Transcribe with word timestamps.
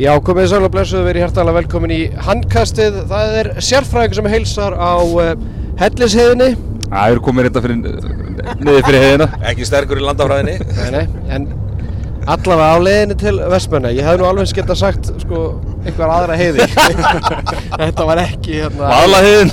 Já, 0.00 0.14
komið 0.24 0.46
sæl 0.48 0.64
og 0.64 0.70
blessuðu 0.72 1.04
verið 1.04 1.26
hærtalega 1.26 1.58
velkomin 1.58 1.90
í 1.92 1.98
handkastið. 2.24 2.94
Það 3.10 3.34
er 3.36 3.48
sérfræðing 3.60 4.14
sem 4.16 4.28
heilsar 4.32 4.72
á 4.72 4.96
uh, 4.96 5.32
hellisheiðinni. 5.76 6.54
Það 6.86 7.10
eru 7.12 7.24
komið 7.26 7.46
reynda 7.46 7.62
fyrir, 7.66 7.82
niður 8.62 8.86
fyrir 8.86 9.02
heiðina. 9.04 9.26
Ekki 9.50 9.66
sterkur 9.68 10.00
í 10.00 10.06
landafræðinni. 10.06 10.54
Nei, 10.78 10.86
nei, 10.94 11.02
en 11.36 11.44
allavega 12.24 12.70
á 12.72 12.78
leiðinni 12.80 13.16
til 13.20 13.34
Vestmenna. 13.52 13.90
Ég 13.92 14.08
hef 14.08 14.16
nú 14.16 14.24
alveg 14.30 14.54
geta 14.56 14.76
sagt, 14.80 15.10
sko, 15.26 15.42
einhver 15.84 16.14
aðra 16.16 16.38
heiði. 16.40 16.64
Þetta 17.82 18.06
var 18.08 18.22
ekki, 18.24 18.56
hérna... 18.62 18.88
Vaðlaheiðin. 18.94 19.52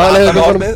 Vaðlaheiðin. 0.00 0.74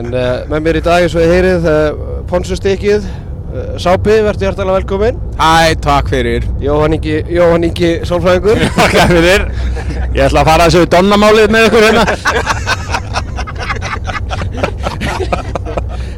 En 0.00 0.10
uh, 0.10 0.26
með 0.50 0.66
mér 0.66 0.80
í 0.80 0.84
dag, 0.90 1.06
eins 1.06 1.14
og 1.14 1.22
ég 1.22 1.30
heyrið, 1.36 1.70
uh, 1.70 2.18
Ponsustykkið. 2.34 3.06
Uh, 3.54 3.76
Sápi, 3.78 4.10
verður 4.18 4.48
hjartalega 4.48 4.80
velkomin. 4.80 5.18
Æ, 5.38 5.76
takk 5.78 6.08
fyrir. 6.10 6.42
Jóhann 6.58 6.96
Ingi, 6.96 7.20
Jóhann 7.30 7.62
Ingi 7.62 7.90
Sólfræðingur. 8.02 8.58
Takk 8.74 8.96
fyrir. 9.12 9.44
Ég 10.16 10.24
ætla 10.24 10.42
að 10.42 10.48
fara 10.48 10.66
þessu 10.66 10.88
donnamálið 10.90 11.52
með 11.54 11.66
ykkur 11.68 11.84
hérna. 11.86 12.02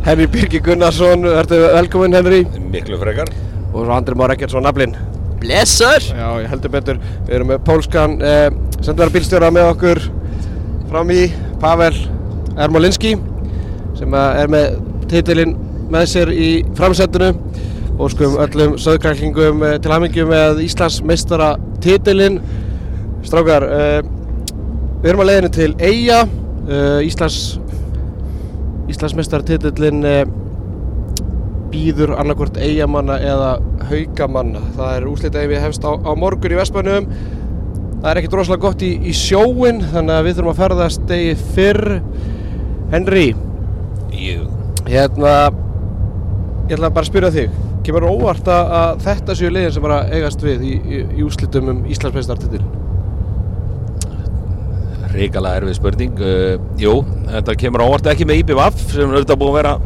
Henry 0.07 0.27
Birgir 0.33 0.65
Gunnarsson, 0.65 1.29
verður 1.29 1.67
velkomin 1.75 2.17
Henry. 2.17 2.41
Miklu 2.73 2.97
frekar. 3.03 3.29
Og 3.75 3.85
svo 3.85 3.93
Andri 3.99 4.17
Már 4.17 4.33
Ekkertsson, 4.33 4.65
naflinn. 4.65 4.97
Blessar. 5.43 6.01
Já, 6.01 6.41
ég 6.41 6.49
heldur 6.55 6.73
betur. 6.73 6.97
Við 7.29 7.37
erum 7.37 7.53
með 7.53 7.61
pólskan 7.69 8.17
eh, 8.25 8.49
sendverðarbílstjóra 8.81 9.53
með 9.53 9.75
okkur 9.75 10.01
fram 10.89 11.13
í 11.13 11.29
Pavel 11.61 11.93
Ermolinski 12.57 13.13
sem 14.01 14.17
er 14.17 14.49
með 14.57 14.81
titilinn 15.13 15.66
með 15.93 16.07
sér 16.11 16.33
í 16.35 16.51
framsendinu 16.77 17.33
og 17.97 18.11
sko 18.13 18.33
öllum 18.45 18.77
söðkræklingum 18.81 19.63
eh, 19.65 19.77
til 19.81 19.93
hamingjum 19.93 20.33
með 20.33 20.63
Íslands 20.67 20.99
meistara 21.07 21.55
titilinn. 21.85 22.41
Strákar, 23.27 23.65
eh, 23.73 24.01
við 25.03 25.13
erum 25.13 25.23
að 25.25 25.31
leiðinu 25.31 25.53
til 25.57 25.71
Eyja, 25.81 26.19
eh, 26.69 27.07
Íslands, 27.07 27.39
Íslands 28.93 29.17
meistara 29.19 29.47
titilinn 29.47 30.05
býður 31.73 32.15
annarkvort 32.21 32.61
eigamanna 32.63 33.17
eða 33.19 33.57
haugamanna. 33.89 34.63
Það 34.77 34.93
er 34.93 35.09
úslitað 35.11 35.51
ég 35.57 35.65
hefst 35.65 35.85
á, 35.89 35.93
á 35.97 36.13
morgun 36.17 36.55
í 36.55 36.61
Vestmannum. 36.61 37.09
Það 37.97 38.11
er 38.11 38.21
ekkert 38.21 38.37
rosalega 38.39 38.63
gott 38.69 38.85
í, 38.87 38.93
í 39.03 39.13
sjóin 39.17 39.81
þannig 39.83 40.15
að 40.15 40.27
við 40.29 40.37
þurfum 40.39 40.53
að 40.53 40.61
ferðast 40.61 41.07
degi 41.11 41.37
fyrr. 41.57 42.01
Henry, 42.93 43.35
Jú. 44.15 44.45
hérna, 44.87 45.51
ég 46.67 46.75
ætla 46.75 46.91
bara 46.91 47.05
að 47.05 47.11
spyrja 47.11 47.33
þig. 47.35 47.59
Kemur 47.87 48.09
óvart 48.11 48.49
að, 48.51 49.03
þetta 49.05 49.37
séu 49.39 49.51
liðin 49.55 49.75
sem 49.77 49.85
er 49.87 49.95
að 49.95 50.15
eigast 50.17 50.43
við 50.43 50.65
í, 50.67 50.75
í, 50.83 51.01
í 51.21 51.27
úslitum 51.27 51.71
um 51.71 51.83
Íslandsmeistartitil? 51.87 52.63
Ríkala 55.15 55.55
erfið 55.61 55.79
spurning. 55.79 56.17
Uh, 56.19 56.57
jú, 56.81 56.97
þetta 57.31 57.57
kemur 57.63 57.87
ávart 57.87 58.11
ekki 58.11 58.27
með 58.29 58.43
IBVF 58.43 58.83
sem 58.91 59.07
er 59.07 59.21
auðvitað 59.21 59.41
búið 59.43 59.53
að 59.53 59.59
vera 59.61 59.77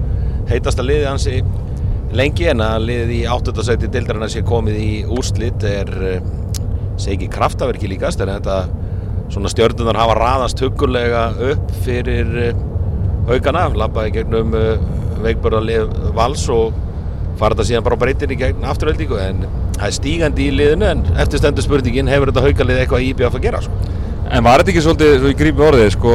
heitasta 0.51 0.87
liði 0.87 1.07
hansi 1.07 1.43
lengi 2.17 2.49
en 2.51 2.63
að 2.65 2.87
liðið 2.89 3.13
í 3.15 3.21
8. 3.31 3.55
seti 3.63 3.91
dildarinn 3.93 4.27
að 4.27 4.33
sé 4.33 4.45
komið 4.47 4.81
í 4.81 4.93
úrslit 5.15 5.67
er 5.69 5.93
uh, 6.01 6.17
segi 7.01 7.29
kraftaverki 7.31 7.91
líkast 7.93 8.25
en 8.25 8.33
þetta 8.33 8.63
svona 9.31 9.53
stjörnunar 9.53 10.01
hafa 10.01 10.17
raðast 10.19 10.65
hugulega 10.65 11.29
upp 11.53 11.77
fyrir 11.85 12.33
uh, 12.49 12.65
haugana, 13.29 13.69
lappaði 13.77 14.17
gegnum 14.17 14.57
uh, 14.57 15.00
veikbörðarlið 15.27 15.97
vals 16.17 16.45
og 16.53 16.77
fara 17.41 17.57
þetta 17.57 17.69
síðan 17.71 17.87
bara 17.87 17.99
breytin 18.01 18.35
í 18.35 18.39
gegn 18.41 18.67
afturöldingu 18.69 19.19
en 19.23 19.45
það 19.79 19.87
er 19.87 19.97
stígandi 19.97 20.47
í 20.51 20.53
liðinu 20.53 20.89
en 20.91 21.03
eftir 21.23 21.41
stendur 21.41 21.65
spurningin 21.65 22.11
hefur 22.11 22.33
þetta 22.33 22.45
haugalið 22.45 22.83
eitthvað 22.83 23.05
í 23.07 23.11
IBF 23.15 23.39
að 23.39 23.45
gera 23.47 23.63
sko. 23.65 23.79
En 24.31 24.45
var 24.47 24.61
þetta 24.61 24.75
ekki 24.75 24.85
svolítið, 24.85 25.15
svo 25.19 25.31
ég 25.33 25.39
grípi 25.41 25.65
orðið, 25.67 25.89
sko, 25.97 26.11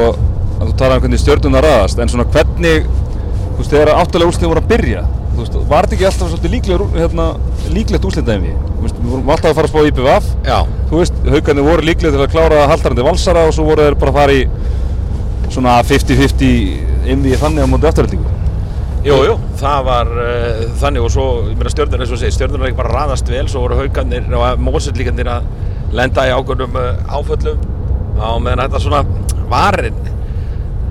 að 0.56 0.70
þú 0.70 0.74
talaði 0.80 0.96
um 0.96 1.02
hvernig 1.04 1.20
stjórnuna 1.20 1.60
raðast, 1.64 1.98
en 2.00 2.12
svona 2.12 2.24
hvernig, 2.32 2.86
þú 2.86 3.58
veist, 3.58 3.72
þegar 3.74 3.90
áttalega 3.92 4.30
úrslitin 4.30 4.52
voru 4.52 4.62
að 4.62 4.70
byrja, 4.70 5.02
þú 5.34 5.42
veist, 5.42 5.58
var 5.72 5.84
þetta 5.88 5.96
ekki 5.98 6.06
alltaf 6.08 6.30
svolítið 6.30 6.54
líklegur, 6.54 6.94
hérna, 6.96 7.26
líklegt 7.74 8.08
úrslitaðin 8.08 8.46
við? 8.46 8.62
Þú 8.70 8.86
veist, 8.86 9.02
við 9.02 9.12
vorum 9.12 9.34
alltaf 9.34 9.50
að 9.50 9.58
fara 9.58 9.68
að 9.68 9.74
spá 9.74 9.90
IPVF, 9.90 10.30
Já, 10.46 10.56
þú 10.88 11.02
veist, 11.02 11.20
haugarnir 11.34 11.68
voru 11.68 11.86
líklega 11.90 12.16
til 12.16 12.24
að 12.24 12.32
klára 12.32 12.64
haldarandi 12.72 13.06
valsara 13.10 13.44
og 13.50 13.52
svo 13.58 13.68
voru 13.68 13.84
þeir 13.84 13.98
bara 14.00 14.14
að 14.14 14.20
fara 14.22 14.38
í 14.40 15.52
svona 15.52 15.76
50-50 15.84 17.12
inn 17.12 17.28
í 17.28 17.36
þannig 17.36 17.68
á 17.68 17.72
móti 17.74 17.90
afturhaldingu. 17.90 18.35
Jú, 19.06 19.16
jú, 19.22 19.36
það 19.60 19.84
var 19.86 20.10
uh, 20.18 20.62
þannig 20.80 21.06
og 21.06 21.12
svo, 21.14 21.26
ég 21.46 21.58
meina 21.58 21.72
stjórnur 21.72 22.02
eins 22.02 22.12
og 22.14 22.20
segir, 22.20 22.34
stjórnur 22.34 22.64
er 22.64 22.70
ekki 22.70 22.80
bara 22.80 22.94
raðast 22.94 23.30
vel, 23.30 23.44
svo 23.50 23.62
voru 23.62 23.78
haugarnir 23.78 24.26
og 24.34 24.64
mósellíkarnir 24.66 25.30
að 25.30 25.46
lenda 25.96 26.26
í 26.26 26.32
ákveðnum 26.34 26.78
uh, 26.80 27.14
áföllum 27.14 27.62
á 28.18 28.30
meðan 28.42 28.64
þetta 28.64 28.82
svona 28.82 29.02
varinn, 29.52 30.00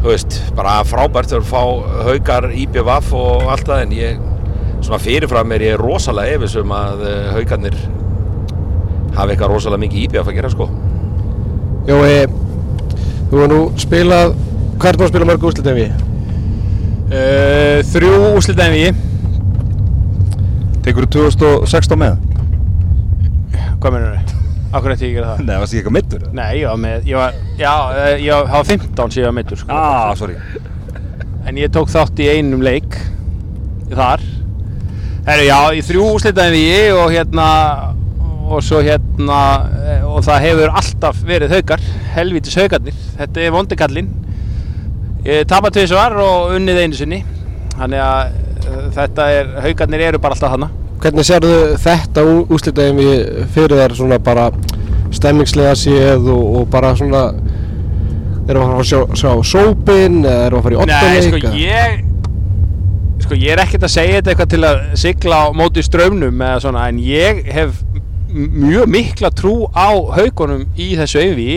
þú 0.03 0.14
veist, 0.14 0.40
bara 0.56 0.78
frábært 0.88 1.36
að 1.36 1.50
fá 1.50 1.59
haugar 2.08 2.50
IBVF 2.53 3.12
og 3.20 3.52
allt 3.52 3.68
það 3.68 3.84
en 3.84 3.98
ég, 3.98 4.24
svona 4.80 5.02
fyrirfram 5.03 5.56
er 5.58 5.68
ég 5.68 5.78
rosalega 5.82 6.40
efis 6.40 6.56
um 6.62 6.74
að 6.78 7.06
uh, 7.09 7.14
haugarnir 7.36 7.78
hafi 9.16 9.36
eitthvað 9.36 9.52
rosalega 9.52 9.84
mikið 9.86 10.08
IBVF 10.08 10.32
að 10.32 10.40
gera 10.40 10.56
sko. 10.56 10.72
Jói, 11.86 12.26
þú 13.30 13.44
var 13.44 13.52
nú 13.52 13.62
spilað, 13.82 14.36
hvað 14.80 14.92
er 14.92 15.00
búin 15.00 15.09
að 15.09 15.16
spila 15.16 15.34
mörg 15.34 15.50
úrslitum 15.52 15.80
við? 15.84 16.05
Uh, 17.06 17.84
þrjú 17.92 18.14
úrslitaðin 18.34 18.80
við. 18.80 19.04
Tekur 20.86 21.06
þú 21.06 21.28
2016 21.30 22.00
með? 22.02 22.16
Hvað 23.82 23.94
mennur 23.94 24.16
þau? 24.16 24.42
Akkur 24.76 24.92
eftir 24.92 25.12
ég 25.12 25.20
gera 25.20 25.36
það? 25.36 25.44
Nei, 25.46 25.56
varst 25.62 25.76
ekki 25.76 25.82
eitthvað 25.84 25.96
mittur? 25.96 26.24
Nei, 26.36 26.48
ég 26.60 26.66
var 26.68 26.80
með, 26.82 27.06
ég 27.08 27.20
var, 27.20 27.36
já, 27.60 27.74
eh, 27.94 28.16
ég 28.26 28.32
var, 28.34 28.48
það 28.50 28.58
var 28.58 28.70
15 28.72 29.14
sem 29.14 29.22
ég 29.22 29.28
var 29.30 29.36
mittur, 29.38 29.62
sko. 29.62 29.78
Ah, 29.78 30.10
sorry. 30.18 30.36
En 31.46 31.60
ég 31.62 31.72
tók 31.72 31.92
þátt 31.94 32.20
í 32.26 32.30
einum 32.34 32.66
leik 32.66 32.98
þar. 33.94 34.26
Herru, 35.30 35.46
já, 35.46 35.60
í 35.78 35.86
þrjú 35.86 36.10
úrslitaðin 36.16 36.58
við 36.58 36.98
og 36.98 37.14
hérna, 37.14 37.48
og 38.50 38.66
svo 38.66 38.82
hérna, 38.86 39.40
eh, 39.86 40.04
og 40.10 40.26
það 40.26 40.46
hefur 40.50 40.76
alltaf 40.82 41.22
verið 41.30 41.56
haugar, 41.60 41.86
helvítis 42.18 42.58
haugarnir. 42.58 42.98
Þetta 43.22 43.46
er 43.46 43.56
vondikallinn. 43.56 44.12
Ég 45.25 45.46
tapa 45.50 45.72
tvisvar 45.74 46.13
og 46.22 46.56
unnið 46.56 46.81
einu 46.84 46.97
sinni. 47.00 47.22
Þannig 47.75 48.02
að 48.06 48.36
uh, 48.69 48.81
þetta 48.96 49.30
er, 49.34 49.53
haugarnir 49.66 50.03
eru 50.12 50.22
bara 50.22 50.38
alltaf 50.38 50.53
hana. 50.53 50.72
Hvernig 51.02 51.28
sérðu 51.28 51.56
þetta 51.81 52.24
úslitaðum 52.56 53.02
við 53.02 53.46
fyrir 53.56 53.81
þér 53.81 53.96
svona 53.97 54.19
bara 54.24 54.50
stemmingslega 55.16 55.75
séð 55.78 56.30
og, 56.34 56.46
og 56.59 56.68
bara 56.72 56.94
svona 56.97 57.28
erum 58.46 58.62
við 58.62 58.66
að 58.66 58.69
fara 58.69 58.81
að 58.81 58.90
sjá, 58.90 59.00
sjá 59.22 59.31
sópin 59.52 60.19
eða 60.22 60.46
erum 60.50 60.66
við 60.66 60.78
að 60.78 60.91
fara 60.94 61.16
í 61.16 61.16
Nei, 61.16 61.25
sko 61.25 61.53
ég 61.59 62.03
sko 63.25 63.38
ég 63.41 63.56
er 63.56 63.64
ekkert 63.64 63.88
að 63.88 63.94
segja 63.96 64.19
þetta 64.19 64.34
eitthvað 64.34 64.52
til 64.53 64.64
að 64.69 64.81
sigla 65.02 65.41
á 65.41 65.46
móti 65.58 65.84
strömmnum 65.85 66.41
eða 66.46 66.64
svona 66.66 66.88
en 66.91 67.02
ég 67.02 67.41
hef 67.56 67.80
mjög 68.35 68.90
mikla 68.91 69.31
trú 69.34 69.56
á 69.74 69.90
haugunum 70.18 70.66
í 70.78 70.91
þessu 71.00 71.22
einví 71.24 71.47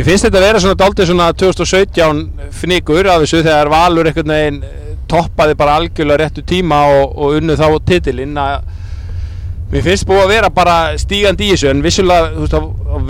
Mér 0.00 0.06
finnst 0.08 0.24
þetta 0.24 0.38
að 0.38 0.44
vera 0.46 0.60
svona 0.64 0.76
dálítið 0.80 1.08
svona 1.10 1.24
2017 1.36 2.20
fnikur 2.56 3.08
af 3.12 3.18
þessu 3.20 3.42
þegar 3.44 3.68
Valur 3.68 4.08
einhvern 4.08 4.32
veginn 4.32 4.62
eh, 4.64 4.94
toppaði 5.12 5.56
bara 5.60 5.74
algjörlega 5.76 6.22
réttu 6.22 6.44
tíma 6.48 6.78
og, 6.88 7.18
og 7.20 7.36
unnu 7.36 7.52
þá 7.60 7.66
titilinn 7.90 8.40
að 8.40 8.64
Mér 9.74 9.84
finnst 9.84 10.08
búið 10.08 10.22
að 10.22 10.32
vera 10.32 10.50
bara 10.56 10.78
stígandi 10.96 11.50
í 11.50 11.52
þessu. 11.52 11.68
En 11.74 11.84
vissulega 11.84 12.32
veist, 12.32 12.56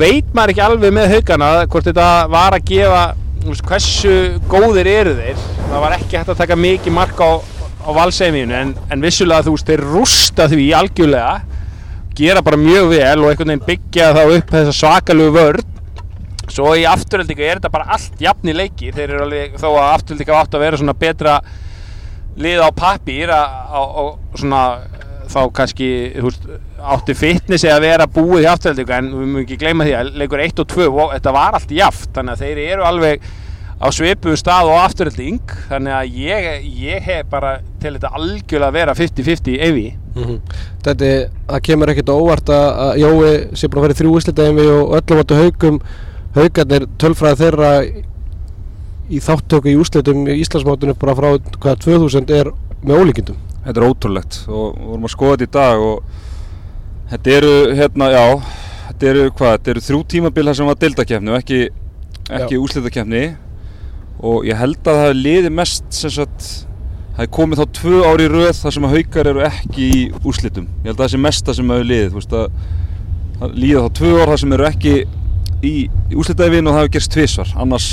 veit 0.02 0.34
maður 0.34 0.56
ekki 0.56 0.66
alveg 0.66 0.98
með 0.98 1.14
haugana 1.14 1.52
hvort 1.62 1.86
þetta 1.92 2.10
var 2.34 2.58
að 2.58 2.66
gefa 2.72 3.06
veist, 3.46 3.66
hversu 3.70 4.18
góðir 4.50 4.90
eru 4.96 5.16
þeir. 5.22 5.48
Það 5.62 5.86
var 5.86 5.98
ekki 6.00 6.18
hægt 6.18 6.34
að 6.34 6.42
taka 6.42 6.60
mikið 6.66 6.98
mark 6.98 7.22
á, 7.22 7.30
á 7.86 7.90
valseimínu 8.02 8.62
en, 8.64 8.78
en 8.90 9.06
vissulega 9.06 9.46
þú 9.46 9.54
veist 9.54 9.70
þeir 9.70 9.88
rústa 9.94 10.50
því 10.50 10.72
algjörlega 10.82 11.36
gera 12.18 12.42
bara 12.42 12.58
mjög 12.58 12.96
vel 12.96 13.18
og 13.22 13.30
einhvern 13.30 13.54
veginn 13.54 13.68
byggja 13.76 14.14
þá 14.18 14.24
upp 14.26 14.56
þessa 14.58 14.80
svakalegu 14.82 15.38
vörn 15.38 15.76
svo 16.54 16.72
í 16.78 16.84
afturöldingu 16.88 17.44
er 17.46 17.58
þetta 17.60 17.72
bara 17.72 17.88
allt 17.96 18.20
jafn 18.22 18.50
í 18.50 18.56
leiki. 18.56 18.92
Þeir 18.94 19.08
eru 19.14 19.26
alveg 19.26 19.58
þó 19.60 19.68
að 19.72 19.90
afturöldingu 19.96 20.36
átt 20.38 20.56
að 20.56 20.64
vera 20.66 20.80
svona 20.80 20.96
betra 21.00 21.36
lið 22.40 22.62
á 22.62 22.68
pappír 22.76 23.32
og 23.34 24.18
svona 24.38 24.62
þá 25.30 25.40
kannski 25.54 25.90
þú 26.16 26.26
veist, 26.26 26.48
átti 26.94 27.14
fitnessi 27.14 27.68
að 27.70 27.84
vera 27.84 28.06
búið 28.10 28.46
í 28.46 28.48
afturöldingu 28.50 28.96
en 28.96 29.10
við 29.12 29.28
mögum 29.28 29.44
ekki 29.44 29.60
gleyma 29.60 29.86
því 29.86 29.94
að 29.98 30.10
leikur 30.18 30.42
1 30.42 30.62
og 30.64 30.72
2 30.72 30.88
og 30.90 31.12
þetta 31.14 31.34
var 31.36 31.58
allt 31.58 31.74
jaft 31.76 32.10
þannig 32.16 32.34
að 32.34 32.42
þeir 32.46 32.62
eru 32.64 32.86
alveg 32.88 33.28
á 33.80 33.86
svipuðu 33.96 34.36
stað 34.36 34.70
og 34.72 34.80
afturölding 34.82 35.54
þannig 35.70 35.94
að 35.96 36.18
ég, 36.20 36.48
ég 36.82 37.06
hef 37.06 37.30
bara 37.30 37.52
til 37.80 37.94
þetta 37.94 38.10
algjörlega 38.18 38.76
vera 38.80 38.96
50-50 38.98 39.60
evi 39.70 39.88
Mhm. 40.10 40.40
Þetta, 40.82 41.08
það 41.46 41.60
kemur 41.68 41.90
ekkert 41.92 42.08
á 42.10 42.14
óvart 42.18 42.48
að, 42.50 42.96
Jói 42.98 43.28
sé 43.54 43.68
bara 43.70 43.78
að 43.78 43.84
fara 43.84 43.94
í 43.94 43.98
þrjú 44.00 44.14
úslitaðum 44.18 44.56
við 44.58 44.70
og 44.74 44.94
öllum 44.98 45.20
áttu 45.22 45.36
haugum 45.38 45.76
haugarnir 46.36 46.86
tölfræði 47.00 47.40
þeirra 47.44 47.70
í 49.10 49.20
þáttöku 49.24 49.72
í 49.72 49.78
úslitum 49.80 50.26
í 50.30 50.38
Íslandsmátinu 50.44 50.94
bara 50.98 51.16
frá 51.18 51.30
hvaða 51.34 51.78
2000 51.86 52.34
er 52.40 52.52
með 52.82 53.00
ólíkindum 53.04 53.46
Þetta 53.60 53.76
er 53.76 53.86
ótrúlegt 53.90 54.36
og 54.48 54.76
við 54.76 54.86
vorum 54.88 55.06
að 55.08 55.12
skoða 55.12 55.36
þetta 55.36 55.48
í 55.48 55.54
dag 55.58 55.82
og 55.84 56.28
Þetta 57.10 57.30
eru, 57.34 57.54
hérna, 57.74 58.06
já, 58.14 58.24
þetta 58.86 59.06
eru, 59.10 59.22
hvað, 59.34 59.54
þetta 59.56 59.70
eru 59.72 59.80
þrjú 59.82 59.98
tímabil 60.12 60.44
þar 60.46 60.56
sem 60.60 60.68
var 60.70 60.76
deildakefni 60.78 61.32
og 61.32 61.38
ekki, 61.40 61.56
ekki 62.38 62.54
Já. 62.54 62.60
úrslitakefni 62.62 63.22
og 64.30 64.44
ég 64.46 64.60
held 64.60 64.78
að 64.84 64.86
það 64.86 65.00
hefði 65.00 65.16
liðið 65.24 65.56
mest, 65.56 65.88
sem 65.96 66.12
sagt, 66.14 66.50
það 67.16 67.18
hefði 67.24 67.32
komið 67.40 67.62
þá 67.62 67.74
tvö 67.80 68.02
ári 68.06 68.28
í 68.28 68.30
röð 68.30 68.52
þar 68.60 68.76
sem 68.76 68.86
að 68.86 68.94
haukar 68.94 69.30
eru 69.32 69.42
ekki 69.48 69.88
í 69.88 70.04
úrslitum. 70.20 70.68
Ég 70.84 70.92
held 70.92 70.94
að 70.94 71.02
það 71.02 71.10
sé 71.16 71.22
mesta 71.24 71.56
sem 71.58 71.74
hefur 71.74 71.90
liðið, 71.90 72.12
þú 72.12 72.20
veist 72.20 72.38
að 72.38 73.58
líða 73.58 73.82
þá 73.82 73.98
tvö 73.98 74.12
ár 74.20 74.30
þar 74.30 74.42
sem 74.44 74.54
eru 74.54 74.68
ekki 74.70 74.94
í, 75.66 75.72
í 76.10 76.14
úrslitaðivinn 76.18 76.66
og 76.70 76.74
það 76.76 76.82
hefur 76.84 76.94
gerst 76.96 77.12
tvisvar, 77.14 77.52
annars 77.60 77.88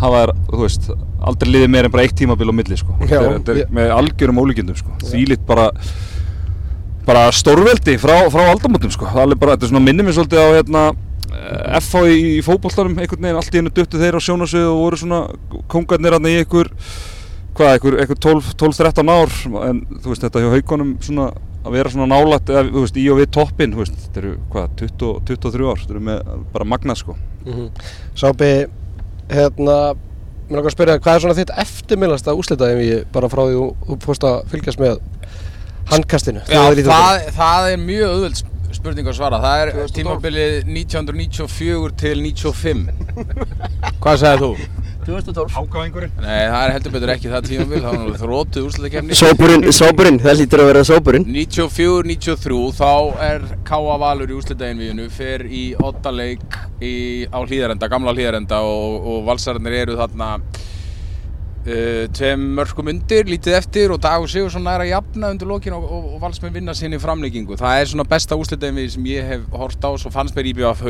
hafa 0.00 0.22
þær, 0.26 0.32
þú 0.50 0.60
veist, 0.62 0.90
aldrei 1.26 1.50
liðið 1.54 1.70
meir 1.72 1.88
en 1.88 1.94
bara 1.94 2.04
eitt 2.04 2.16
tímabil 2.18 2.50
á 2.52 2.54
milli, 2.58 2.76
sko. 2.76 2.96
Já, 3.08 3.20
þetta 3.22 3.54
er 3.54 3.60
ég- 3.62 3.70
með 3.78 3.92
algjörum 3.96 4.40
ólíkindum, 4.42 4.76
sko. 4.76 4.92
Því 5.04 5.22
lít 5.32 5.46
bara 5.48 5.70
bara 7.06 7.28
stórveldi 7.30 7.94
frá, 8.02 8.16
frá 8.34 8.48
aldamótum 8.50 8.90
sko. 8.90 9.06
það 9.06 9.30
er 9.36 9.38
bara, 9.38 9.54
þetta 9.56 9.68
er 9.68 9.70
svona 9.70 9.84
minnir 9.86 10.06
mér 10.08 10.16
svolítið 10.16 10.40
á 10.42 10.48
hérna, 10.58 10.80
eh, 11.30 11.76
FH 11.78 12.00
í, 12.10 12.16
í 12.38 12.40
fótbolltarum 12.42 12.96
einhvern 12.98 13.22
veginn, 13.22 13.36
allt 13.38 13.54
í 13.54 13.60
hennu 13.60 13.70
duttu 13.70 14.00
þeir 14.00 14.18
á 14.18 14.20
sjónasvið 14.26 14.66
og 14.72 14.80
voru 14.82 14.98
svona 14.98 15.20
kongarnir 15.70 16.16
hann 16.16 16.26
í 16.26 16.34
einhver 16.40 16.66
hvað, 17.54 17.70
einhver, 17.76 17.98
einhver 18.02 18.18
12 18.26 18.50
12-13 18.58 19.12
ár 19.14 19.30
en 19.70 19.84
þú 20.02 20.10
veist 20.12 20.26
þetta 20.26 20.42
hjá 20.42 20.50
haugunum 20.56 20.96
svona 21.00 21.28
að 21.66 21.76
vera 21.76 21.92
svona 21.92 22.08
nálægt 22.14 22.50
eða 22.52 22.64
þú 22.70 22.82
veist 22.84 22.98
í 23.02 23.06
og 23.12 23.20
við 23.20 23.30
toppinn, 23.36 23.74
þú 23.74 23.82
veist, 23.82 24.00
þetta 24.06 24.22
eru 24.22 24.32
hvað 24.54 24.74
20, 24.82 25.12
23 25.30 25.70
ár, 25.70 25.82
þetta 25.82 25.96
eru 25.96 26.04
með 26.08 26.34
bara 26.54 26.68
magnað 26.72 27.00
sko 27.02 27.16
Sápi, 28.18 28.50
hérna, 29.30 29.76
mér 30.48 30.58
langar 30.58 30.70
að 30.70 30.76
spyrja, 30.76 30.98
hvað 31.02 31.18
er 31.18 31.24
svona 31.24 31.38
þitt 31.38 31.54
eftirminnasta 31.66 32.34
úrslitaðum 32.38 32.82
í 32.82 32.90
bara 33.14 33.30
frá 33.30 33.44
því 33.44 33.56
þú, 33.58 33.68
þú 33.86 33.98
fórst 34.06 34.26
að 34.26 34.36
fylgjast 34.52 34.82
með 34.82 35.00
handkastinu? 35.92 36.42
Já, 36.50 36.62
það, 36.86 37.24
það 37.36 37.70
er 37.72 37.82
mjög 37.82 38.14
auðvöld 38.14 38.44
spurning 38.76 39.08
að 39.08 39.16
svara. 39.18 39.38
Það 39.42 39.62
er 39.62 39.92
tímabilið 39.96 40.56
1994 40.68 41.94
til 42.02 42.16
95. 42.22 42.84
Hvað 44.02 44.20
sagði 44.22 44.42
þú? 44.42 44.50
2012. 45.06 45.54
Hákavængurinn 45.56 46.12
Nei, 46.20 46.44
það 46.50 46.60
er 46.60 46.74
heldur 46.74 46.94
betur 46.96 47.12
ekki 47.14 47.30
það 47.32 47.48
tímabil, 47.50 47.80
það 47.80 47.88
var 47.88 47.98
náttúrulega 48.00 48.22
þróttuð 48.22 48.68
úrslutakefni. 48.68 49.18
Sópurinn, 49.20 49.66
sópurinn, 49.78 50.20
það 50.22 50.40
hlýtur 50.40 50.62
að 50.62 50.70
vera 50.70 50.84
sópurinn. 50.90 51.26
94-93 51.30 52.60
þá 52.76 52.92
er 53.30 53.48
K.A. 53.66 53.98
Valur 54.02 54.32
í 54.32 54.38
úrslitaðinvíðinu 54.40 55.10
fer 55.14 55.46
í 55.46 55.64
oddaleik 55.78 56.46
í, 56.80 56.94
á 57.30 57.38
hlýðarenda, 57.42 57.90
gamla 57.92 58.16
hlýðarenda 58.16 58.62
og, 58.66 59.06
og 59.12 59.22
valsararnir 59.28 59.78
eru 59.84 59.98
þarna 60.00 60.32
uh, 61.66 62.04
tveim 62.16 62.42
mörgum 62.58 62.90
undir, 62.90 63.24
lítið 63.30 63.54
eftir 63.60 63.94
og 63.94 64.02
Dagur 64.02 64.30
Sigursson 64.30 64.66
er 64.70 64.80
að 64.84 64.92
jafna 64.94 65.30
undir 65.34 65.50
lokin 65.50 65.76
og, 65.76 65.86
og, 65.86 66.10
og 66.16 66.20
valsmenn 66.22 66.54
vinna 66.54 66.74
sinni 66.76 66.98
framleikingu 67.02 67.58
það 67.58 67.80
er 67.80 67.86
svona 67.92 68.08
besta 68.08 68.38
úrslitaðinvíð 68.38 68.92
sem 68.96 69.08
ég 69.10 69.32
hef 69.32 69.42
hort 69.54 69.82
á 69.82 69.90
svo 69.98 70.10
fannst 70.14 70.36
mér 70.36 70.50
IBF 70.52 70.84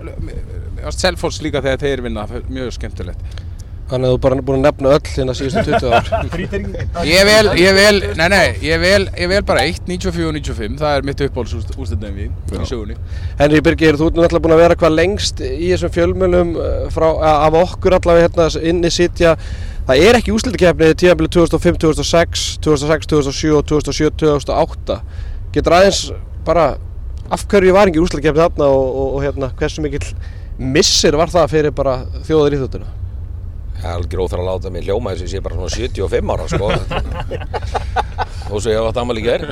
Selfoss 0.96 1.42
líka 1.42 1.62
þegar 1.64 1.82
þeir 1.82 2.06
vinna 2.06 2.26
mjög 2.48 2.72
skemmtilegt 2.76 3.44
Þannig 3.86 4.08
að 4.08 4.14
þú 4.16 4.20
bara 4.24 4.36
búin 4.42 4.56
að 4.58 4.64
nefna 4.66 4.92
öll 4.96 5.10
hérna 5.12 5.34
síðustu 5.38 5.62
20 5.62 5.92
ár. 5.94 6.08
Ég 7.06 7.28
vel, 7.28 7.50
ég 7.54 7.76
vel, 7.76 8.00
nei 8.18 8.26
nei, 8.32 8.46
ég 8.64 8.80
vel, 8.82 9.04
ég 9.14 9.30
vel 9.30 9.44
bara 9.46 9.62
1, 9.62 9.84
94, 9.86 10.32
95, 10.40 10.80
það 10.80 10.96
er 10.96 11.06
mitt 11.06 11.22
uppáhalds 11.22 11.76
úrstæðan 11.76 12.16
við 12.16 12.56
í 12.56 12.66
sögunni. 12.66 12.96
Henry 13.38 13.60
Birgir, 13.62 13.98
þú 14.00 14.08
ert 14.10 14.18
náttúrulega 14.18 14.42
búin 14.42 14.54
að 14.56 14.62
vera 14.64 14.78
hvað 14.80 14.96
lengst 14.96 15.42
í 15.46 15.70
þessum 15.70 15.94
fjölmjölum 15.94 16.52
eh, 16.58 16.74
frá, 16.96 17.06
af 17.30 17.58
okkur 17.60 17.94
allavega 18.00 18.26
hérna 18.26 18.48
inni 18.72 18.90
sitja. 18.90 19.36
Það 19.86 20.02
er 20.08 20.18
ekki 20.18 20.34
úrslitakefni 20.34 20.90
tíðanbili 20.98 21.30
2005, 21.38 21.78
2006, 21.86 22.46
2006, 22.66 23.10
2007 23.14 23.54
og 23.54 23.70
2007, 23.70 24.10
2008. 24.24 24.98
Getur 25.54 25.78
aðeins 25.78 26.02
bara 26.46 26.72
af 27.32 27.46
hverju 27.50 27.75
var 27.75 27.90
ekki 27.90 28.02
úrslitakefni 28.02 28.43
þarna 28.43 28.69
og, 28.70 28.87
og, 28.87 29.08
og 29.17 29.25
hérna, 29.25 29.50
hversu 29.58 29.82
mikill 29.84 30.06
missir 30.58 31.17
var 31.19 31.32
það 31.32 31.50
fyrir 31.52 31.75
bara 31.76 31.99
þjóðar 32.26 32.56
íþjóttuna? 32.56 32.93
Það 33.76 33.90
er 33.90 33.96
alveg 33.99 34.20
óþar 34.25 34.43
að 34.43 34.49
láta 34.49 34.73
mig 34.73 34.87
hljóma 34.87 35.12
þess 35.12 35.23
að 35.23 35.26
ég 35.26 35.32
sé 35.34 35.43
bara 35.44 35.58
svona 35.58 35.75
75 35.75 36.32
ára 36.32 36.46
sko 36.49 36.70
og 38.52 38.62
svo 38.62 38.70
ég 38.70 38.78
hef 38.78 38.88
átt 38.88 39.00
ammali 39.02 39.23
í 39.23 39.26
ger 39.26 39.44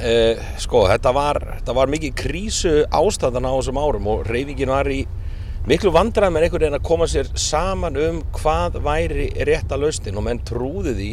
eh, 0.00 0.40
sko 0.62 0.86
þetta 0.88 1.12
var, 1.14 1.42
þetta 1.58 1.76
var 1.76 1.92
mikið 1.92 2.14
krísu 2.22 2.72
ástæðan 2.88 3.50
á 3.50 3.52
þessum 3.58 3.82
árum 3.82 4.08
og 4.14 4.24
reyfingin 4.30 4.72
var 4.72 4.88
í 4.88 5.02
miklu 5.68 5.92
vandræðum 5.94 6.38
en 6.38 6.46
einhvern 6.46 6.64
veginn 6.64 6.78
að 6.78 6.86
koma 6.88 7.06
sér 7.10 7.28
saman 7.38 7.98
um 8.00 8.22
hvað 8.38 8.80
væri 8.82 9.28
rétta 9.46 9.78
lausnin 9.78 10.16
og 10.18 10.26
menn 10.26 10.40
trúði 10.46 10.96
því 10.96 11.12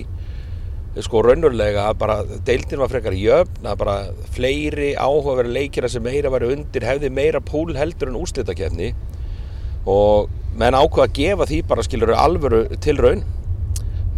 sko 0.98 1.22
raunverulega 1.24 1.86
að 1.92 2.00
bara 2.02 2.16
deildin 2.48 2.82
var 2.82 2.90
frekar 2.92 3.16
jöfn 3.16 3.68
að 3.70 3.78
bara 3.84 3.96
fleiri 4.34 4.90
áhugaverði 4.98 5.54
leikina 5.54 5.90
sem 5.92 6.04
meira 6.04 6.32
væri 6.34 6.50
undir 6.56 6.86
hefði 6.88 7.12
meira 7.14 7.42
púl 7.46 7.76
heldur 7.78 8.10
en 8.10 8.18
úrslitakefni 8.20 8.90
og 9.90 10.32
menn 10.60 10.76
ákveða 10.76 11.06
að 11.06 11.16
gefa 11.20 11.48
því 11.50 11.62
bara 11.70 11.86
skilur 11.86 12.16
alvöru 12.18 12.66
til 12.84 12.98
raun. 13.00 13.24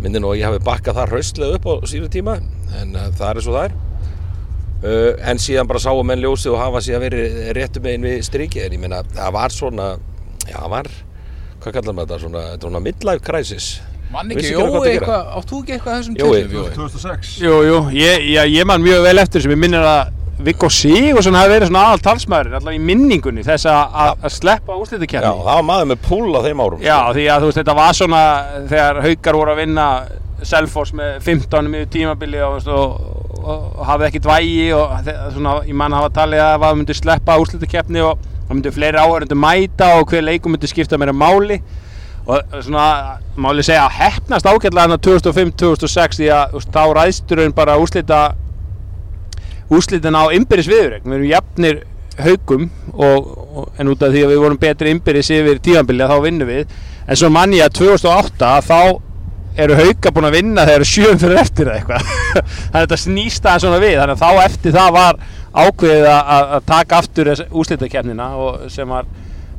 Myndi 0.02 0.22
nú 0.24 0.32
að 0.32 0.40
ég 0.40 0.48
hafi 0.50 0.64
bakkað 0.66 0.98
það 0.98 1.12
hraustlega 1.14 1.60
upp 1.60 1.68
á 1.70 1.74
síðu 1.92 2.10
tíma 2.16 2.40
en 2.80 2.96
uh, 2.96 3.12
það 3.20 3.28
er 3.30 3.44
svo 3.46 3.58
það 3.58 3.68
er. 3.68 3.78
Uh, 4.82 5.12
en 5.30 5.44
síðan 5.44 5.70
bara 5.70 5.84
sáu 5.84 6.02
menn 6.08 6.24
ljósið 6.24 6.56
og 6.56 6.64
hafa 6.64 6.82
síðan 6.82 7.06
verið 7.06 7.38
réttum 7.60 7.86
megin 7.86 8.08
við 8.08 8.26
strikið 8.26 8.66
en 8.66 8.78
ég 8.80 8.82
meina 8.82 9.04
það 9.12 9.36
var 9.38 9.54
svona 9.54 9.92
já 10.48 10.58
það 10.58 10.74
var, 10.74 10.92
hvað 11.62 11.76
kallar 11.78 11.98
maður 11.98 12.08
þetta 12.08 12.24
svona, 12.24 12.46
þetta 12.56 12.66
var 12.66 12.72
svona 12.72 12.86
midlife 12.88 13.28
crisis 13.28 13.68
Mann 14.12 14.32
ekki, 14.34 14.48
ekki 14.48 14.56
Jói, 14.56 14.88
eitthvað, 14.96 15.28
átt 15.40 15.52
þú 15.52 15.60
ekki 15.64 15.76
eitthvað 15.78 16.00
þessum 16.00 16.16
tillum, 16.18 16.56
Jói? 16.56 16.72
2006 16.76 17.36
Jú, 17.46 17.54
jú, 17.68 17.78
ég, 17.96 18.26
ég, 18.36 18.50
ég 18.58 18.68
man 18.68 18.84
mjög 18.84 19.06
vel 19.08 19.22
eftir 19.24 19.44
sem 19.46 19.54
ég 19.56 19.62
minnir 19.62 19.86
að 19.88 20.18
Viggo 20.42 20.70
Sigurðsson 20.74 21.36
hafi 21.38 21.52
verið 21.54 21.70
svona 21.70 21.82
aðal 21.92 22.02
talsmaður 22.08 22.56
allavega 22.58 22.80
í 22.80 22.82
minningunni 22.82 23.44
þess 23.46 23.68
að- 23.70 23.92
sleppa 24.34 24.74
já 24.74 24.80
úrslitakefni 24.82 25.30
það 25.46 25.46
var 25.52 25.66
maður 25.68 25.90
með 25.92 26.00
púl 26.08 26.32
á 26.34 26.42
þeim 26.48 26.64
árum 26.66 26.82
Já, 26.82 26.98
því 27.14 27.26
að 27.30 27.44
þú 27.44 27.50
veist, 27.52 27.60
þetta 27.62 27.76
var 27.78 27.94
svona 28.00 28.22
þegar 28.72 29.02
haukar 29.06 29.38
voru 29.38 29.54
að 29.54 29.62
vinna 29.62 29.86
Selfoss 30.42 30.96
með 30.98 31.20
15 31.22 31.70
miður 31.70 31.90
tímabili 31.94 32.40
og, 32.42 32.66
og, 32.66 32.96
og, 33.38 33.68
og 33.78 33.86
hafði 33.86 34.08
ekkert 34.10 34.30
vægi 34.32 34.72
og 34.74 34.96
svona, 35.36 35.54
ég 35.70 35.78
man 35.78 35.94
að 35.94 36.02
hafa 36.02 36.14
talið 36.18 36.42
að 36.48 36.56
það 36.66 36.80
myndi 36.80 36.98
sleppa 36.98 37.38
úrslitakeppni 37.44 38.02
og 38.08 38.26
það 38.48 38.56
myndi 38.58 38.74
fleiri 38.80 39.04
áhörundu 39.06 39.38
mæta 39.38 39.92
og 40.00 40.10
hver 40.10 40.26
leikum 40.26 40.56
myndi 40.56 40.72
skipta 40.72 40.98
meira 40.98 41.14
máli 41.14 41.60
og 42.30 42.56
svona, 42.62 42.86
máli 43.42 43.64
segja 43.66 43.88
að 43.88 43.96
hefnast 43.98 44.46
ágætlega 44.46 44.84
hann 44.86 45.00
2005-2006 45.08 46.20
því 46.22 46.30
að 46.36 46.56
veist, 46.58 46.74
þá 46.76 46.84
ræðsturinn 46.98 47.56
bara 47.58 47.80
úrslita 47.82 48.20
úrslitin 49.72 50.18
á 50.20 50.24
innbyrðis 50.36 50.70
viðurregn 50.70 51.08
við 51.08 51.18
erum 51.18 51.30
jafnir 51.32 51.80
haugum 52.22 52.66
og, 52.94 53.30
og, 53.56 53.70
en 53.80 53.90
út 53.94 54.04
af 54.04 54.12
því 54.14 54.26
að 54.26 54.34
við 54.34 54.42
vorum 54.44 54.60
betri 54.62 54.92
innbyrðis 54.94 55.32
yfir 55.38 55.62
tíðanbilið 55.64 56.12
þá 56.12 56.18
vinnum 56.26 56.50
við. 56.52 56.76
En 57.08 57.18
svo 57.20 57.30
mann 57.34 57.56
ég 57.56 57.66
að 57.66 57.78
2008 57.80 58.52
þá 58.68 58.80
eru 59.62 59.78
hauga 59.80 60.12
búin 60.16 60.28
að 60.30 60.36
vinna 60.38 60.66
þegar 60.68 60.88
sjöum 60.88 61.22
fyrir 61.22 61.40
eftir 61.42 61.72
eitthvað. 61.72 62.06
Þannig 62.36 62.76
að 62.76 62.84
þetta 62.84 63.00
snýst 63.06 63.48
það 63.48 63.64
svona 63.66 63.82
við. 63.82 63.96
Þannig 64.02 64.16
að 64.16 64.22
þá 64.22 64.46
eftir 64.46 64.76
það 64.78 64.94
var 64.98 65.22
ákveðið 65.64 66.08
að, 66.12 66.32
að- 66.36 66.68
taka 66.72 67.00
aftur 67.02 67.32
úrslitakefnina 67.50 68.30
og 68.40 68.62
sem 68.72 68.94
var 68.96 69.10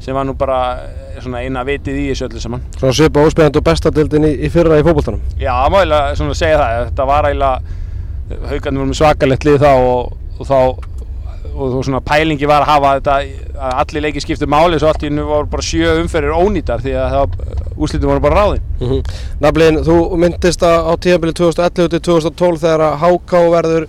sem 0.02 0.16
var 0.16 0.26
nú 0.26 0.35
bara 0.38 0.61
eh, 0.85 1.21
svona 1.23 1.42
eina 1.44 1.62
vitið 1.66 2.00
í 2.00 2.06
þessu 2.11 2.28
öllu 2.28 2.42
saman. 2.42 2.64
Svona 2.78 2.97
svipa 2.99 3.26
óspennandi 3.26 3.61
og 3.61 3.66
bestadildin 3.68 4.28
í, 4.28 4.32
í 4.47 4.50
fyrra 4.52 4.80
í 4.80 4.87
fótboltanum. 4.87 5.23
Já, 5.38 5.52
það 5.54 5.75
má 5.75 5.78
eiginlega 5.82 6.16
svona 6.21 6.38
segja 6.38 6.62
það. 6.62 6.78
Þetta 6.88 7.09
var 7.12 7.28
eiginlega 7.30 7.78
haugarnir 8.50 8.82
voru 8.82 8.90
með 8.92 9.00
svakalegt 9.02 9.47
lið 9.47 9.61
þá 9.62 9.71
og, 9.73 10.16
og 10.38 10.49
þá 10.49 10.59
og 11.52 11.73
þú 11.75 11.80
svona 11.85 12.00
pælingi 12.04 12.49
var 12.49 12.64
að 12.64 12.71
hafa 12.71 12.92
þetta 12.97 13.16
að 13.62 13.80
allir 13.82 14.04
leikir 14.06 14.25
skiptu 14.25 14.49
máli 14.49 14.78
svo 14.80 14.88
allt 14.88 15.02
í 15.04 15.11
nú 15.12 15.26
voru 15.28 15.50
bara 15.52 15.64
sjö 15.66 15.99
umferðir 16.00 16.37
ónýtar 16.38 16.80
því 16.82 16.94
að 16.99 17.37
úrslitin 17.76 18.09
voru 18.09 18.23
bara 18.25 18.38
ráðin. 18.40 18.62
Mm 18.80 19.02
Naflin, 19.42 19.80
þú 19.85 19.97
myndist 20.23 20.64
á, 20.64 20.87
á 20.87 20.92
tíðanbili 20.97 21.35
2011 21.37 21.92
til 21.92 22.00
2012 22.09 22.62
þegar 22.62 22.85
að 22.87 22.99
HK 23.02 23.42
verður 23.52 23.87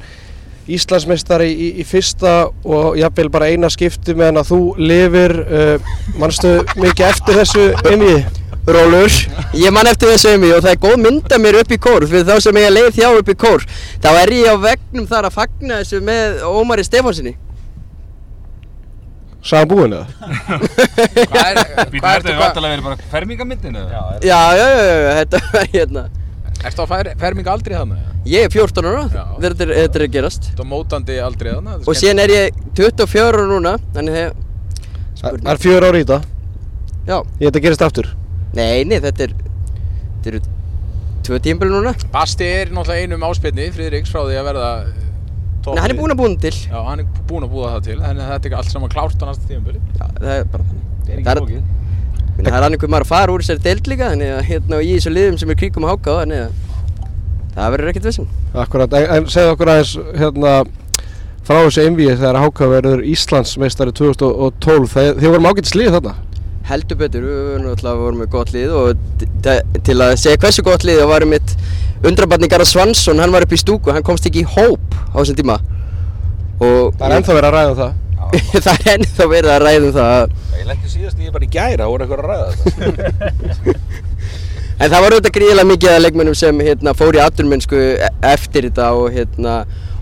Íslandsmeistari 0.72 1.50
í, 1.52 1.70
í 1.82 1.84
fyrsta 1.88 2.36
og 2.64 2.96
jafnvel 3.00 3.28
bara 3.34 3.50
eina 3.52 3.68
skipti 3.74 4.16
meðan 4.16 4.40
að 4.44 4.54
þú 4.54 4.60
lifir 4.80 5.36
uh, 5.44 5.92
mannstu 6.22 6.56
mikið 6.80 7.10
eftir 7.10 7.40
þessu 7.42 7.68
einvið? 7.84 8.40
Rólur, 8.64 9.12
ég 9.60 9.74
man 9.76 9.90
eftir 9.92 10.14
þessu 10.14 10.38
emi 10.38 10.54
og 10.56 10.62
það 10.64 10.70
er 10.72 10.78
góð 10.86 10.94
mynd 11.04 11.34
af 11.36 11.42
mér 11.44 11.58
upp 11.60 11.72
í 11.76 11.78
kór 11.84 12.06
fyrir 12.08 12.24
þá 12.30 12.46
sem 12.46 12.60
ég 12.62 12.72
leið 12.72 12.94
þjá 12.96 13.08
upp 13.20 13.32
í 13.34 13.36
kór 13.42 13.66
þá 14.00 14.08
er 14.22 14.32
ég 14.38 14.56
á 14.56 14.58
vegnum 14.64 15.08
þar 15.10 15.28
að 15.28 15.36
fagna 15.36 15.82
þessu 15.82 16.00
með 16.08 16.46
Ómari 16.48 16.86
Stefánsinni 16.88 17.36
Sagan 19.44 19.68
búin 19.68 19.98
eða? 19.98 20.08
Hvað 21.28 21.50
er, 21.50 21.58
hvað 22.00 22.14
ertu, 22.14 22.36
hvað, 22.40 22.60
verið 22.64 22.86
bara 22.88 23.10
fermingamyndin 23.12 23.76
eða? 23.82 24.04
Já, 24.24 24.40
já, 24.56 24.68
já, 24.72 24.94
já, 24.96 25.12
þetta 25.20 25.42
var 25.52 25.72
hérna 25.74 26.06
ertu 26.70 26.84
á 26.84 26.88
fer, 26.88 27.10
ferming 27.20 27.48
aldrei 27.52 27.76
þannig? 27.78 28.02
Ég 28.26 28.46
er 28.48 28.54
14 28.54 28.88
ára. 28.88 29.04
Þetta 29.12 29.66
er- 29.66 29.74
þetta 29.82 30.00
er 30.00 30.06
að 30.08 30.12
gerast. 30.16 30.50
Þetta 30.54 30.68
mótandi 30.70 31.18
aldrei 31.24 31.52
þannig? 31.54 31.88
og 31.88 31.96
síðan 32.00 32.20
er 32.24 32.30
ég 32.30 32.62
24 32.76 33.28
ára 33.30 33.46
núna 33.50 33.78
þannig 33.94 34.18
þegar 34.18 34.34
Það 35.24 35.38
það 35.44 35.52
er 35.54 35.62
fjör 35.64 35.86
ári 35.88 36.00
í 36.02 36.04
þetta? 36.04 36.22
Já, 37.08 37.18
Ég 37.40 37.48
þetta 37.52 37.62
gerist 37.64 37.82
aftur. 37.86 38.08
Nei, 38.54 38.84
nei, 38.84 39.00
þetta 39.00 39.24
er 39.28 39.34
þetta 39.38 40.28
eru 40.34 40.40
tvö 41.24 41.40
tímpil 41.40 41.70
núna. 41.72 41.94
Basti 42.12 42.44
er 42.44 42.68
náttúrulega 42.76 43.04
einum 43.08 43.24
áspilni, 43.30 43.70
Friðriks, 43.72 44.12
frá 44.12 44.24
því 44.28 44.36
að 44.40 44.48
verða 44.52 44.72
Nei, 45.64 45.80
hann 45.80 45.92
er 45.92 45.96
búinn 45.96 46.12
að 46.12 46.20
búin 46.20 46.34
til. 46.44 46.52
Já, 46.52 46.76
hann 46.84 47.00
er 47.00 47.06
búinn 47.28 47.46
að 47.48 47.54
búa 47.54 47.70
það 47.78 47.84
til, 47.88 47.96
þannig 48.04 48.24
að 48.26 48.32
þetta 48.34 48.50
er 48.50 48.56
allt 48.58 48.72
saman 48.74 48.90
klárt 48.92 49.22
á 49.24 49.26
næsta 49.30 49.48
tímabili. 49.48 49.80
Já, 49.96 50.06
það 50.20 50.34
er 50.34 50.44
bara 50.52 50.64
þannig 51.08 51.64
Það 52.34 52.48
er 52.48 52.54
er- 52.54 52.58
er 52.58 52.66
annað 52.68 52.88
maður 52.90 53.06
að 53.06 53.12
fara 53.14 53.34
úr 53.34 53.44
þessari 53.44 53.64
deild 53.68 53.88
líka 53.92 54.12
þannig 54.12 54.32
að 54.34 54.46
hérna 54.50 54.78
og 54.80 54.84
í 54.84 54.94
þessu 54.98 55.12
liðum 55.14 55.40
sem 55.40 55.50
er 55.54 55.60
kríkum 55.60 55.86
að 55.86 55.94
háka 55.94 56.14
á 56.14 56.16
þannig 56.24 56.40
að 56.44 56.52
það 57.54 57.74
verður 57.76 57.92
ekkert 57.92 58.08
vissin 58.10 58.28
Akkurat, 58.54 58.94
en, 58.94 59.28
segðu 59.30 59.54
okkur 59.54 59.72
aðeins 59.74 59.94
hérna 60.18 60.54
frá 61.44 61.58
þessu 61.60 61.84
einvíi 61.86 62.14
þegar 62.16 62.40
Háka 62.42 62.70
verður 62.72 63.04
Íslandsmeistari 63.14 63.94
2012 64.00 64.94
Þeir, 64.94 65.16
þið 65.20 65.34
vorum 65.34 65.50
ágætt 65.52 65.72
slið 65.72 65.98
þarna? 65.98 66.14
Heldur 66.64 67.00
betur, 67.02 67.26
við 67.28 67.82
vorum 67.84 68.22
með 68.24 68.30
gott 68.32 68.54
lið 68.56 68.72
og 68.80 69.24
til 69.84 69.98
að 70.00 70.14
segja 70.22 70.40
hversu 70.40 70.64
gott 70.64 70.86
lið 70.88 71.02
þá 71.04 71.10
varum 71.12 71.34
mitt 71.36 71.56
undrabarni 72.08 72.48
Garðar 72.52 72.70
Svansson, 72.70 73.20
hann 73.20 73.32
var 73.36 73.44
upp 73.46 73.56
í 73.56 73.60
stúku, 73.60 73.92
hann 73.92 74.04
komst 74.04 74.26
ekki 74.28 74.44
í 74.44 74.48
hóp 74.56 74.96
á 75.12 75.20
þessum 75.20 75.38
tíma. 75.40 75.58
Og 76.64 76.94
Það 76.96 77.06
er 77.10 77.16
ennþá 77.18 77.36
verið 77.38 77.50
að 77.50 77.56
ræða 77.58 77.76
það 77.82 77.94
það 78.66 78.74
er 78.74 78.90
ennþá 78.98 79.28
verið 79.32 79.54
að 79.54 79.64
ræða 79.68 79.84
um 79.84 79.94
það 79.98 80.12
að 80.18 80.34
Ég 80.60 80.68
lendi 80.70 80.92
síðast 80.94 81.22
í 81.22 81.32
bara 81.34 81.48
í 81.48 81.52
gæra, 81.54 81.88
voru 81.92 82.06
eitthvað 82.06 82.20
að 82.20 82.30
ræða 82.32 82.48
þetta. 82.58 83.80
En 84.84 84.90
það 84.90 85.04
var 85.06 85.14
auðvitað 85.14 85.34
gríðilega 85.36 85.70
mikið 85.70 85.92
af 85.94 86.00
leikmennum 86.02 86.36
sem 86.36 86.62
hérna, 86.66 86.94
fór 86.98 87.16
í 87.16 87.20
aturmennsku 87.22 87.82
eftir 88.26 88.66
þetta 88.68 88.88
og, 88.98 89.06
hérna, 89.14 89.54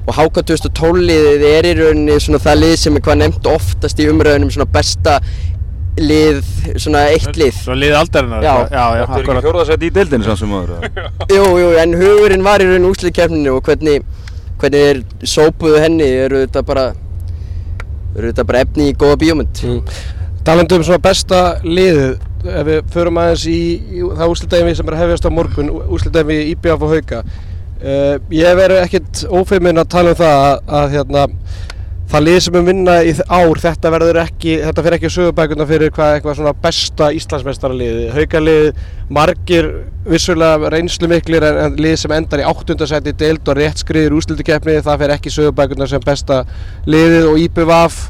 og 0.08 0.14
HK 0.16 0.46
2012 0.48 1.02
liðið 1.10 1.44
er 1.50 1.68
í 1.68 1.74
rauninni 1.82 2.16
svona 2.24 2.40
það 2.42 2.62
lið 2.64 2.76
sem 2.86 2.96
er 2.98 3.04
hvað 3.06 3.20
nefnt 3.20 3.50
oftast 3.52 4.00
í 4.02 4.08
umræðunum 4.10 4.54
svona 4.56 4.70
besta 4.72 5.18
lið, 6.00 6.40
svona 6.80 7.04
eitt 7.12 7.36
lið. 7.38 7.52
Svo 7.66 7.76
liði 7.76 7.98
aldarinnar 8.00 8.46
Já. 8.48 8.54
já, 8.72 8.86
já 8.96 9.04
Þú 9.04 9.12
er 9.12 9.20
ekki 9.20 9.22
akkurat 9.28 9.46
fjórðarsæti 9.50 9.90
í 9.90 9.94
deildinni 10.00 10.30
samt 10.30 10.40
sem 10.40 10.56
aður 10.56 10.72
Jú, 11.36 11.46
jú, 11.62 11.70
en 11.84 11.96
hugurinn 12.00 12.46
var 12.48 12.64
í 12.64 12.70
rauninni 12.72 12.94
úsliðkeppninu 12.96 13.58
og 13.58 13.66
hvernig, 13.68 14.08
hvernig 14.64 14.88
þeir 14.88 15.30
sópuðu 15.36 15.84
henni 15.84 16.08
eru 16.24 16.46
þetta 16.46 16.64
bara, 16.72 16.88
eru 18.16 18.32
þetta 18.32 18.48
bara 18.48 18.66
efni 18.66 18.90
í 18.92 18.98
góða 18.98 19.20
bíómynd. 19.22 19.64
mm. 19.68 19.96
Talandi 20.46 20.78
um 20.80 20.84
svona 20.84 21.04
besta 21.04 21.40
liðið 21.62 22.18
ef 22.50 22.66
við 22.66 22.86
förum 22.94 23.20
aðeins 23.22 23.46
í, 23.46 23.62
í 23.78 24.04
það 24.18 24.32
úslitaðinvi 24.34 24.78
sem 24.78 24.88
er 24.90 25.00
hefjast 25.04 25.28
á 25.30 25.32
morgun 25.34 25.70
úslitaðinvi 25.94 26.54
IBF 26.56 26.86
og 26.88 26.96
Hauka 26.96 27.20
uh, 27.22 28.16
ég 28.34 28.58
verið 28.58 28.82
ekkert 28.86 29.24
ófeiminn 29.30 29.82
að 29.82 29.92
tala 29.94 30.16
um 30.16 30.20
það 30.22 30.46
að, 30.48 30.64
að 30.80 30.96
hérna, 30.96 31.26
það 32.12 32.24
lið 32.26 32.38
sem 32.44 32.56
er 32.60 32.64
vinna 32.68 32.94
í 33.08 33.12
ár 33.32 33.60
þetta 33.64 33.92
verður 33.94 34.18
ekki, 34.26 34.56
þetta 34.66 34.84
fyrir 34.84 34.98
ekki 34.98 35.12
sögubækuna 35.14 35.68
fyrir 35.70 35.94
hvað 35.96 36.16
eitthvað 36.18 36.38
svona 36.40 36.54
besta 36.66 37.08
Íslandsmeistaralið. 37.16 38.02
Haukalið, 38.18 38.82
margir 39.16 39.70
vissulega 40.10 40.72
reynslu 40.74 41.08
miklir 41.12 41.46
en, 41.48 41.60
en 41.66 41.78
lið 41.80 41.96
sem 42.02 42.16
endar 42.16 42.44
í 42.44 42.48
áttundasæti 42.50 43.16
deild 43.20 43.48
og 43.48 43.60
rétt 43.60 43.84
skriðir 43.84 44.18
úslitakeppni 44.18 44.82
það 44.84 45.04
fyrir 45.06 45.16
ekki 45.16 45.36
sögubækuna 45.38 45.88
sem 45.88 46.04
besta 46.04 46.42
liðið 46.90 47.30
og 47.30 47.40
IBF 47.46 48.02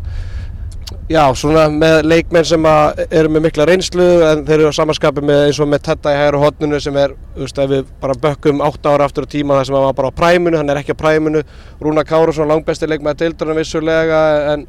Já, 1.12 1.24
svona 1.36 1.66
með 1.74 2.06
leikmenn 2.08 2.46
sem 2.48 2.68
eru 3.04 3.32
með 3.34 3.44
mikla 3.48 3.66
reynslu 3.68 4.06
en 4.30 4.44
þeir 4.48 4.62
eru 4.62 4.72
á 4.72 4.80
samanskapi 4.80 5.24
með 5.28 5.42
eins 5.50 5.60
og 5.60 5.68
með 5.72 5.84
Tetta 5.90 6.14
í 6.14 6.20
hægur 6.20 6.40
hodnunu 6.46 6.80
sem 6.80 7.00
er, 7.02 7.16
þú 7.36 7.44
veist, 7.44 7.60
ef 7.60 7.72
við 7.72 7.90
bara 8.04 8.16
bökkum 8.26 8.64
8 8.64 8.94
ára 8.94 9.08
aftur 9.10 9.28
á 9.28 9.34
tíma 9.34 9.58
þar 9.60 9.68
sem 9.68 9.76
hann 9.76 9.88
var 9.90 9.98
bara 9.98 10.12
á 10.14 10.20
præmunu, 10.22 10.60
hann 10.62 10.72
er 10.72 10.80
ekki 10.80 10.96
á 10.96 11.02
præmunu 11.02 11.42
Rúna 11.84 12.06
Kárusson, 12.08 12.48
langbesti 12.48 12.88
leikmenn 12.88 13.12
að 13.12 13.26
deildurinn 13.26 13.60
vissulega 13.60 14.22
en 14.54 14.68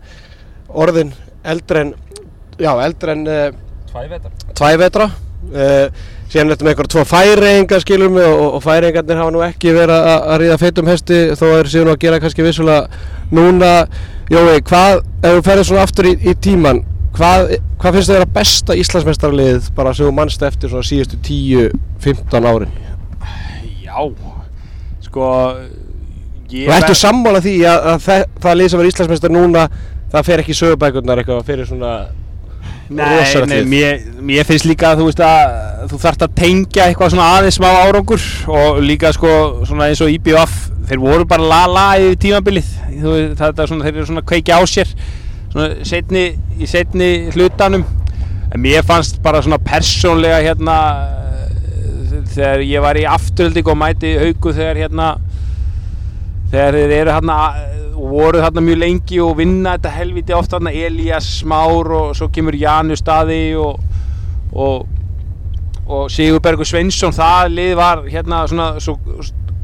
orðin 0.68 1.14
eldri 1.46 1.84
en, 1.84 1.94
já, 2.58 2.72
eldri 2.88 3.14
en 3.14 3.24
uh, 3.28 3.46
Tvæ 3.92 4.08
vetar 4.08 4.34
tvæ 4.56 4.68
vetra. 4.80 5.10
Uh, 5.52 5.88
síðan 6.32 6.48
er 6.48 6.54
þetta 6.54 6.64
með 6.64 6.72
einhverja 6.72 6.92
tvo 6.94 7.02
færeingar 7.04 7.82
skilum 7.82 8.14
og, 8.22 8.44
og 8.56 8.62
færeingarnir 8.64 9.18
hafa 9.20 9.32
nú 9.34 9.42
ekki 9.44 9.74
verið 9.76 10.06
að, 10.14 10.28
ríða 10.40 10.60
feitum 10.62 10.88
hesti 10.88 11.18
þó 11.36 11.44
er 11.58 11.68
síðan 11.68 11.92
að 11.92 11.98
gera 12.06 12.20
kannski 12.22 12.46
vissulega 12.46 12.86
núna 13.34 13.72
Jói, 14.32 14.62
hvað, 14.64 15.02
ef 15.20 15.34
við 15.36 15.42
ferðum 15.48 15.66
svona 15.68 15.82
aftur 15.84 16.08
í, 16.08 16.12
í 16.24 16.32
tíman 16.40 16.78
hvað, 17.16 17.50
hvað 17.82 17.96
finnst 17.98 18.08
þið 18.08 18.16
vera 18.16 18.28
besta 18.38 18.76
Íslandsmeistaralið 18.80 19.66
bara 19.76 19.92
sem 19.96 20.06
þú 20.08 20.14
mannst 20.16 20.44
eftir 20.46 20.72
svona 20.72 20.86
síðustu 20.88 21.18
10-15 21.26 22.48
árin? 22.48 22.72
Já 23.82 23.98
Sko 25.04 25.26
ég 26.52 26.68
ertu 26.72 26.92
ver- 26.94 27.00
sammála 27.02 27.42
því 27.44 27.56
að, 27.68 27.86
að 27.92 28.00
það, 28.06 28.24
það 28.46 28.58
lið 28.60 28.70
sem 28.72 28.80
er 28.84 28.90
Íslandsmeistar 28.92 29.34
núna 29.36 29.66
það 30.12 30.26
fer 30.30 30.42
ekki 30.44 30.56
sögubækurnar 30.56 31.20
eitthvað 31.22 31.44
fyrir 31.48 31.68
svona 31.68 31.92
Nei, 32.92 33.46
nei, 33.48 33.62
mér, 33.68 34.02
mér 34.20 34.46
finnst 34.48 34.66
líka 34.68 34.92
að 34.92 35.02
þú 35.02 35.08
að 35.26 35.88
þú 35.90 35.98
þarft 36.02 36.26
að 36.26 36.36
tengja 36.38 36.86
eitthvað 36.86 37.14
svona 37.14 37.30
aðeins 37.38 37.58
smá 37.58 37.68
árangur 37.82 38.26
og 38.52 38.78
líka 38.84 39.10
sko 39.16 39.32
svona 39.68 39.88
eins 39.90 40.02
og 40.04 40.12
IBF 40.12 40.54
þeir 40.88 41.02
voru 41.02 41.26
bara 41.28 41.48
la-la 41.48 41.86
yfir 42.02 42.20
tímabilið. 42.26 42.70
Þú 43.02 43.16
er 43.16 43.34
svona, 43.36 43.86
þeir 43.86 43.96
eru 43.96 44.06
svona 44.08 44.22
að 44.22 44.28
kveikja 44.30 44.58
á 44.58 44.62
sér 44.68 44.92
svona 45.52 45.68
setni, 45.88 46.24
í 46.58 46.68
setni 46.68 47.10
hlutanum. 47.34 47.84
En 48.52 48.60
mér 48.60 48.84
fannst 48.86 49.20
bara 49.24 49.42
svona 49.44 49.60
persónlega 49.62 50.42
hérna 50.44 50.78
eh, 51.08 52.16
þegar 52.34 52.64
ég 52.68 52.84
var 52.84 53.00
í 53.00 53.06
afturölding 53.08 53.70
og 53.72 53.78
mæti 53.80 54.16
haugu 54.20 54.52
þegar 54.52 54.82
hérna 54.84 55.12
þegar 56.52 56.76
þeir 56.76 56.96
eru 56.98 57.16
hérna 57.16 57.38
og 58.02 58.10
voru 58.10 58.40
þarna 58.42 58.64
mjög 58.66 58.80
lengi 58.82 59.20
og 59.22 59.36
vinna 59.38 59.76
þetta 59.76 59.92
helviti 59.94 60.34
oft 60.34 60.50
þarna. 60.50 60.72
Elías 60.74 61.28
Már 61.46 61.92
og 61.94 62.16
svo 62.18 62.26
kemur 62.34 62.56
Janu 62.58 62.96
Staði 62.98 63.54
og, 63.54 63.78
og, 64.52 64.88
og 65.86 66.10
Sigurbergur 66.10 66.66
Sveinsson. 66.66 67.14
Það 67.14 67.54
lið 67.54 67.76
var 67.78 68.02
hérna 68.10 68.42
svona 68.50 68.72
svo 68.82 68.98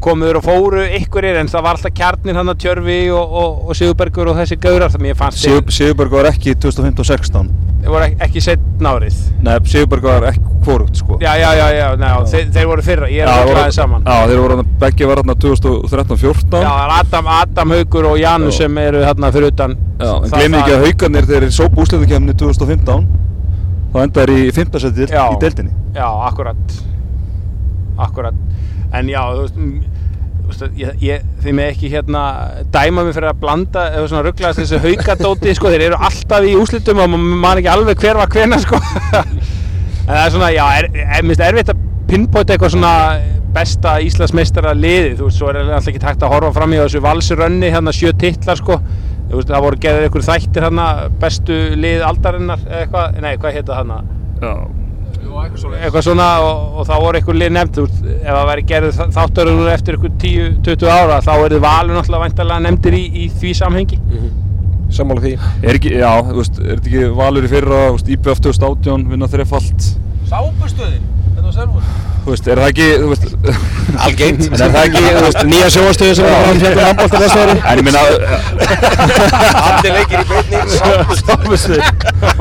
komuður 0.05 0.39
og 0.41 0.45
fóru 0.47 0.83
ykkurir 0.99 1.37
en 1.41 1.49
það 1.51 1.65
var 1.67 1.77
alltaf 1.79 1.95
kjarnir 1.99 2.37
hann 2.39 2.53
að 2.53 2.61
Tjörfi 2.63 2.99
og, 3.11 3.33
og, 3.43 3.65
og 3.69 3.77
Sigurbergur 3.79 4.29
og 4.33 4.37
þessi 4.39 4.59
gaurar 4.63 4.93
það 4.95 5.03
mér 5.09 5.17
fannst 5.19 5.43
Sigur, 5.43 5.73
Sigurberg 5.75 6.13
var 6.15 6.29
ekki 6.31 6.55
2015-16 6.63 7.49
þeir 7.79 7.91
voru 7.95 8.05
ek- 8.09 8.23
ekki 8.27 8.41
setna 8.43 8.93
árið. 8.99 9.19
Nei, 9.47 9.55
Sigurberg 9.71 10.03
var 10.09 10.25
ekki 10.33 10.43
hvorugt 10.67 10.99
sko. 10.99 11.17
Já 11.23 11.33
já 11.39 11.51
já, 11.57 11.67
já, 11.73 11.85
já. 11.97 12.09
þeir, 12.33 12.49
þeir 12.57 12.67
voru 12.69 12.83
fyrra 12.85 13.09
ég 13.09 13.23
er 13.23 13.31
að 13.31 13.45
voru- 13.47 13.55
glæði 13.57 13.75
saman. 13.77 14.03
Já, 14.05 14.27
þeir 14.29 14.41
voru 14.43 14.65
begge 14.83 15.07
var 15.09 15.21
hann 15.23 15.35
2013-14 15.45 16.59
Já, 16.67 16.73
Adam, 16.99 17.31
Adam 17.39 17.71
Haugur 17.77 18.09
og 18.11 18.19
Janu 18.21 18.51
Já. 18.51 18.57
sem 18.59 18.79
eru 18.83 19.01
þarna 19.07 19.31
fyrir 19.33 19.53
utan. 19.55 19.77
Já, 20.03 20.11
en 20.19 20.35
glemir 20.35 20.61
ekki 20.65 20.75
að 20.77 20.85
haugarnir 20.89 21.31
þeir 21.31 21.49
sópu 21.55 21.85
úsliðukemni 21.87 22.35
2015 22.43 23.07
þá 23.95 24.03
endaður 24.05 24.35
í 24.37 24.51
5. 24.53 24.79
seti 24.85 25.07
í 25.09 25.39
deildinni. 25.41 25.73
Já, 25.97 26.07
akkurat. 26.29 26.77
Akkurat 27.99 28.35
En 28.97 29.09
já, 29.13 29.21
þú 29.35 29.43
veist, 29.45 29.57
m- 29.57 29.83
þú 30.39 30.53
veist 30.53 30.79
ég, 30.81 30.95
ég, 31.05 31.25
Þið 31.45 31.55
með 31.59 31.69
ekki 31.75 31.91
hérna 31.93 32.23
dæma 32.75 33.05
mig 33.07 33.15
fyrir 33.15 33.31
að 33.31 33.41
blanda 33.43 33.83
eða 33.95 34.07
svona 34.11 34.23
rugglaðast 34.27 34.63
þessu 34.63 34.79
haukadóti 34.83 35.53
sko, 35.55 35.71
þeir 35.75 35.85
eru 35.91 35.99
alltaf 36.09 36.47
í 36.49 36.55
úslitum 36.59 37.03
og 37.05 37.13
maður 37.19 37.61
ekki 37.63 37.73
alveg 37.75 38.01
hver 38.03 38.19
var 38.23 38.33
hvena 38.33 38.59
sko. 38.65 38.81
En 40.09 40.15
það 40.17 40.23
er 40.25 40.31
svona, 40.33 40.47
já, 40.55 40.65
er, 40.81 40.87
er, 41.05 41.25
minnst 41.29 41.43
erfitt 41.45 41.69
að 41.75 41.81
pinpoita 42.09 42.55
eitthvað 42.55 42.71
svona 42.73 42.93
besta 43.53 43.99
Íslandsmeistara 44.01 44.71
liði, 44.77 45.11
þú 45.19 45.27
veist, 45.29 45.37
svo 45.41 45.51
er 45.53 45.59
alltaf 45.67 45.91
ekki 45.93 46.01
takt 46.01 46.25
að 46.25 46.33
horfa 46.33 46.53
fram 46.57 46.73
í 46.73 46.79
þessu 46.81 47.03
valsrönni 47.05 47.69
hérna 47.75 47.93
sjö 47.93 48.15
titlar 48.17 48.57
sko. 48.57 48.79
Þú 49.29 49.37
veist, 49.43 49.51
það 49.53 49.65
voru 49.67 49.81
gerðir 49.85 50.07
einhver 50.09 50.25
þættir 50.25 50.65
hérna 50.65 50.87
bestu 51.21 51.59
lið 51.77 52.05
aldarinnar 52.09 52.63
eitthvað, 52.81 53.19
nei, 53.21 53.35
hvað 53.43 53.59
heita 53.59 53.77
þarna? 53.83 53.99
Já, 54.41 54.53
eitthvað 55.47 56.05
svona 56.07 56.29
og, 56.45 56.79
og 56.81 56.89
þá 56.89 56.95
voru 57.03 57.19
eitthvað 57.21 57.39
lið 57.43 57.55
nefnd 57.57 57.81
ef 57.85 58.27
það 58.27 58.45
væri 58.51 58.65
gerð 58.73 59.01
þáttaröður 59.17 59.71
eftir 59.75 59.97
eitthvað 59.99 60.19
10-20 60.25 60.93
ára 60.93 61.21
þá 61.25 61.33
eru 61.37 61.61
valur 61.65 61.99
náttúrulega 61.99 62.25
væntalega 62.27 62.65
nefndir 62.67 62.99
í, 62.99 63.05
í 63.25 63.29
því 63.39 63.55
samhengi. 63.63 64.01
Sammála 64.99 65.21
því. 65.21 65.35
Er 65.69 65.77
ekki, 65.77 65.91
já, 66.01 66.09
þú 66.25 66.39
veist, 66.39 66.59
er 66.63 66.79
þetta 66.79 66.89
ekki 66.89 67.09
valur 67.19 67.45
í 67.45 67.51
fyrra, 67.53 67.81
IBF 68.15 68.41
2018 68.47 69.05
vinna 69.13 69.29
þrefalt? 69.29 69.89
Sápustöðin, 70.31 71.05
var 71.49 71.57
Selfoss. 71.57 71.87
Þú 72.19 72.33
veist, 72.35 72.49
er 72.53 72.61
það 72.61 72.69
ekki, 72.73 72.87
þú 73.01 73.07
veist 73.13 73.25
Algengt. 74.05 74.43
En 74.49 74.63
er 74.65 74.73
það 74.75 74.83
ekki, 74.83 75.03
þú 75.05 75.23
veist, 75.25 75.39
nýja 75.49 75.69
sjóastöðu 75.73 76.17
sem 76.19 76.27
er 76.29 76.35
að 76.37 76.59
fjalla 76.63 76.89
handbólta 76.89 77.21
næsta 77.23 77.45
ári? 77.45 77.55
En 77.63 77.79
ég 77.79 77.85
minna 77.87 78.03
Allir 79.63 79.95
leikir 79.97 80.19
í 80.19 80.27
beinni, 80.29 80.59
sápustöðin. 81.23 81.85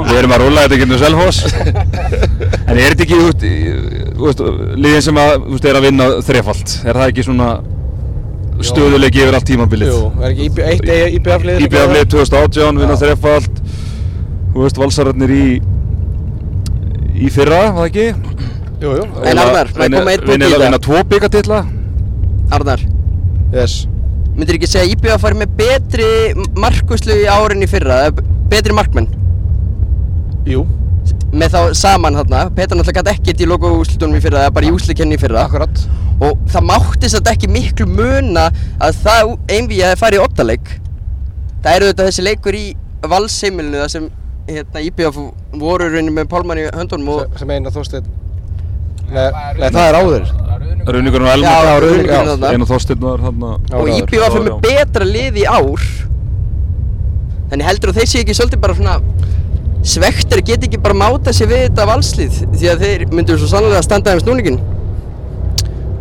Við 0.01 0.17
erum 0.17 0.35
að 0.35 0.43
rúla 0.43 0.65
þetta 0.65 0.75
ekki 0.77 0.87
um 0.87 0.93
Selfoss 1.03 1.39
En 1.47 2.75
er 2.75 2.83
þetta 2.83 3.07
ekki, 3.07 3.21
þú 4.17 4.27
veist, 4.27 4.43
liðin 4.75 5.07
sem 5.07 5.21
að, 5.23 5.33
þú 5.45 5.55
veist, 5.55 5.69
er 5.71 5.79
að 5.79 5.87
vinna 5.87 6.09
þrefalt 6.27 6.75
Er 6.83 6.99
það 6.99 7.13
ekki 7.13 7.27
svona 7.29 7.49
stöðuleiki 8.67 9.23
yfir 9.23 9.37
allt 9.37 9.47
tímabilið? 9.47 9.93
Jú, 9.93 10.11
er 10.19 10.33
ekki 10.33 10.49
IB, 10.49 10.61
eitt 10.65 10.87
IBF 11.21 11.47
lið 11.47 11.65
IBF 11.67 11.91
lið 11.93 12.07
2018, 12.17 12.83
vinna 12.83 12.99
þrefalt 12.99 13.63
Þú 14.51 14.63
veist, 14.65 14.79
valsararnir 14.81 15.35
í 15.37 15.47
í 17.17 17.31
fyrra, 17.33 17.71
var 17.73 17.87
það 17.87 17.87
ekki? 17.87 18.47
Jú, 18.81 18.91
jú, 18.93 19.05
En 19.25 19.39
Arnar, 19.41 19.69
ég 19.73 19.93
koma 19.95 20.11
eitt 20.13 20.21
punkt 20.21 20.29
í 20.29 20.37
Vinna, 20.37 20.49
þetta? 20.51 20.63
vinna 20.67 20.79
tvo 20.85 20.99
byggatitla 21.11 21.59
Arnar, 22.53 22.83
yes. 23.55 23.77
Myndir 24.37 24.59
ekki 24.59 24.67
segja 24.69 24.85
að 24.85 24.91
IBF 24.93 25.23
fari 25.23 25.39
með 25.39 25.53
betri 25.57 26.09
markuslu 26.61 27.15
í 27.17 27.25
árin 27.31 27.65
í 27.65 27.69
fyrra, 27.71 28.11
betri 28.51 28.75
markmenn? 28.77 29.07
Jú, 30.47 30.61
með 31.33 31.55
þá 31.55 31.61
saman 31.75 32.15
þarna. 32.21 32.43
Petra 32.55 32.77
náttúrulega 32.77 33.01
gæti 33.01 33.15
ekkert 33.17 33.41
í 33.43 33.47
logo 33.49 33.71
úslitunum 33.81 34.15
í 34.19 34.21
fyrra 34.23 34.45
eða 34.45 34.53
bara 34.59 34.69
í 34.69 34.75
úslikenni 34.75 35.17
í 35.17 35.19
fyrra. 35.19 35.41
Akkurat. 35.47 35.81
Og 36.23 36.37
það 36.53 36.67
mátti 36.69 37.09
þetta 37.15 37.33
ekki 37.33 37.49
miklu 37.51 37.87
muna 37.89 38.45
að 38.79 39.01
það 39.03 39.33
einví 39.57 39.81
að 39.85 39.97
fara 39.99 40.17
í 40.17 40.21
oddaleik 40.23 40.69
það 41.65 41.75
eru 41.75 41.89
þetta 41.91 42.05
þessi 42.07 42.23
leikur 42.29 42.55
í 42.57 42.63
valsheimilinu 43.09 43.81
þar 43.83 43.91
sem 43.91 44.07
hérna 44.47 44.85
IPF 44.87 45.17
voru 45.59 45.89
raunin 45.91 46.13
með 46.15 46.29
Pálmann 46.31 46.61
í 46.61 46.69
höndunum 46.77 47.09
og 47.17 47.19
sem- 47.25 47.37
sem 47.43 47.51
eina 47.57 47.73
þósteinn 47.73 48.07
Nei, 49.07 49.27
nei, 49.59 49.69
það 49.69 49.83
er 49.85 49.97
áður. 50.01 50.27
Runingurinn 50.87 51.27
og 51.27 51.33
Elmar. 51.35 51.87
Einu 52.51 52.67
þorstinn 52.67 53.01
var 53.03 53.23
hann 53.27 53.43
og. 53.47 53.89
IPF 53.97 54.13
er 54.13 54.37
Já, 54.37 54.43
með 54.47 54.61
betra 54.63 55.07
lið 55.07 55.41
í 55.41 55.45
ár. 55.47 55.85
Þannig 57.51 57.69
heldur 57.69 57.93
að 57.93 57.99
þeir 58.01 58.09
séu 58.11 58.23
ekki 58.25 58.35
svolítið 58.35 58.63
bara 58.63 58.75
svona 58.75 58.97
svektir 59.87 60.41
að 60.41 60.49
geta 60.49 60.67
ekki 60.67 60.79
bara 60.83 60.97
máta 60.97 61.31
sér 61.35 61.47
við 61.51 61.61
þetta 61.67 61.85
valslið 61.87 62.39
því 62.57 62.71
að 62.71 62.81
þeir 62.83 63.05
myndu 63.13 63.37
svo 63.39 63.47
sannlega 63.51 63.79
að 63.79 63.85
standa 63.87 64.15
þeim 64.15 64.23
snúningin 64.25 64.57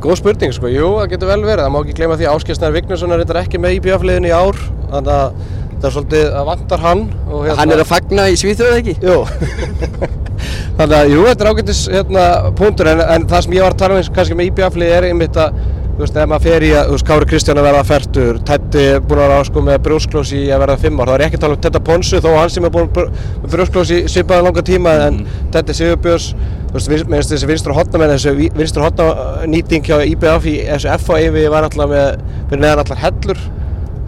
Góð 0.02 0.18
spurning 0.20 0.52
sko, 0.54 0.68
jú, 0.70 0.88
það 0.98 1.12
getur 1.14 1.30
vel 1.30 1.38
verið, 1.46 1.62
það 1.64 1.72
má 1.74 1.78
ekki 1.80 1.94
gleyma 1.98 2.18
því 2.18 2.26
að 2.26 2.34
Áskilsnær 2.36 2.74
Vignesson 2.74 3.14
er 3.14 3.22
reyndar 3.22 3.38
ekki 3.40 3.60
með 3.62 3.78
IBF-liðinu 3.78 4.28
í 4.28 4.34
ár. 4.36 4.58
Þannig 4.92 5.12
að 5.14 5.38
það 5.72 5.88
er 5.88 5.94
svolítið 5.96 6.36
að 6.40 6.46
vantar 6.50 6.84
hann 6.84 7.02
og 7.26 7.40
hérna- 7.46 7.58
hann 7.62 7.74
er 7.74 7.82
að 7.82 7.90
fagna 7.90 8.28
í 8.30 8.36
Svíþjóð 8.42 8.76
ekki? 8.82 8.96
Jú 9.02 9.16
Þannig 10.76 10.98
að, 10.98 11.10
jú, 11.14 11.24
þetta 11.24 11.44
er 11.44 11.48
ágættis 11.54 11.78
hérna, 11.88 12.24
punktur. 12.58 12.90
En, 12.92 13.00
en 13.14 13.22
það 13.30 13.44
sem 13.46 13.54
ég 13.56 13.64
var 13.64 13.72
að 13.76 13.80
tala 13.80 13.96
um 13.96 14.08
kannski 14.18 14.36
með 14.36 14.50
IBF-lið 14.50 14.90
er 14.98 15.06
einmitt 15.08 15.38
að 15.40 15.54
þú 15.96 16.02
veist, 16.02 16.16
ef 16.20 16.28
maður 16.28 16.44
fer 16.44 16.64
í 16.66 16.70
að, 16.76 16.90
þú 16.90 16.96
veist, 16.98 17.06
Kári 17.08 17.28
Kristján 17.30 17.60
að 17.62 17.66
verða 17.70 17.84
færtur 17.88 18.40
Teddi 18.50 18.82
er 18.90 18.98
búinn 19.00 19.22
að 19.24 19.30
vera 19.32 19.46
sko 19.48 19.62
með 19.64 19.78
brjósklós 19.86 20.32
í 20.36 20.42
að 20.52 20.60
verða 20.66 20.74
fimm 20.82 21.00
ár, 21.00 21.08
þá 21.08 21.14
er 21.14 21.22
ég 21.24 21.30
ekki 21.30 21.38
að 21.40 21.44
tala 21.46 21.56
um 21.56 21.62
Tedda 21.64 21.80
Ponsu 21.86 22.20
þó 22.20 22.28
hann 22.36 22.52
sem 22.52 22.66
er 22.68 22.74
búinn 22.74 22.90
br- 22.92 23.08
með 23.40 23.54
brjósklós 23.54 23.92
í 23.96 24.00
svipaðan 24.12 24.44
langa 24.50 24.64
tíma 24.68 24.92
en 25.06 25.22
Teddi 25.54 25.76
Sigurbjörns 25.78 26.26
þú 26.36 26.76
veist, 26.76 26.92
finnst 27.08 27.32
þessi 27.32 27.48
vinstra 27.48 27.78
hotna 27.78 28.02
með 28.02 28.12
þessu 28.12 28.34
vi- 28.36 28.50
vinstra 28.60 28.84
hotna 28.90 29.08
nýting 29.48 29.88
hjá 29.88 29.96
IBF 30.12 30.50
í 30.52 30.56
þessu 30.68 30.92
FA-eifi 31.00 31.46
var 31.56 31.70
alltaf 31.70 31.88
með 31.94 32.20
fyrir 32.50 32.60
neðan 32.66 32.84
allar 32.84 33.00
hellur 33.06 33.40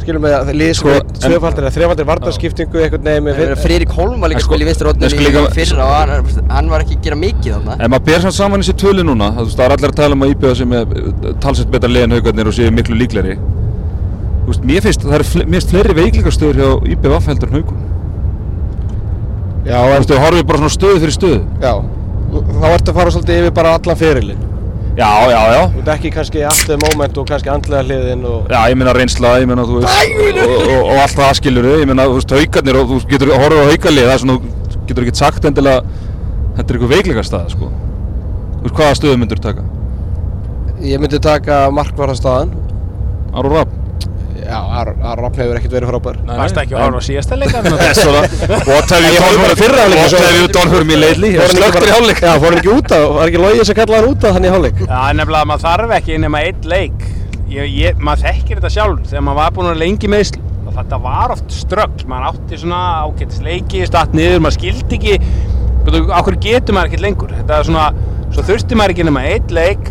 skilum 0.09 0.23
með 0.25 0.35
að 0.39 0.51
lið 0.57 0.71
sko, 0.79 0.89
en- 0.97 1.11
tvöfaldir 1.21 1.65
eða 1.69 1.73
þrefaldir 1.77 2.07
varnarskiptingu 2.09 2.81
einhvern 2.87 3.05
veginn 3.09 3.27
með 3.29 3.53
Friðrik 3.63 3.93
Holm 3.99 4.21
var 4.25 4.33
líka 4.33 4.39
En 4.39 4.43
að 4.43 4.47
sko- 4.47 4.57
spila 4.57 4.65
í 4.65 4.73
en 5.05 5.11
sko 5.13 5.21
í 5.21 5.27
líka- 5.29 5.53
fyrra 5.59 5.85
og 5.85 5.95
hann, 5.99 6.49
hann 6.57 6.71
var 6.73 6.81
ekki 6.85 6.97
að 6.97 7.03
gera 7.09 7.17
mikið 7.21 7.53
þarna. 7.59 7.77
Ef 7.85 7.91
maður 7.93 8.05
ber 8.09 8.21
samt 8.25 8.37
saman 8.39 8.61
þessi 8.65 8.77
tölu 8.81 9.05
núna, 9.05 9.29
þú 9.37 9.45
veist, 9.45 9.59
það 9.59 9.65
er 9.69 9.77
allir 9.77 9.91
að 9.93 9.99
tala 10.01 10.13
um 10.19 10.23
að 10.27 10.31
IBF 10.35 10.57
sem 10.57 10.73
er 10.73 10.85
talsett 11.45 11.71
betra 11.71 11.89
lið 11.93 12.03
en 12.09 12.11
haugarnir 12.17 12.47
og 12.49 12.55
séu 12.57 12.71
miklu 12.73 12.97
líkleri 12.99 13.37
Þú 13.39 14.53
veist, 14.55 14.65
mér 14.65 14.81
finnst, 14.81 15.03
það 15.05 15.19
er 15.19 15.25
finnst 15.53 15.69
fleiri 15.75 15.95
veiklingastöður 15.99 16.57
hjá 16.57 16.71
IBF 16.97 17.27
heldur 17.29 17.49
en 17.53 17.57
haugum 17.59 17.79
Já, 19.69 19.77
Þú 19.77 19.89
en 19.93 19.99
veist, 19.99 20.09
þau 20.09 20.21
horfið 20.25 20.47
bara 20.49 20.59
svona 20.63 20.73
stöðu 20.79 21.01
fyrir 21.03 21.15
stöðu. 21.19 21.41
Já, 21.61 21.73
þá 22.33 22.67
ertu 22.73 22.89
að 22.93 22.95
fara 22.99 23.11
svolítið 23.13 23.41
yfir 23.43 23.55
bara 23.59 23.75
allan 23.77 23.99
fyrirlin 24.01 24.39
Já, 24.99 25.11
já, 25.31 25.41
já 25.55 25.61
Þú 25.71 25.81
ert 25.85 25.91
ekki 25.95 26.11
kannski 26.11 26.41
aftur 26.49 26.79
moment 26.83 27.19
og 27.21 27.27
kannski 27.29 27.51
andlega 27.53 27.85
hliðin 27.87 28.25
og 28.27 28.49
Já, 28.51 28.59
ég 28.73 28.79
meina 28.81 28.95
reynsla, 28.97 29.35
ég 29.39 29.47
meina, 29.47 29.67
þú 29.69 29.79
veist, 29.79 30.15
og, 30.43 30.55
og, 30.59 30.81
og 30.81 31.03
allt 31.05 31.19
það 31.21 31.35
skilur 31.39 31.69
ég 31.71 31.85
meina, 31.87 32.07
þú 32.09 32.17
veist, 32.19 32.35
haugarnir 32.35 32.79
og 32.81 32.91
þú 32.91 32.99
getur 33.13 33.31
horfið 33.35 33.63
á 33.63 33.71
haugarlið, 33.71 34.09
það 34.09 34.15
er 34.17 34.23
svona, 34.25 34.39
þú 34.73 34.83
getur 34.91 35.07
ekki 35.07 35.21
sagt 35.21 35.47
endilega, 35.53 35.99
þetta 36.57 36.67
er 36.67 36.79
eitthvað 36.81 36.95
veikleikastað, 36.97 37.53
sko. 37.55 37.71
Þú 38.59 38.65
veist, 38.67 38.77
hvaða 38.81 38.99
stöðu 38.99 39.21
myndur 39.23 39.43
taka? 39.47 39.67
Ég 40.83 41.03
myndi 41.03 41.19
taka 41.23 41.61
markvarðarstaðan 41.75 42.51
Aru 43.39 43.55
Rapp? 43.55 43.71
Já, 44.49 44.59
Aron 44.81 45.03
Rapp 45.21 45.37
hefur 45.37 45.59
ekkert 45.59 45.75
verið 45.77 45.91
frábær. 45.93 46.19
Varst 46.39 46.57
ekki 46.63 46.73
að 46.77 46.85
horfa 46.87 47.01
á 47.01 47.05
síðasta 47.05 47.37
leika? 47.41 47.61
What 48.65 48.93
have 48.95 49.05
you 49.05 49.19
done 49.21 49.43
for 49.45 49.57
fyrra 49.61 49.83
hálfleik, 49.85 50.01
What 50.01 50.13
svo- 50.15 50.23
have 50.25 50.39
you 50.41 50.49
done 50.57 50.71
for 50.73 50.85
me 50.89 50.97
lately? 50.97 51.33
Slöktur 51.53 51.85
í 51.85 51.93
hálfleik. 51.93 52.23
Já, 52.25 52.33
fór 52.41 52.49
hann 52.49 52.61
ekki 52.63 52.73
út 52.73 52.95
af, 52.97 53.05
var 53.19 53.29
ekki 53.33 53.43
logið 53.45 53.69
sem 53.69 53.77
kallaði 53.79 54.01
hann 54.01 54.15
út 54.15 54.25
af 54.31 54.39
hann 54.39 54.49
í 54.49 54.53
hálfleik? 54.55 54.81
Já, 54.87 55.01
nefnilega 55.21 55.43
að 55.45 55.51
maður 55.53 55.65
þarf 55.67 55.95
ekki 55.99 56.19
nema 56.25 56.41
einn 56.49 56.71
leik. 56.73 57.05
Ég, 57.53 57.69
ég, 57.77 58.01
maður 58.09 58.25
þekkir 58.31 58.59
þetta 58.63 58.73
sjálf 58.79 59.05
þegar 59.13 59.27
maður 59.29 59.41
var 59.43 59.55
búinn 59.59 59.71
að 59.75 59.79
lengi 59.85 60.11
meðsl 60.13 60.41
og 60.69 60.73
þetta 60.79 60.99
var 61.05 61.33
oft 61.37 61.53
ströggl, 61.59 62.09
maður 62.11 62.27
átti 62.33 62.59
svona 62.61 62.81
ágætis 63.05 63.39
leiki, 63.45 63.85
statt 63.89 64.17
niður, 64.17 64.43
maður 64.45 64.59
skildi 64.59 64.99
ekki. 64.99 65.15
Hverju 65.89 66.41
getur 66.45 66.77
maður 66.77 66.91
ekkert 66.91 67.05
lengur? 67.07 67.33
Þetta 67.39 67.61
er 67.63 67.69
svona, 67.69 67.87
svo 68.35 68.45
þurfti 68.49 68.77
maður 68.77 68.93
ekki 68.97 69.07
nema 69.09 69.23
einn 69.31 69.55
leik 69.57 69.89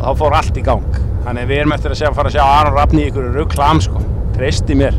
þá 0.00 0.08
fór 0.20 0.36
allt 0.38 0.56
í 0.60 0.64
gang. 0.66 1.00
Þannig 1.26 1.48
við 1.50 1.60
erum 1.62 1.74
eftir 1.76 1.94
að 1.94 2.00
sjá, 2.02 2.10
fara 2.14 2.30
að 2.30 2.36
sjá 2.36 2.44
Aron 2.46 2.76
Rafni 2.76 3.02
í 3.04 3.08
ykkur 3.10 3.30
rugglam 3.34 3.80
sko, 3.82 4.02
treysti 4.36 4.76
mér. 4.78 4.94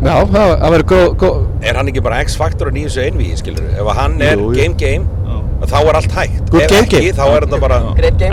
Já, 0.00 0.14
það 0.32 0.66
verður 0.74 0.86
góð, 1.20 1.40
Er 1.60 1.76
hann 1.76 1.88
ekki 1.92 2.02
bara 2.04 2.22
X-faktorinn 2.24 2.78
í 2.80 2.86
þessu 2.86 3.02
einví, 3.04 3.26
skilur 3.36 3.66
Ef 3.74 3.84
að 3.84 3.98
hann 3.98 4.14
er 4.24 4.40
Jú, 4.40 4.46
jú. 4.48 4.56
game 4.56 4.76
game, 4.80 5.04
þá 5.68 5.76
er 5.82 5.98
allt 5.98 6.14
hægt. 6.16 6.50
Good 6.50 6.62
Ef 6.64 6.70
game 6.72 6.86
ekki, 6.86 7.00
game. 7.04 7.16
þá 7.18 7.24
er 7.36 7.46
þetta 7.46 7.60
bara 7.60 7.80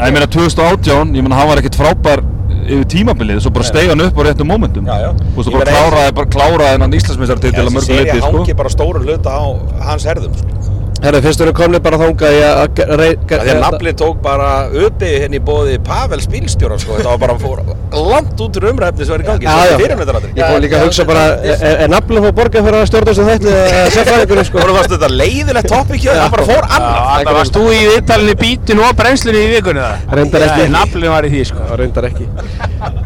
Ég 0.07 0.13
meina 0.15 0.29
2018, 0.31 1.11
ég 1.17 1.25
meina 1.27 1.39
hann 1.41 1.49
var 1.51 1.59
ekkert 1.61 1.75
frábær 1.75 2.23
yfir 2.67 2.87
tímabilið, 2.91 3.41
svo 3.43 3.51
bara 3.55 3.67
steig 3.67 3.91
hann 3.91 4.03
upp 4.03 4.15
á 4.15 4.21
réttum 4.27 4.51
Ég 4.51 5.43
og 5.43 5.51
bara 5.53 5.67
kláraði, 5.71 6.13
bara 6.17 6.31
kláraði 6.35 6.71
hennan 6.73 6.95
Íslandsmeistartitil 6.97 7.63
að 7.63 7.67
Þessi 7.67 7.75
mörgu 7.77 7.87
serið 7.87 8.07
leiti, 8.07 8.21
sko. 8.23 8.31
hangi 8.37 8.55
bara 8.63 8.71
stóru 8.73 9.03
hluta 9.03 9.35
á 9.35 9.43
hans 9.87 10.07
herðum 10.07 10.35
sko. 10.39 10.56
Herru, 11.03 11.19
fyrst 11.21 11.39
við 11.41 11.45
erum 11.47 11.55
komni 11.57 11.79
bara 11.83 11.97
þangað 12.01 12.33
í 12.33 12.39
að 12.47 12.61
að 12.83 12.93
rey- 13.01 13.17
Því 13.27 13.51
að 13.53 13.59
nafli 13.61 13.91
tók 13.99 14.21
bara 14.23 14.47
uppi 14.85 15.09
henni 15.21 15.37
í 15.37 15.43
bóði 15.45 15.75
Pavels 15.85 16.25
bílstjóra 16.31 16.77
sko. 16.81 16.95
Þetta 16.97 17.11
var 17.13 17.19
bara 17.21 17.35
fór 17.41 17.61
langt 17.97 18.41
út 18.43 18.57
úr 18.59 18.65
umræfni 18.71 19.05
sem 19.05 19.13
var 19.13 19.21
í 19.23 19.27
gangi. 19.27 19.45
Já, 19.45 19.51
Þetta 19.51 19.67
já. 19.67 19.73
er 19.75 19.81
fyrirmyndaratri 19.83 20.31
Ég 20.37 20.49
fór 20.51 20.61
líka 20.63 20.79
að 20.79 20.85
hugsa 20.87 21.05
bara, 21.07 21.25
er, 21.37 21.63
er 21.85 21.91
nafnilega 21.93 22.25
fór 22.27 22.35
borgað 22.39 22.65
fyrir 22.67 22.79
að 22.81 22.87
stjórna 22.89 23.11
þessu 23.11 23.27
þætti 23.27 23.53
eða 23.53 23.91
sérfræðingunni 23.97 24.45
sko? 24.49 24.57
Þú 24.67 24.75
fannst 24.77 24.93
þetta 24.95 25.09
leiðilegt 25.13 25.69
topic 25.71 26.01
hjá 26.01 26.11
þér, 26.11 26.21
það 26.23 26.33
bara 26.37 26.47
fór 26.49 26.67
annað. 26.77 27.27
Það 27.27 27.37
varst 27.39 27.57
þú 27.57 27.63
í 27.67 27.81
viðtalinu 27.91 28.35
bítinu 28.41 28.85
og 28.87 28.97
brennslinu 29.01 29.43
í 29.43 29.49
vikunni 29.53 29.83
það? 29.85 30.17
Reyndar 30.19 30.47
ekki. 30.47 30.67
Naflin 30.77 31.13
var 31.13 31.27
í 31.27 31.31
því 31.35 31.43
sko. 31.51 31.67
Það 31.71 31.81
reyndar 31.83 32.09
ekki. 32.09 32.27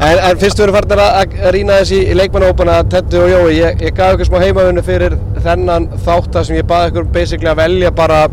En, 0.01 0.39
fyrst 0.41 0.60
erum 0.63 0.75
farin 0.75 1.01
að, 1.06 1.36
rýna 1.56 1.77
þessi 1.82 1.99
í 2.12 2.15
leikmannahópana 2.17 2.80
Teddy 2.91 3.19
og 3.21 3.30
Jói, 3.32 3.51
ég, 3.60 3.82
ég 3.86 3.95
gaf 3.97 4.15
ykkur 4.15 4.27
smá 4.32 4.39
heimavinnu 4.43 4.84
fyrir 4.86 5.15
þennan 5.41 5.88
þáttar 6.06 6.45
sem 6.47 6.58
ég 6.60 6.67
baði 6.69 6.91
ykkur 6.91 7.08
basically 7.15 7.49
að 7.51 7.62
velja 7.62 7.81
bara 7.89 8.28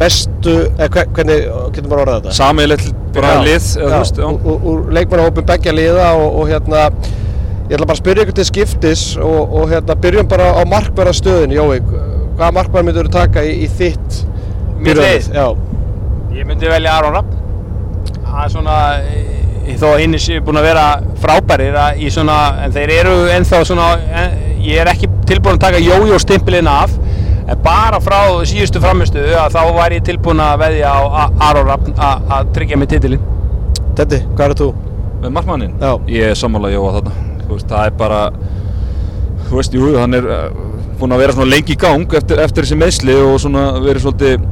bestu, 0.00 0.54
eða 0.76 0.88
hve- 0.92 1.06
hvernig 1.16 1.44
getur 1.74 1.88
maður 1.90 2.02
orðað 2.04 2.18
þetta? 2.22 2.34
Sameiginlegt 2.36 2.88
bara 3.16 3.28
Já, 3.34 3.42
lið, 3.46 3.68
eða 3.76 3.92
þú 3.92 4.00
veist, 4.00 4.16
já. 4.16 4.26
úr, 4.72 4.80
leikmannahópum 4.92 5.46
beggja 5.46 5.72
liða 5.72 6.08
og, 6.16 6.40
og 6.40 6.48
hérna 6.50 6.82
ég 7.66 7.72
ætla 7.76 7.86
bara 7.86 7.96
að 7.96 8.02
spyrja 8.02 8.22
ykkur 8.26 8.36
til 8.36 8.44
skiptis 8.50 9.04
og, 9.16 9.54
og 9.60 9.70
hérna 9.72 9.96
byrjum 10.04 10.28
bara 10.28 10.50
á 10.52 10.62
markbæra 10.68 11.14
stöðin 11.16 11.54
Jói, 11.56 11.80
hvaða 12.36 12.52
markbæra 12.58 12.84
myndur 12.84 13.08
þú 13.08 13.14
taka 13.16 13.44
í, 13.44 13.54
í 13.64 13.68
þitt? 13.78 14.20
Já, 15.34 15.46
Ég 16.36 16.44
myndi 16.46 16.68
velja 16.68 16.92
Aron 16.98 17.14
Rapp 17.16 17.32
Það 18.26 18.42
er 18.44 18.50
svona 18.52 18.76
eh, 19.00 19.76
þó 19.80 19.86
að 19.94 20.00
hinn 20.04 20.18
séu 20.20 20.42
búin 20.44 20.60
að 20.60 20.66
vera 20.68 20.84
frábærir 21.22 21.74
að 21.80 22.02
í 22.04 22.10
svona, 22.12 22.36
en 22.66 22.74
þeir 22.74 22.92
eru 23.00 23.14
ennþá 23.32 23.62
svona, 23.64 23.86
en, 24.12 24.36
ég 24.60 24.82
er 24.82 24.90
ekki 24.92 25.08
tilbúin 25.26 25.56
að 25.56 25.64
taka 25.64 25.80
jójó 25.80 26.18
stimpilinn 26.20 26.68
af 26.68 26.92
en 27.46 27.60
bara 27.62 28.00
frá 28.02 28.18
síðustu 28.48 28.80
framistu 28.82 29.22
að 29.38 29.54
þá 29.54 29.60
var 29.76 29.94
ég 29.94 30.02
tilbúin 30.06 30.40
að 30.42 30.58
veðja 30.64 30.90
á 30.90 31.00
A- 31.24 31.30
Aron 31.50 31.68
Rapp 31.68 31.88
að 31.94 32.32
að 32.38 32.48
tryggja 32.56 32.78
mig 32.80 32.88
titilinn 32.90 33.22
Teddy, 33.96 34.18
hvað 34.36 34.50
er 34.50 34.54
þú? 34.60 34.66
Með 35.22 35.30
markmannin? 35.38 35.76
Já. 35.80 35.92
Ég 36.12 36.32
er 36.32 36.36
sammála 36.36 36.68
Jóa 36.74 36.90
þarna. 36.98 37.12
Þú 37.46 37.54
veist, 37.54 37.68
það 37.70 37.86
er 37.88 37.94
bara, 38.02 38.18
þú 39.46 39.56
veist, 39.60 39.76
jú, 39.78 39.86
hann 39.96 40.18
er 40.18 40.26
uh, 40.28 40.42
búinn 41.00 41.14
að 41.16 41.22
vera 41.22 41.36
svona 41.38 41.48
lengi 41.54 41.72
í 41.72 41.78
gang 41.80 42.04
eftir, 42.18 42.42
eftir 42.44 42.66
þessi 42.66 42.76
meðsli 42.82 43.16
og 43.22 43.38
svona 43.40 43.64
verið 43.80 44.04
svolítið 44.04 44.44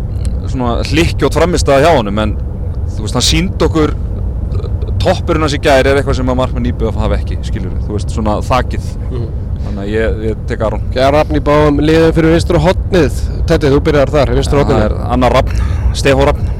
svona 0.54 0.78
hlikkjótt 0.88 1.36
framistæða 1.36 1.82
hjá 1.84 1.92
honum, 1.98 2.22
en 2.24 2.32
þú 2.94 3.04
veist, 3.04 3.18
hann 3.18 3.26
sínd 3.28 3.66
okkur 3.68 3.92
uh, 3.92 4.66
toppurinn 5.04 5.44
hans 5.44 5.58
í 5.58 5.60
gæri 5.64 5.92
er 5.92 6.00
eitthvað 6.00 6.16
sem 6.22 6.32
að 6.32 6.40
markmann 6.40 6.70
íbjöð 6.72 7.02
hafa 7.04 7.18
ekki, 7.20 7.36
skiljur 7.50 7.76
þú 7.84 7.98
veist, 7.98 8.14
svona 8.16 8.38
þakið. 8.48 8.88
Þannig 9.64 9.80
að 9.84 9.88
ég, 9.92 10.18
ég 10.28 10.42
tek 10.50 10.64
Aron. 10.66 10.84
Gæða 10.94 11.10
Rafn 11.16 11.38
í 11.38 11.42
báðum 11.44 11.80
liðum 11.84 12.12
fyrir 12.18 12.34
vinstur 12.36 12.58
og 12.60 12.66
hotnið 12.68 13.22
Teddy, 13.48 13.70
þú 13.72 13.80
byrjar 13.88 14.12
þar, 14.14 14.34
vinstur 14.38 14.60
og 14.60 14.68
Það 14.68 14.82
er 14.84 14.94
hotnið 14.94 15.14
Anna 15.16 15.32
Raffn, 15.32 15.64
Stefán 15.96 16.30
Raffn. 16.30 16.52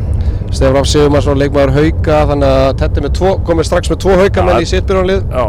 Stefán 0.55 0.77
Rafn 0.79 0.91
Sigurmarsson, 0.91 1.41
leikmaður 1.43 1.75
hauka 1.79 2.19
þannig 2.31 2.57
að 2.89 3.13
tvo, 3.19 3.37
komið 3.47 3.69
strax 3.71 3.93
með 3.93 4.03
tvo 4.05 4.19
hauka 4.23 4.45
menn 4.47 4.61
Já. 4.61 4.65
í 4.65 4.71
sitt 4.71 4.89
byrjunarlið 4.89 5.25
Já. 5.35 5.47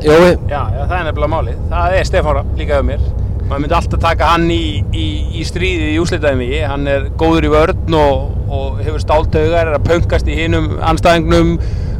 Jói, 0.00 0.30
Já, 0.48 0.60
já, 0.72 0.84
það 0.88 0.94
er 0.96 1.06
nefnilega 1.10 1.30
málið. 1.34 1.56
Það 1.70 1.94
er 1.98 2.06
Stefán 2.08 2.36
Rapp 2.38 2.56
líka 2.56 2.78
hjá 2.78 2.86
mér. 2.88 3.02
Maður 3.50 3.62
myndi 3.64 3.76
alltaf 3.76 4.00
taka 4.00 4.28
hann 4.30 4.46
í, 4.54 4.62
í, 4.94 5.06
í 5.40 5.44
stríði 5.44 5.88
í 5.92 5.98
úslitaðum 6.00 6.42
í. 6.46 6.50
Hann 6.70 6.86
er 6.88 7.08
góður 7.20 7.48
í 7.48 7.52
vörn 7.52 7.96
og, 7.98 8.28
og 8.48 8.78
hefur 8.84 9.02
stáltaugar, 9.02 9.66
er 9.66 9.76
að 9.76 9.88
pöngast 9.88 10.30
í 10.30 10.36
hinum 10.38 10.70
anstæðingnum, 10.78 11.56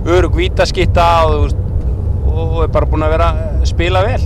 örug 0.06 0.38
vítaskitta 0.38 1.08
og, 1.26 1.34
þú 1.34 1.42
veist, 1.48 1.64
og 2.30 2.60
er 2.64 2.72
bara 2.76 2.88
búinn 2.92 3.04
að 3.08 3.16
vera 3.16 3.32
að 3.34 3.66
spila 3.68 4.04
vel. 4.06 4.20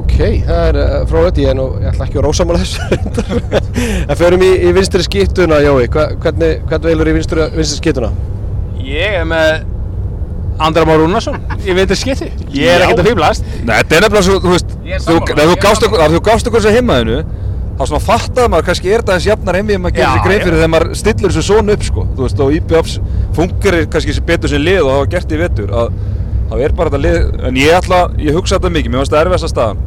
Ok, 0.00 0.16
það 0.46 0.62
er 0.68 0.78
uh, 0.80 0.94
fróðið, 1.10 1.42
ég 1.44 1.60
ég 1.82 1.90
ætla 1.90 2.08
ekki 2.08 2.20
að 2.20 2.26
rósa 2.26 2.46
mála 2.48 2.62
þessu. 2.62 2.80
En 4.10 4.18
förum 4.18 4.42
í, 4.46 4.50
í 4.68 4.72
vinstri 4.76 5.06
skýttuna, 5.06 5.60
Jói, 5.64 5.86
Hva, 5.92 6.08
hvernig, 6.22 6.64
hvernig 6.68 6.90
veilur 6.90 7.12
í 7.12 7.14
vinstri, 7.18 7.46
vinstri 7.54 7.80
skýttuna? 7.80 8.10
Ég 8.84 9.20
er 9.20 9.28
með 9.28 9.64
Andra 10.64 10.84
Már 10.86 11.00
Rúnarsson 11.02 11.40
í 11.64 11.74
vindur 11.74 11.98
skipti. 11.98 12.28
Ég 12.54 12.70
er 12.70 12.84
ekkert 12.84 13.02
að 13.02 13.08
fýblast. 13.10 13.48
Nei, 13.64 13.74
þetta 13.80 13.96
er 13.96 14.04
nefnilega 14.04 14.26
svo, 14.28 14.36
þú 14.44 14.52
veist, 14.52 14.76
er 14.84 15.02
þú, 15.02 15.16
sammála. 15.16 15.46
okkur, 16.46 16.60
þessu 16.60 16.74
heimaðinu, 16.76 17.22
þá 17.74 17.84
svona 17.88 18.02
fattaði 18.04 18.50
maður 18.52 18.66
kannski 18.68 18.90
er 18.90 19.02
þetta 19.02 19.16
eins 19.16 19.26
jafnar 19.28 19.58
einvið 19.58 19.80
maður 19.82 19.96
gerir 19.98 20.12
sér 20.12 20.24
grein 20.24 20.38
já. 20.38 20.44
fyrir 20.44 20.58
þegar 20.60 20.72
maður 20.74 20.98
stillir 21.00 21.32
þessu 21.32 21.46
svona 21.48 21.74
upp 21.74 21.86
sko 21.88 22.04
þú 22.10 22.26
veist 22.26 22.42
og 22.44 22.52
IBFs 22.58 22.94
fungerir 23.34 23.88
kannski 23.90 24.14
betur 24.28 24.52
sem 24.52 24.62
lið 24.62 24.82
og 24.84 24.90
hafa 24.92 25.08
gert 25.14 25.34
í 25.34 25.40
vetur 25.40 25.72
að 25.74 25.96
það 26.50 26.64
er 26.66 26.76
bara 26.76 26.92
þetta 26.92 27.02
lið 27.04 27.46
en 27.48 27.58
ég 27.60 27.76
ætla, 27.78 28.00
ég 28.20 28.36
hugsa 28.36 28.58
þetta 28.58 28.72
mikið, 28.76 28.92
mér 28.92 29.02
finnst 29.02 29.14
það 29.14 29.24
erfiðast 29.24 29.48
að 29.48 29.52
staðan. 29.54 29.84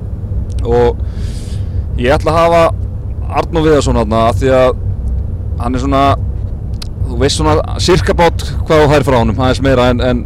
Og 0.68 2.02
ég 2.02 2.14
ætla 2.14 2.34
að 2.34 2.40
hafa 2.42 2.64
Arnó 3.38 3.64
Viðarsson 3.66 4.00
þarna 4.00 4.24
af 4.30 4.40
því 4.40 4.54
að 4.56 4.82
hann 5.62 5.76
er 5.76 5.84
svona 5.84 6.04
þú 7.08 7.20
veist 7.22 7.40
svona 7.40 7.80
cirka 7.84 8.16
bát 8.18 8.46
hvað 8.68 8.84
þú 8.84 8.90
hær 8.92 9.06
frá 9.08 9.18
honum 9.20 9.42
aðeins 9.42 9.64
meira 9.64 9.90
en, 9.92 10.02
en, 10.04 10.24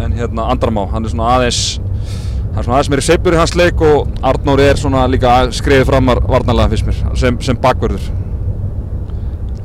en 0.00 0.16
hérna 0.16 0.48
Andramá, 0.52 0.86
hann 0.92 1.06
er 1.06 1.12
svona 1.12 1.30
aðeins 1.36 1.62
hann 1.78 2.60
er 2.60 2.66
svona 2.66 2.78
aðeins 2.78 2.92
meiri 2.92 3.06
seipur 3.06 3.36
í 3.36 3.40
hans 3.40 3.54
leik 3.58 3.82
og 3.84 4.10
Arnór 4.24 4.62
er 4.64 4.80
svona 4.80 5.06
líka 5.10 5.36
skrifið 5.54 5.88
framar 5.90 6.22
varnarlega 6.26 6.74
fyrst 6.74 6.88
mér, 6.88 7.02
sem, 7.20 7.40
sem 7.44 7.60
bakvörður 7.60 8.10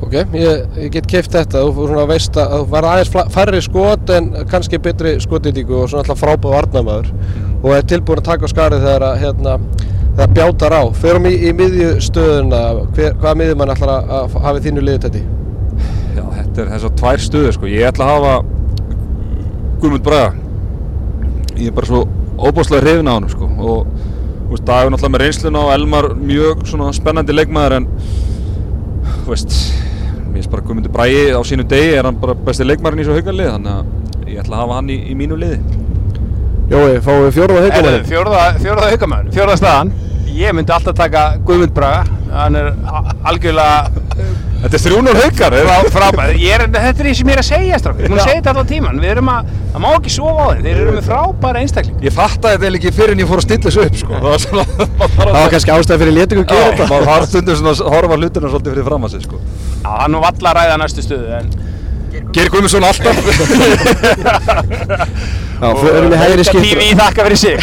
Ok, 0.09 0.15
ég, 0.33 0.61
ég 0.81 0.89
get 0.89 1.05
keift 1.05 1.35
þetta, 1.35 1.59
þú 1.69 2.05
veist 2.09 2.37
að 2.41 2.53
þú 2.55 2.63
verða 2.71 2.93
aðeins 2.95 3.33
færri 3.35 3.59
skot 3.61 4.09
en 4.15 4.29
kannski 4.49 4.79
betri 4.81 5.11
skotindíku 5.21 5.83
og 5.83 5.91
svona 5.91 6.01
alltaf 6.01 6.23
frábæð 6.23 6.55
varnamæður 6.55 7.11
og 7.59 7.75
er 7.75 7.83
tilbúin 7.91 8.17
að 8.23 8.29
taka 8.31 8.47
á 8.47 8.49
skarið 8.49 8.85
þegar 8.87 9.03
að 9.05 9.19
hérna, 9.21 9.51
þegar 10.15 10.31
bjátar 10.39 10.73
á. 10.73 10.83
Förum 10.97 11.27
í, 11.29 11.33
í 11.45 11.51
miðjustöðuna, 11.59 12.61
hvaða 12.95 13.33
miðjumann 13.37 13.73
ætlar 13.75 13.91
að, 13.93 14.09
að 14.17 14.37
hafa 14.47 14.53
í 14.57 14.63
þínu 14.65 14.85
liðið 14.87 15.05
þetta? 15.05 15.21
Já, 16.15 16.23
þetta 16.39 16.63
er 16.63 16.71
þessar 16.73 16.95
tvær 17.03 17.23
stöður 17.27 17.53
sko. 17.59 17.69
Ég 17.69 17.91
ætla 17.91 18.07
að 18.07 18.15
hafa 18.15 18.33
Guðmund 19.83 20.07
Braga. 20.07 20.31
Ég 21.59 21.69
er 21.69 21.75
bara 21.77 21.91
svo 21.91 22.01
óbúslega 22.39 22.81
hrifin 22.81 23.11
á 23.11 23.13
honum 23.13 23.29
sko. 23.29 23.51
Og 23.61 23.93
þú 23.99 24.55
veist, 24.55 24.65
Dagur 24.65 24.95
náttúrulega 24.95 25.13
með 25.19 25.23
reynsluna 25.27 25.63
og 25.67 25.75
Elmar 25.75 26.09
mjög 26.17 26.65
svona 26.71 26.89
spennandi 26.97 27.37
leikmaður 27.37 27.77
en 27.77 27.87
þú 29.19 29.35
veist, 29.35 29.59
mér 30.29 30.39
finnst 30.39 30.53
bara 30.53 30.65
Guðmundur 30.69 30.93
Bragi 30.95 31.21
á 31.35 31.41
sínu 31.49 31.65
degi 31.69 31.93
er 31.99 32.07
hann 32.09 32.19
bara 32.21 32.37
besti 32.47 32.67
leikmaðurinn 32.67 33.03
í 33.03 33.07
svo 33.09 33.17
haugarlið 33.19 33.51
þannig 33.55 33.73
að 33.75 34.29
ég 34.29 34.43
ætla 34.43 34.57
að 34.59 34.63
hafa 34.63 34.79
hann 34.79 34.91
í, 34.93 34.99
í 35.09 35.17
mínu 35.17 35.37
liði. 35.41 35.59
Jói, 36.69 36.99
fáum 37.01 37.23
við 37.25 37.31
fjóruða 37.33 37.61
Herðu, 37.63 37.79
haugamæðin? 37.79 38.03
fjórða, 38.05 38.41
fjórða 38.61 38.89
haukamæður, 38.91 39.31
fjórða 39.33 39.55
staðan 39.57 39.93
Ég 40.29 40.53
myndi 40.53 40.71
alltaf 40.75 40.93
taka 40.99 41.23
Guðmund 41.41 41.73
Braga 41.73 42.03
Hann 42.29 42.57
er 42.59 42.67
algjörlega 43.25 43.89
Þetta 44.59 44.75
er 44.75 44.81
300 44.83 45.15
haugar, 45.23 45.53
er 45.55 45.63
er, 45.63 46.63
Þetta 46.67 46.89
er 46.91 46.97
því 46.99 47.13
sem 47.15 47.29
ég 47.31 47.37
er 47.37 47.41
að 47.41 47.47
segja 47.47 47.79
er 47.79 47.93
búin 47.95 48.19
að 48.19 48.25
segja 48.27 48.37
þetta 48.41 48.51
allan 48.53 48.69
tíman 48.69 48.99
Við 49.01 49.13
erum 49.15 49.31
að, 49.33 49.49
það 49.71 49.83
má 49.85 49.89
ekki 49.95 50.13
sofa 50.13 50.45
á 50.45 50.47
þeim 50.51 50.65
Þeir 50.67 50.81
eru 50.83 50.95
með 50.97 51.07
frábæra 51.09 51.63
einstakling 51.63 52.05
Ég 52.05 52.15
fattaði 52.19 52.57
þetta 52.59 52.67
eiginlega 52.67 52.81
ekki 52.83 52.97
fyrir 52.99 53.15
en 53.15 53.23
ég 53.23 53.29
fór 53.31 53.41
að 53.41 53.47
stilla 53.47 53.65
þessu 53.65 53.85
upp 53.87 53.97
sko. 54.03 54.19
Það 54.19 54.29
var 54.29 54.39
Það 55.15 55.37
var 55.39 55.53
kannski 55.55 55.73
ástæði 55.77 56.01
fyrir 56.03 56.17
létingu 56.19 56.43
að 56.43 56.51
gera 56.53 56.69
þetta. 56.73 56.89
maður 56.91 57.11
har 57.13 57.27
stundum 57.31 57.59
svona 57.61 57.73
að 57.79 57.93
horfa 57.95 58.19
hlutina 58.19 58.51
svolítið 58.51 58.75
fyrir 58.75 58.89
fram 58.91 59.07
að 59.07 59.15
sig 59.15 59.25
sko. 59.25 59.39
Já, 59.83 59.89
hann 60.03 60.11
nú 60.15 60.19
valla 60.23 60.51
að 60.53 60.57
ræða 60.59 60.77
næstu 60.83 61.01
stöðu 61.05 61.29
En 61.39 61.49
Geir 62.35 62.49
Guðmundsson 62.51 62.83
alltaf 62.83 63.15
Já, 65.59 65.69
förum 65.75 66.13
í 66.13 66.19
hægri 66.19 66.43
skiptur. 66.47 66.67
TV 66.67 66.91
þakka 66.99 67.25
fyrir 67.27 67.39
sig 67.39 67.55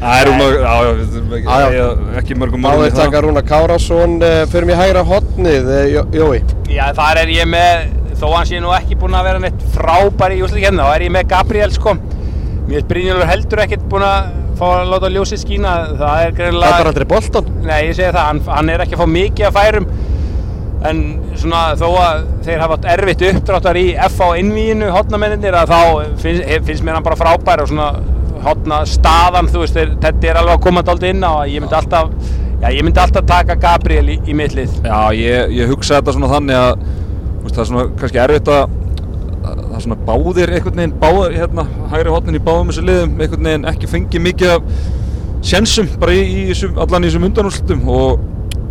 Það 0.00 0.14
er 0.16 0.28
um 0.30 0.38
að, 0.40 0.54
já, 0.56 0.74
við 0.96 1.34
ekki, 1.36 1.46
Já, 1.46 1.56
já. 1.60 1.70
ég- 1.76 2.18
ekki 2.20 2.36
mörgum 2.40 2.62
Þá 2.64 2.84
er 2.86 2.94
taka 2.96 3.20
Rúna 3.24 3.42
Kárásson, 3.44 4.14
uh, 4.24 4.44
förum 4.52 4.70
í 4.72 4.76
hægra 4.78 5.02
hotnið, 5.04 5.68
uh, 5.68 6.06
Jói. 6.16 6.38
Já, 6.72 6.86
þar 6.96 7.20
er 7.24 7.32
ég 7.34 7.48
með 7.52 7.88
Þó 8.20 8.26
hann 8.36 8.48
sé 8.48 8.60
nú 8.60 8.72
ekki 8.76 8.96
búinn 9.00 9.16
að 9.16 9.26
vera 9.30 9.40
neitt 9.44 9.60
frábæri 9.74 10.38
í 10.40 10.44
úslit 10.44 10.64
hérna 10.64 10.86
Þá 10.88 10.94
er 10.98 11.04
ég 11.08 11.12
með 11.16 11.28
Gabriel 11.34 11.70
sko 11.76 11.94
Mér 12.68 12.78
er 12.82 12.86
Brynjólfur 12.90 13.30
heldur 13.32 13.62
ekkert 13.66 13.84
búinn 13.92 14.06
að 14.08 14.30
Fá 14.60 14.66
að 14.76 14.90
láta 14.92 15.08
ljósið 15.12 15.40
skína 15.40 15.70
Það 15.96 16.16
er 16.20 16.30
Það 16.30 16.36
greinilega 16.36 16.80
er 16.84 16.88
aldrei 16.90 17.06
boltan. 17.08 17.46
Nei, 17.64 17.78
ég 17.88 17.94
segi 17.96 18.10
það, 18.12 18.24
hann, 18.26 18.40
hann 18.50 18.68
er 18.74 18.82
ekki 18.84 18.96
að 18.98 19.00
fá 19.00 19.08
mikið 19.14 19.46
að 19.48 19.54
færum 19.56 19.86
en 20.88 21.00
svona 21.36 21.74
þó 21.78 21.88
að 22.00 22.22
þeir 22.46 22.62
hafa 22.64 22.78
erfitt 22.94 23.24
uppdráttar 23.30 23.78
í 23.80 23.86
F 24.06 24.20
á 24.24 24.28
innvíinu 24.40 24.88
hotnamenninir 24.94 25.56
að 25.60 25.74
þá 25.74 25.80
finnst, 26.22 26.46
finnst 26.68 26.86
mér 26.86 26.96
hann 26.96 27.06
bara 27.06 27.18
frábær 27.20 27.64
og 27.64 27.70
svona 27.72 27.90
hotna 28.44 28.82
staðan, 28.88 29.50
þú 29.52 29.64
veist, 29.64 29.76
þeir, 29.76 29.96
þetta 30.00 30.30
er 30.30 30.40
alveg 30.40 30.56
að 30.56 30.62
koma 30.64 30.84
dálítið 30.86 31.14
inn 31.14 31.26
á 31.26 31.32
að 31.32 31.50
ég 31.52 31.64
myndi 31.64 31.76
alltaf 31.76 32.12
já, 32.62 32.68
ég 32.72 32.84
myndi 32.86 33.02
alltaf 33.02 33.26
taka 33.28 33.56
Gabriel 33.60 34.06
í, 34.14 34.16
í 34.24 34.36
mittlið 34.36 34.78
Já, 34.84 35.00
ég, 35.16 35.52
ég 35.58 35.72
hugsa 35.72 35.98
þetta 35.98 36.16
svona 36.16 36.30
þannig 36.32 36.60
að 36.60 36.70
veist, 36.80 37.54
það 37.54 37.62
er 37.64 37.70
svona 37.72 37.86
kannski 38.00 38.22
erfitt 38.24 38.52
að 38.54 38.78
að 39.40 39.60
það 39.60 39.76
er 39.76 39.84
svona 39.84 40.00
báðir 40.08 40.54
einhvern 40.54 40.80
veginn 40.82 40.96
báðir 41.00 41.36
hérna, 41.40 41.66
hægri 41.92 42.12
hotnin 42.14 42.36
í 42.36 42.42
báðum 42.44 42.72
þessu 42.72 42.84
liðum 42.84 43.14
einhvern 43.16 43.48
veginn 43.48 43.68
ekki 43.70 43.88
fengið 43.88 44.24
mikið 44.26 44.52
af 44.56 44.74
sjensum 45.50 45.88
bara 46.00 46.16
í, 46.16 46.50
í 46.50 46.56
allan 46.74 47.06
í 47.06 47.08
þessum 47.08 47.26
undanúrslutum 47.30 47.88
og 47.88 48.26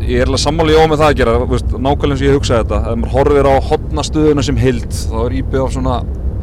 ég 0.05 0.21
er 0.21 0.29
alveg 0.29 0.41
sammála 0.43 0.73
í 0.73 0.79
á 0.79 0.83
með 0.87 1.01
það 1.01 1.09
að 1.09 1.19
gera 1.19 1.35
þú 1.35 1.49
veist, 1.53 1.75
nákvæmlega 1.75 2.15
eins 2.15 2.23
og 2.23 2.27
ég 2.27 2.37
hugsa 2.37 2.61
þetta 2.61 2.79
ef 2.79 2.97
maður 3.01 3.13
horfir 3.15 3.49
á 3.49 3.55
hotnastöðuna 3.69 4.45
sem 4.47 4.61
hild 4.61 4.89
þá 4.95 5.17
er 5.25 5.37
íbjöð 5.41 5.65
á 5.65 5.67
svona 5.75 5.99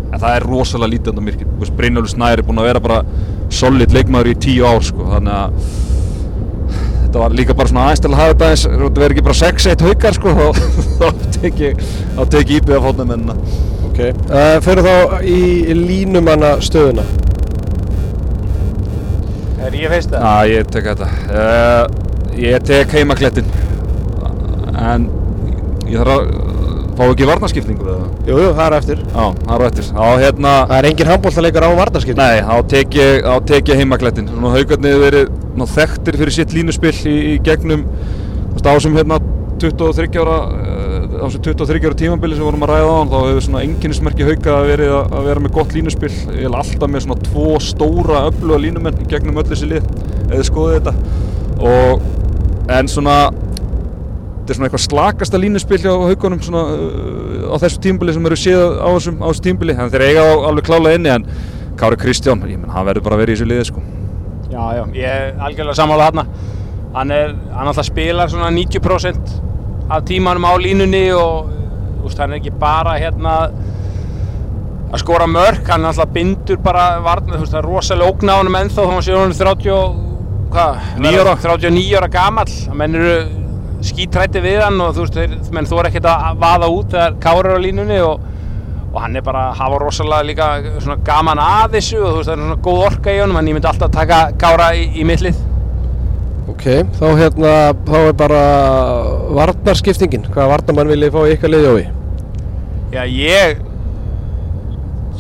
en 0.07 0.23
það 0.23 0.37
er 0.37 0.47
rosalega 0.51 0.93
lítið 0.95 1.11
þetta 1.11 1.27
myrkir 1.27 1.75
Brynjólfur 1.81 2.13
Snær 2.15 2.41
er 2.41 2.47
búinn 2.47 2.63
að 2.63 2.71
vera 2.71 2.85
bara 2.85 3.01
solid 3.53 3.95
leikmaður 3.95 4.33
í 4.33 4.37
tíu 4.47 4.67
ár 4.67 4.85
sko, 4.87 5.07
þannig 5.15 5.37
að 5.37 5.51
þetta 7.07 7.23
var 7.23 7.39
líka 7.39 7.57
bara 7.57 7.73
svona 7.73 7.87
aðeins 7.87 8.05
til 8.05 8.13
að 8.13 8.21
hafa 8.21 8.35
þetta 8.35 8.51
eins 8.53 8.67
þetta 8.67 9.01
verður 9.01 9.17
ekki 9.17 9.27
bara 9.31 9.41
6-1 9.41 9.87
haukar 9.87 10.19
sko 10.19 10.37
þá, 10.39 10.47
þá 11.01 11.09
tek 11.41 11.65
ég 11.65 11.83
þá 11.87 12.23
tek 12.37 12.53
ég 12.53 12.61
íbjöð 12.61 12.79
af 12.81 12.87
hotnamennina 12.91 13.39
Ok. 13.97 14.03
Uh, 14.29 14.59
förum 14.61 14.85
þá 14.85 15.23
í 15.25 15.73
línumanna 15.73 16.59
stöðuna. 16.61 17.01
Er 19.65 19.73
ég 19.73 19.89
fyrst 19.89 20.13
það? 20.13 20.27
Já, 20.27 20.51
ég 20.53 20.69
tek 20.75 20.91
þetta 20.91 21.09
uh, 21.33 22.06
Ég 22.37 22.67
tek 22.67 22.93
heimaklettin 22.97 23.49
En 24.77 25.09
Ég 25.87 26.01
þarf 26.01 26.13
að 26.17 26.35
Fá 26.97 27.03
ekki 27.11 27.27
varnaskiptingu 27.29 27.85
eða? 27.93 28.05
Jú, 28.25 28.37
jú, 28.41 28.51
það 28.57 28.63
er 28.63 28.75
eftir. 28.79 29.01
Já, 29.05 29.25
það 29.43 29.51
er 29.57 29.65
eftir 29.67 29.89
Þá 29.91 30.05
hérna 30.23 30.53
Það 30.63 30.79
er 30.79 30.87
engin 30.89 31.11
handbóltaleikar 31.11 31.67
á 31.69 31.71
varnarskiptum. 31.77 32.23
Nei, 32.23 32.39
þá 32.41 32.71
tek 32.73 32.97
ég, 32.97 33.27
ég 33.69 33.81
heimaklettin 33.83 34.31
Svona 34.31 34.53
haugarnir 34.55 34.95
hefur 34.95 35.05
verið 35.05 35.35
ná, 35.57 35.65
þekktir 35.73 36.19
fyrir 36.21 36.37
sitt 36.37 36.55
línuspill 36.57 36.95
í, 37.09 37.17
í 37.33 37.37
gegnum 37.45 37.85
á 38.67 38.75
sem 38.83 38.97
hérna 38.99 39.21
23 39.63 40.19
ára 40.21 40.37
uh, 40.51 41.23
á 41.23 41.27
sem 41.31 41.43
23 41.45 41.87
ára 41.87 41.99
tímabili 41.99 42.37
sem 42.37 42.45
vorum 42.45 42.65
að 42.67 42.73
ræða 42.73 42.91
á 42.91 42.97
hann 42.99 43.13
þá 43.13 43.17
hefur 43.21 43.45
svona 43.47 43.63
enginnismerki 43.67 44.27
hauga 44.27 44.57
verið 44.67 44.93
að, 44.97 45.17
vera 45.29 45.45
með 45.45 45.55
gott 45.57 45.77
línuspill 45.77 46.13
ég 46.35 46.49
er 46.49 46.59
alltaf 46.59 46.91
með 46.91 47.07
svona 47.07 47.27
tvo 47.29 47.61
stóra 47.63 48.25
öfluga 48.31 48.59
línumenn 48.65 48.99
í 49.05 49.09
gegnum 49.13 49.39
öll 49.41 49.47
þessi 49.49 49.71
lið 49.71 49.87
eða 50.27 50.49
skoðið 50.51 50.81
þetta 50.81 50.97
og 51.63 52.07
en 52.73 52.89
svona 52.91 53.17
þetta 53.31 54.53
er 54.53 54.59
svona 54.59 54.69
eitthvað 54.69 54.85
slakasta 54.87 55.41
línuspill 55.43 55.81
hjá 55.83 55.93
haugunum 55.93 56.43
svona 56.45 56.63
uh, 56.71 57.51
á 57.51 57.57
þessu 57.63 57.81
tímbili 57.83 58.15
sem 58.15 58.27
eru 58.31 58.39
séð 58.39 58.65
á 58.79 58.89
þessum, 58.95 59.21
á 59.23 59.27
þessu 59.31 59.45
tímbili 59.47 59.75
en 59.77 59.91
þeir 59.93 60.05
eiga 60.11 60.27
á 60.27 60.33
alveg 60.51 60.67
klálega 60.69 60.99
inni 61.01 61.13
en 61.15 61.27
Kári 61.77 61.99
Kristján, 62.01 62.41
ég 62.49 62.57
menn, 62.57 62.71
hann 62.73 62.87
verður 62.89 63.05
bara 63.05 63.19
að 63.19 63.21
vera 63.25 63.33
í 63.35 63.37
þessu 63.37 63.47
liði 63.51 63.65
sko. 63.69 63.83
Já, 64.49 64.63
já, 64.79 64.83
ég 64.97 65.05
er 65.11 65.43
algjörlega 65.45 65.77
sammála 65.77 66.07
þarna 66.09 66.25
hann 66.97 67.11
er, 67.13 67.35
hann 67.53 67.69
alltaf 67.69 67.85
spilar 67.91 68.31
svona 68.33 68.49
90% 68.55 69.35
af 69.93 70.07
tímanum 70.09 70.47
á 70.49 70.53
línunni 70.57 71.05
og 71.13 71.51
veist, 72.07 72.19
hann 72.23 72.33
er 72.33 72.41
ekki 72.41 72.55
bara 72.57 72.95
hérna 72.97 73.35
að 74.87 75.03
skora 75.03 75.27
mörk, 75.29 75.67
hann 75.69 75.85
alltaf 75.85 76.09
bindur 76.15 76.63
bara 76.63 77.01
varna, 77.05 77.35
þú 77.37 77.43
veist, 77.45 77.53
það 77.53 77.61
er 77.61 77.69
rosalega 77.69 78.15
ógna 78.15 78.39
á 78.39 78.41
honum 78.41 78.59
ennþá 78.63 78.87
þá 78.87 78.93
hann 78.95 79.05
sé 79.05 79.19
hann 79.19 79.37
30 79.37 79.75
og- 79.75 80.03
hvað, 80.53 80.79
Níu 81.03 81.21
ára. 81.25 81.35
39 81.43 81.99
ára 81.99 82.09
gamall 82.13 82.55
menn 82.79 82.95
eru 83.01 83.17
skítrætti 83.87 84.41
við 84.45 84.63
hann 84.65 84.81
og 84.81 84.95
þú 84.97 85.05
veist, 85.05 85.19
þeir, 85.19 85.37
menn 85.55 85.69
þú 85.69 85.81
er 85.83 85.91
ekkert 85.91 86.09
að 86.11 86.41
vaða 86.43 86.71
út 86.73 86.95
þegar 86.95 87.19
Kári 87.23 87.51
er 87.53 87.59
á 87.59 87.65
línunni 87.67 88.01
og 88.07 88.33
og 88.97 89.03
hann 89.05 89.19
er 89.19 89.25
bara 89.27 89.51
að 89.51 89.59
hafa 89.59 89.79
rosalega 89.83 90.25
líka 90.25 90.47
svona 90.81 90.97
gaman 91.05 91.41
að 91.43 91.75
þessu 91.77 91.99
og 92.01 92.07
þú 92.15 92.17
veist 92.17 92.31
það 92.31 92.37
er 92.39 92.43
svona 92.47 92.63
góð 92.65 92.79
orka 92.87 93.13
í 93.13 93.19
honum 93.21 93.37
en 93.43 93.51
ég 93.51 93.57
myndi 93.59 93.69
alltaf 93.69 93.93
taka 93.93 94.21
Kára 94.41 94.71
í, 94.79 94.87
í 94.97 95.05
mittlið 95.05 95.37
Ok, 96.47 96.65
þá 96.97 97.07
hérna, 97.19 97.53
þá 97.85 97.97
er 97.99 98.13
bara 98.17 98.43
varnarskiptingin. 99.35 100.29
Hvaða 100.31 100.53
varnarmann 100.55 100.93
vil 100.93 101.03
ég 101.03 101.13
fá 101.13 101.25
ykkar 101.29 101.51
liði, 101.53 101.73
Jói? 101.75 101.83
Já 102.95 103.03
ég 103.11 103.59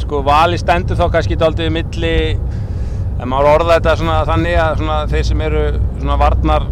sko 0.00 0.20
vali 0.24 0.56
stendur 0.60 0.96
þá 0.96 1.10
kannski 1.16 1.36
daldið 1.40 1.72
milli 1.74 2.14
en 3.16 3.30
maður 3.30 3.52
orða 3.54 3.78
þetta 3.78 3.94
svona 4.00 4.16
þannig 4.28 4.58
að 4.60 4.82
svona 4.82 4.98
þeir 5.12 5.24
sem 5.30 5.46
eru 5.46 5.62
svona 6.00 6.18
varnar 6.20 6.66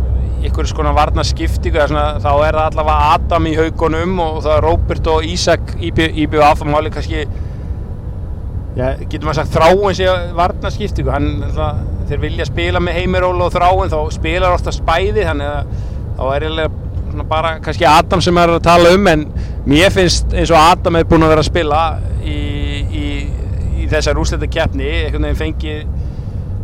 ykkur 0.45 0.69
skona 0.69 0.93
varnarskiptingu 0.97 1.87
svona, 1.89 2.05
þá 2.21 2.31
er 2.35 2.59
það 2.59 2.67
allavega 2.69 3.09
Adam 3.15 3.49
í 3.49 3.55
haugunum 3.57 4.21
og 4.21 4.39
það 4.45 4.57
er 4.59 4.67
Róbert 4.69 5.11
og 5.15 5.27
Ísak 5.29 5.75
IBF 5.81 6.65
og 6.65 6.69
máli 6.69 6.93
kannski 6.93 7.25
já, 8.77 8.87
getur 9.09 9.25
maður 9.25 9.41
sagt 9.41 9.55
þráin 9.55 9.97
sé 9.97 10.15
varnarskiptingu. 10.37 11.17
Þeir 12.05 12.21
vilja 12.21 12.49
spila 12.49 12.83
með 12.85 12.99
Heimiról 13.01 13.39
og 13.41 13.53
þráin 13.55 13.93
þá 13.93 13.99
spilar 14.13 14.57
ofta 14.57 14.75
spæði 14.75 15.25
þannig 15.25 15.49
að 15.49 15.77
þá 16.19 16.25
er 16.35 16.49
svona 17.15 17.29
bara 17.31 17.57
kannski 17.65 17.87
Adam 17.89 18.23
sem 18.25 18.39
er 18.43 18.53
að 18.57 18.65
tala 18.67 18.93
um 18.95 19.09
en 19.11 19.25
mér 19.71 19.93
finnst 19.95 20.35
eins 20.35 20.53
og 20.53 20.61
Adam 20.61 20.99
er 20.99 21.09
búinn 21.09 21.25
að 21.25 21.35
vera 21.35 21.45
að 21.45 21.49
spila 21.49 21.83
í, 22.21 22.39
í, 22.85 23.07
í 23.81 23.89
þessar 23.91 24.19
úslita 24.21 24.51
keppni 24.51 24.91
einhvern 25.05 25.29
veginn 25.31 25.41
fengið 25.41 25.94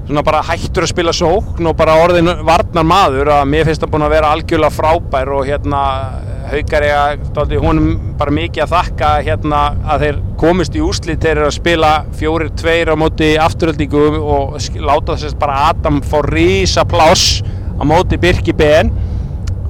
svona 0.06 0.24
bara 0.26 0.42
hættur 0.42 0.86
að 0.86 0.90
spila 0.90 1.12
sókn 1.14 1.68
og 1.70 1.76
bara 1.78 1.98
orðin 2.02 2.32
varnar 2.46 2.86
maður 2.86 3.30
að 3.36 3.46
mér 3.52 3.68
finnst 3.68 3.84
það 3.84 3.92
búin 3.92 4.06
að 4.06 4.14
vera 4.16 4.32
algjörlega 4.34 4.74
frábær 4.74 5.32
og 5.36 5.46
hérna 5.46 5.82
haukar 6.50 6.86
ég 6.86 7.28
að 7.38 7.52
honum 7.62 7.90
bara 8.18 8.34
mikið 8.34 8.64
að 8.64 8.72
þakka 8.74 9.10
hérna 9.26 9.60
að 9.94 10.04
þeir 10.04 10.18
komist 10.40 10.74
í 10.74 10.82
úslit 10.82 11.22
þeir 11.22 11.36
eru 11.36 11.50
að 11.50 11.56
spila 11.60 11.92
fjórir 12.18 12.50
tveir 12.58 12.90
á 12.90 12.94
móti 12.98 13.30
afturöldingu 13.38 14.06
og 14.18 14.58
láta 14.82 15.18
þess 15.20 15.38
bara 15.38 15.68
Adam 15.68 16.00
fá 16.02 16.18
rísa 16.26 16.84
pláss 16.88 17.44
á 17.78 17.82
móti 17.86 18.18
Birki 18.20 18.56
Ben 18.56 18.90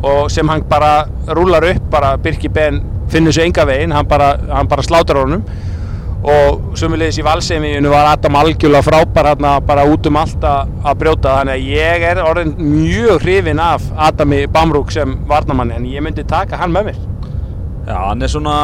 og 0.01 0.31
sem 0.33 0.49
hann 0.49 0.65
bara 0.69 1.05
rúlar 1.37 1.69
upp 1.69 1.91
bara 1.93 2.15
Birki 2.17 2.49
Ben 2.49 2.81
finnur 3.13 3.35
sér 3.35 3.51
enga 3.51 3.67
veginn 3.69 3.93
hann 3.93 4.09
bara, 4.09 4.33
hann 4.49 4.71
bara 4.71 4.87
slátar 4.87 5.21
honum 5.21 5.45
og 6.21 6.77
sömulegis 6.77 7.19
í 7.21 7.25
valseimíinu 7.25 7.91
var 7.93 8.11
Adam 8.11 8.37
algjörlega 8.41 8.85
frábær 8.85 9.31
hérna 9.31 9.55
bara 9.65 9.87
út 9.89 10.07
um 10.11 10.19
allt 10.21 10.45
að 10.45 10.99
brjóta. 11.01 11.39
Þannig 11.39 11.55
að 11.55 11.71
ég 11.73 12.05
er 12.11 12.21
orðin 12.25 12.53
mjög 12.61 13.25
hrifin 13.25 13.63
af 13.65 13.87
Adami 14.09 14.43
Bamrúk 14.53 14.93
sem 14.93 15.17
varnamann 15.29 15.73
en 15.77 15.89
ég 15.89 16.05
myndi 16.05 16.27
taka 16.29 16.61
hann 16.61 16.75
með 16.75 16.91
mér. 16.91 17.01
Já, 17.89 17.97
hann 18.05 18.23
er 18.23 18.29
svona, 18.29 18.57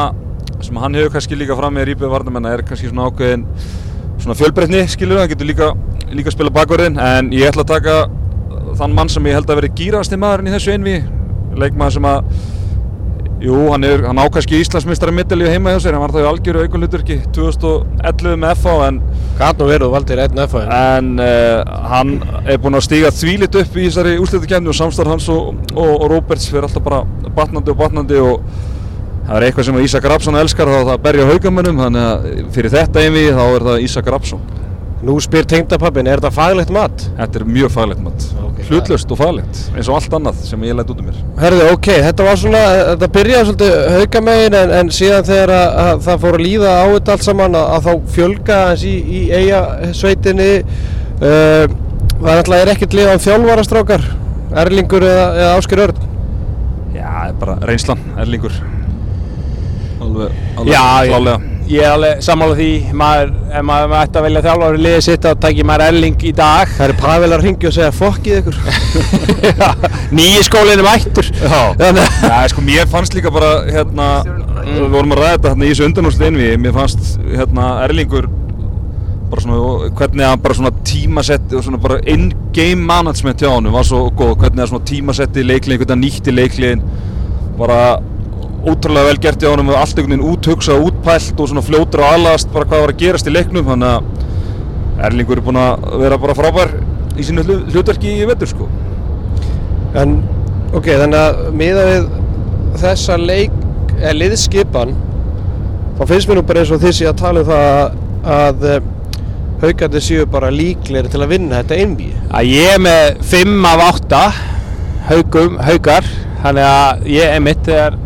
sem 0.61 0.77
hann 0.77 0.95
hefur 0.97 1.15
kannski 1.17 1.39
líka 1.39 1.57
fram 1.57 1.73
með 1.73 1.89
Ríbið 1.91 2.13
Varnamenn 2.13 2.49
er 2.51 2.63
kannski 2.67 2.91
svona 2.91 3.09
ákveðin 3.09 3.47
svona 4.21 4.37
fjölbreytni, 4.37 4.83
skilur 4.89 5.21
hann 5.21 5.31
getur 5.31 5.49
líka, 5.49 5.71
líka 6.13 6.33
spila 6.33 6.53
bakverðin 6.53 7.01
en 7.01 7.33
ég 7.35 7.49
ætla 7.49 7.65
að 7.65 7.73
taka 7.73 7.97
þann 8.77 8.93
mann 8.93 9.09
sem 9.09 9.25
ég 9.25 9.37
held 9.37 9.49
að 9.49 9.61
veri 9.61 9.73
gýrasti 9.77 10.19
maðurinn 10.21 10.51
í 10.51 10.53
þessu 10.53 10.75
einvi 10.75 10.95
leikmaður 11.57 11.97
sem 11.97 12.07
að 12.07 12.31
jú, 13.41 13.57
hann, 13.71 13.85
er, 13.85 14.03
hann 14.07 14.17
á 14.17 14.25
kannski 14.33 14.59
Íslandsmeistari 14.63 15.13
middalíu 15.13 15.49
heima 15.51 15.73
hjá 15.75 15.81
sér, 15.83 15.97
hann 15.97 16.03
var 16.03 16.13
það 16.15 16.23
í 16.25 16.29
algjöru 16.31 16.63
aukunluturki 16.65 17.17
2011 17.35 18.39
með 18.41 18.55
FH 18.55 18.77
en 18.87 19.01
verið 19.37 19.85
og 19.87 19.93
valdir 19.93 20.21
einn 20.23 20.41
F 20.45 20.55
en 20.63 21.11
uh, 21.21 21.75
hann 21.91 22.15
er 22.45 22.57
búinn 22.61 22.79
að 22.79 22.87
stíga 22.87 23.13
þvílitt 23.13 23.59
upp 23.61 23.77
í 23.77 23.85
þessari 23.85 24.15
úrslitukefni 24.21 24.71
og 24.73 24.79
samstarf 24.79 25.13
hans 25.13 25.29
og, 25.33 25.53
og, 25.75 25.91
og 25.91 26.07
Róberts 26.13 26.49
fyrir 26.49 26.65
alltaf 26.65 26.85
bara 26.87 27.03
batnandi 27.37 27.73
og 27.73 27.81
batnandi 27.83 28.21
og 28.23 28.47
það 29.27 29.35
er 29.37 29.47
eitthvað 29.49 29.69
sem 29.69 29.81
Ísak 29.83 30.07
Rapsson 30.09 30.39
elskar 30.39 30.71
þá 30.71 30.79
það 30.79 30.93
að 30.95 31.03
berja 31.05 31.27
haugamönnum 31.29 31.83
þannig 31.83 32.07
að 32.07 32.29
fyrir 32.55 32.73
þetta 32.73 33.03
einvið 33.05 33.29
þá 33.37 33.43
er 33.45 33.67
það 33.69 33.85
Ísak 33.85 34.11
Rapsson 34.15 34.47
Nú 35.05 35.19
spyr 35.21 35.45
tengdapappin, 35.45 36.07
er 36.09 36.17
þetta 36.17 36.31
faglegt 36.33 36.71
mat? 36.73 37.03
þetta 37.19 37.39
er 37.39 37.43
mjög 37.45 37.73
faglegt 37.75 38.01
mat. 38.01 38.23
Ok. 38.41 38.61
hlutlust 38.65 39.11
og 39.13 39.19
faglegt 39.19 39.59
eins 39.75 39.89
og 39.91 39.99
allt 39.99 40.15
annað 40.17 40.39
sem 40.47 40.63
ég 40.65 40.77
læt 40.77 40.89
út 40.89 41.03
um 41.03 41.09
mér. 41.11 41.19
Herðu, 41.37 41.67
ok, 41.75 41.89
þetta 42.07 42.25
var 42.25 42.39
svona, 42.41 42.61
þetta 42.91 43.09
byrjaði 43.17 43.49
svolítið 43.49 43.75
haukamegin 43.97 44.57
en, 44.57 44.73
en 44.79 44.93
síðan 44.97 45.27
þegar 45.27 45.53
að, 45.53 45.81
að 45.83 46.01
það 46.07 46.23
fór 46.23 46.37
að 46.39 46.45
líða 46.47 46.71
á 46.73 46.85
þetta 46.95 47.17
allt 47.17 47.27
saman 47.27 47.59
að, 47.59 47.67
að 47.75 47.89
þá 47.89 48.15
fjölga 48.15 48.61
hans 48.71 48.87
í, 48.87 48.95
í 48.97 49.21
eiga 49.37 49.61
sveitinni 50.01 50.49
uh, 50.63 51.77
Það 52.17 52.31
er 52.31 52.39
alltaf 52.41 52.55
er 52.57 52.69
ekkert 52.71 52.95
lið 52.97 53.11
á 53.13 53.15
þjálfarastrákar, 53.21 54.05
Erlingur 54.63 55.03
eða, 55.05 55.27
eða 55.37 55.51
Ásker 55.59 55.83
Örn? 55.83 55.99
Já, 56.95 57.05
er 57.27 57.37
bara 57.37 57.59
reynslan, 57.69 58.01
erlingur 58.17 58.55
alveg, 60.01 60.41
alveg 60.57 60.73
Já, 60.73 60.83
klálega 61.11 61.57
ég 61.67 61.83
er 61.83 61.93
alveg 61.93 62.21
sammála 62.23 62.55
því. 62.57 62.69
Maður, 62.97 63.33
ef 63.51 63.65
maður 63.67 63.91
maður 63.91 64.05
ætti 64.05 64.19
að 64.19 64.25
velja 64.27 64.43
þjálfari 64.45 64.81
liðið 64.83 65.03
sitt 65.07 65.25
þá 65.25 65.41
tækir 65.43 65.67
maður 65.67 65.85
Erling 65.87 66.23
í 66.23 66.33
dag. 66.37 66.73
Það 66.77 66.87
er 66.87 66.95
Pavel 67.01 67.29
að 67.35 67.43
ringja 67.43 67.69
og 67.69 67.75
segja 67.75 67.93
fokkið 67.97 68.39
ykkur. 68.41 68.59
Nýji 70.17 70.47
skólinn 70.47 70.81
er 70.81 70.87
mættur. 70.87 71.31
Já. 71.43 72.47
Sko, 72.53 72.65
mér 72.65 72.89
fannst 72.91 73.17
líka 73.17 73.33
bara, 73.33 73.53
hérna, 73.67 74.09
við 74.63 74.89
vorum 74.95 75.15
að 75.15 75.23
ræða 75.23 75.37
þetta 75.37 75.53
hérna 75.53 75.67
í 75.67 75.71
þessu 75.73 75.87
undanúrslit 75.89 76.27
einvi, 76.29 76.49
mér 76.63 76.75
fannst, 76.77 77.15
hérna, 77.27 77.69
Erlingur, 77.85 78.29
bara 79.27 79.43
svona, 79.43 79.89
hvernig 79.99 80.23
hann 80.29 80.43
bara 80.43 80.55
svona 80.55 80.75
tímasetti 80.87 81.57
og 81.59 81.65
svona 81.65 81.81
bara 81.83 81.97
in-game 82.07 82.79
management 82.87 83.43
hjá 83.43 83.49
hann 83.51 83.67
var 83.73 83.87
svo 83.87 84.05
góð, 84.07 84.37
hvernig 84.39 84.63
hann 84.63 84.71
svona 84.71 84.87
tímasetti 84.87 85.43
leikliðin, 85.43 85.81
hvernig 85.81 85.97
hann 85.97 86.05
nýtti 86.05 86.35
leikliðin, 86.35 86.85
bara 87.59 87.81
ótrúlega 88.67 89.07
vel 89.09 89.19
gert 89.23 89.41
hjá 89.43 89.49
hann 89.53 89.63
og 89.69 89.77
allt 89.79 89.97
einhvern 89.99 90.13
veginn 90.17 90.29
úthugsað, 90.33 90.83
útpælt 90.89 91.39
og 91.39 91.49
svona 91.51 91.63
fljótur 91.65 92.03
og 92.03 92.13
aðlast 92.15 92.51
bara 92.53 92.67
hvað 92.67 92.83
var 92.83 92.93
að 92.93 93.01
gerast 93.03 93.29
í 93.29 93.33
leiknum, 93.35 93.67
þannig 93.67 93.93
að 93.93 95.05
Erlingur 95.07 95.37
er 95.39 95.45
búinn 95.45 95.59
að 95.61 95.85
vera 96.01 96.17
bara 96.17 96.35
frábær 96.37 96.71
í 97.17 97.25
sínu 97.25 97.43
hlu- 97.45 97.63
hlutverki 97.69 98.15
í 98.17 98.25
vetur, 98.29 98.49
sko. 98.49 98.67
En, 99.97 100.17
ok, 100.73 100.87
þannig 101.03 101.19
að 101.21 101.41
miða 101.57 101.83
við 101.91 102.07
þessa 102.81 103.17
leik, 103.21 103.53
eða 103.97 104.15
liðskipan 104.19 104.91
þá 105.97 106.03
finnst 106.11 106.29
mér 106.29 106.37
nú 106.37 106.45
bara 106.49 106.61
eins 106.61 106.73
og 106.75 106.83
sé 106.93 107.07
að 107.09 107.17
tala 107.21 107.41
um 107.41 107.47
það 107.47 107.69
að, 107.73 108.65
að 108.67 108.91
haugandi 109.63 110.01
séu 110.05 110.25
bara 110.29 110.51
líklegri 110.53 111.09
til 111.09 111.21
að 111.23 111.31
vinna 111.31 111.61
þetta 111.63 111.77
einví 111.81 112.11
að 112.29 112.49
ég 112.51 112.75
er 112.75 112.83
með 112.83 113.23
5 113.31 113.65
af 113.65 113.81
8 113.87 114.19
haugum, 115.07 115.55
haugar 115.65 116.05
þannig 116.43 116.67
að 116.67 117.07
ég 117.15 117.33
er 117.33 117.41
mitt 117.41 117.63
þegar 117.65 117.97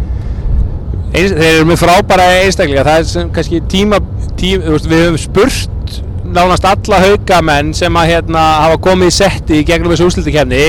eins, 1.12 1.34
þeir 1.36 1.52
eru 1.58 1.68
með 1.70 1.82
frábæra 1.84 2.28
einstaklinga. 2.42 2.88
Það 2.88 3.00
er 3.02 3.08
sem 3.12 3.30
kannski 3.36 3.62
tíma, 3.72 4.02
tíma 4.40 4.80
við 4.80 5.06
höfum 5.06 5.22
spurt 5.22 6.02
nánast 6.32 6.66
alla 6.70 7.02
haugamenn 7.04 7.74
sem 7.76 7.96
að 8.00 8.12
hérna 8.14 8.42
hafa 8.64 8.78
komið 8.86 9.10
í 9.12 9.16
setti 9.16 9.60
í 9.60 9.66
gegnum 9.68 9.92
þessu 9.92 10.08
úrslutikefni 10.08 10.62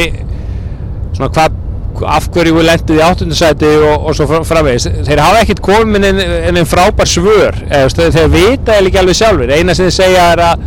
svona 1.12 1.28
hvað 1.36 1.60
af 2.08 2.24
hverju 2.32 2.54
við 2.56 2.64
lendið 2.66 2.98
í 2.98 3.02
áttundasæti 3.04 3.68
og, 3.84 4.06
og 4.08 4.14
svo 4.16 4.26
fr- 4.26 4.46
framvegis. 4.48 4.86
Þeir 5.06 5.20
hafa 5.22 5.42
ekkert 5.44 5.60
komið 5.62 6.06
en 6.08 6.22
einn 6.56 6.66
frábær 6.66 7.10
svör 7.10 7.58
eða, 7.68 8.08
þeir, 8.16 8.30
vita 8.32 8.78
eða 8.78 8.88
ekki 8.88 9.00
alveg 9.02 9.18
sjálfur 9.18 9.52
eina 9.52 9.76
sem 9.76 9.90
þeir 9.90 9.98
segja 9.98 10.30
er 10.32 10.42
að 10.46 10.64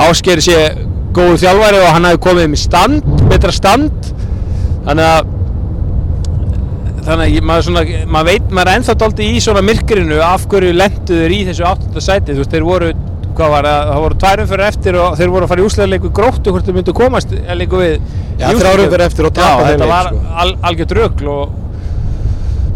Ásgeir 0.00 0.40
sé 0.42 0.56
góður 1.12 1.40
þjálfari 1.42 1.80
og 1.82 1.92
hann 1.92 2.06
hafi 2.08 2.20
komið 2.24 2.48
með 2.52 2.60
stand, 2.62 3.06
betra 3.28 3.52
stand. 3.52 4.10
Þannig 4.86 5.06
að 5.10 5.30
þannig 7.10 7.36
að 7.40 7.46
maður, 7.50 7.66
svona, 7.68 7.84
maður 8.16 8.28
veit, 8.30 8.50
maður 8.56 8.70
er 8.72 8.80
ennþá 8.80 8.94
dálítið 9.02 9.30
í 9.30 9.40
svona 9.44 9.62
myrkrinu 9.66 10.18
af 10.24 10.44
hverju 10.50 10.74
lenduður 10.76 11.34
í 11.36 11.40
þessu 11.50 11.66
áttunda 11.70 12.04
sæti 12.04 12.34
þú 12.36 12.42
veist, 12.44 12.54
þeir 12.54 12.66
voru, 12.68 12.90
hvað 13.38 13.54
var 13.54 13.68
það, 13.70 13.90
það 13.90 14.02
voru 14.04 14.18
tværum 14.24 14.50
fyrir 14.50 14.66
eftir 14.68 14.98
og 15.00 15.16
þeir 15.20 15.32
voru 15.34 15.46
að 15.46 15.52
fara 15.54 15.62
í 15.62 15.66
úsleðarleiku 15.70 16.12
gróttu 16.20 16.54
hvort 16.54 16.68
þeir 16.68 16.78
myndu 16.80 16.94
komast 17.00 17.34
eða 17.38 17.56
leiku 17.60 17.80
við 17.80 17.94
Já, 17.96 18.46
úrslitaleik. 18.50 18.84
umferðir 18.86 19.04
eftir 19.06 19.28
og 19.30 19.34
tapa 19.36 19.50
Já, 19.50 19.56
þeim 19.60 19.70
þetta 19.70 19.86
leik, 19.86 19.94
var 19.94 20.10
sko. 20.10 20.22
al, 20.44 20.50
algjört 20.70 20.94
rugl 21.00 21.30
og 21.34 21.58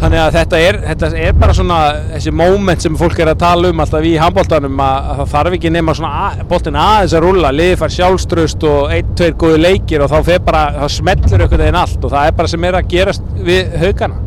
þannig 0.04 0.20
að 0.20 0.34
þetta 0.34 0.58
er, 0.60 0.78
þetta 0.84 1.08
er 1.16 1.36
bara 1.38 1.54
svona 1.56 1.76
þessi 2.10 2.32
moment 2.36 2.82
sem 2.84 2.96
fólk 2.98 3.20
er 3.22 3.30
að 3.32 3.38
tala 3.40 3.70
um 3.72 3.78
alltaf 3.80 4.04
í 4.04 4.12
handbóltanum 4.20 4.80
að, 4.84 4.96
að 5.10 5.20
það 5.20 5.30
þarf 5.32 5.56
ekki 5.56 5.70
nema 5.72 5.94
svona 5.96 6.24
að, 6.26 6.42
boltin 6.50 6.76
aðeins 6.80 7.14
að 7.16 7.24
rúlla 7.24 7.52
liðið 7.54 7.78
fær 7.80 7.94
sjálfströst 7.94 8.66
og 8.68 8.92
ein, 8.92 9.14
tveir 9.16 9.36
góði 9.40 9.60
leikir 9.62 10.04
og 10.04 10.10
þá 10.12 10.18
fer 10.26 10.42
bara, 10.44 10.64
þá 10.76 10.84
smellur 10.92 11.44
einhvern 11.46 11.64
veginn 11.64 11.78
allt 11.80 12.04
og 12.04 12.12
það 12.12 12.28
er 12.28 12.36
bara 12.40 12.52
sem 12.52 12.66
er 12.68 12.78
að 12.78 12.90
gerast 12.92 13.30
við 13.46 13.78
haugana. 13.80 14.18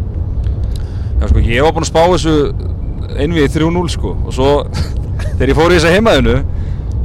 Já, 1.18 1.28
sko, 1.28 1.44
ég 1.46 1.68
var 1.68 1.76
búinn 1.76 1.86
að 1.86 1.92
spá 1.92 2.02
þessu 2.16 2.36
einvið 3.18 3.60
3-0 3.60 3.86
sko 3.94 4.16
og 4.18 4.34
svo 4.38 4.50
þegar 5.38 5.52
ég 5.54 5.60
fór 5.60 5.76
í 5.76 5.78
þessa 5.78 5.94
heimaðinu 5.94 6.40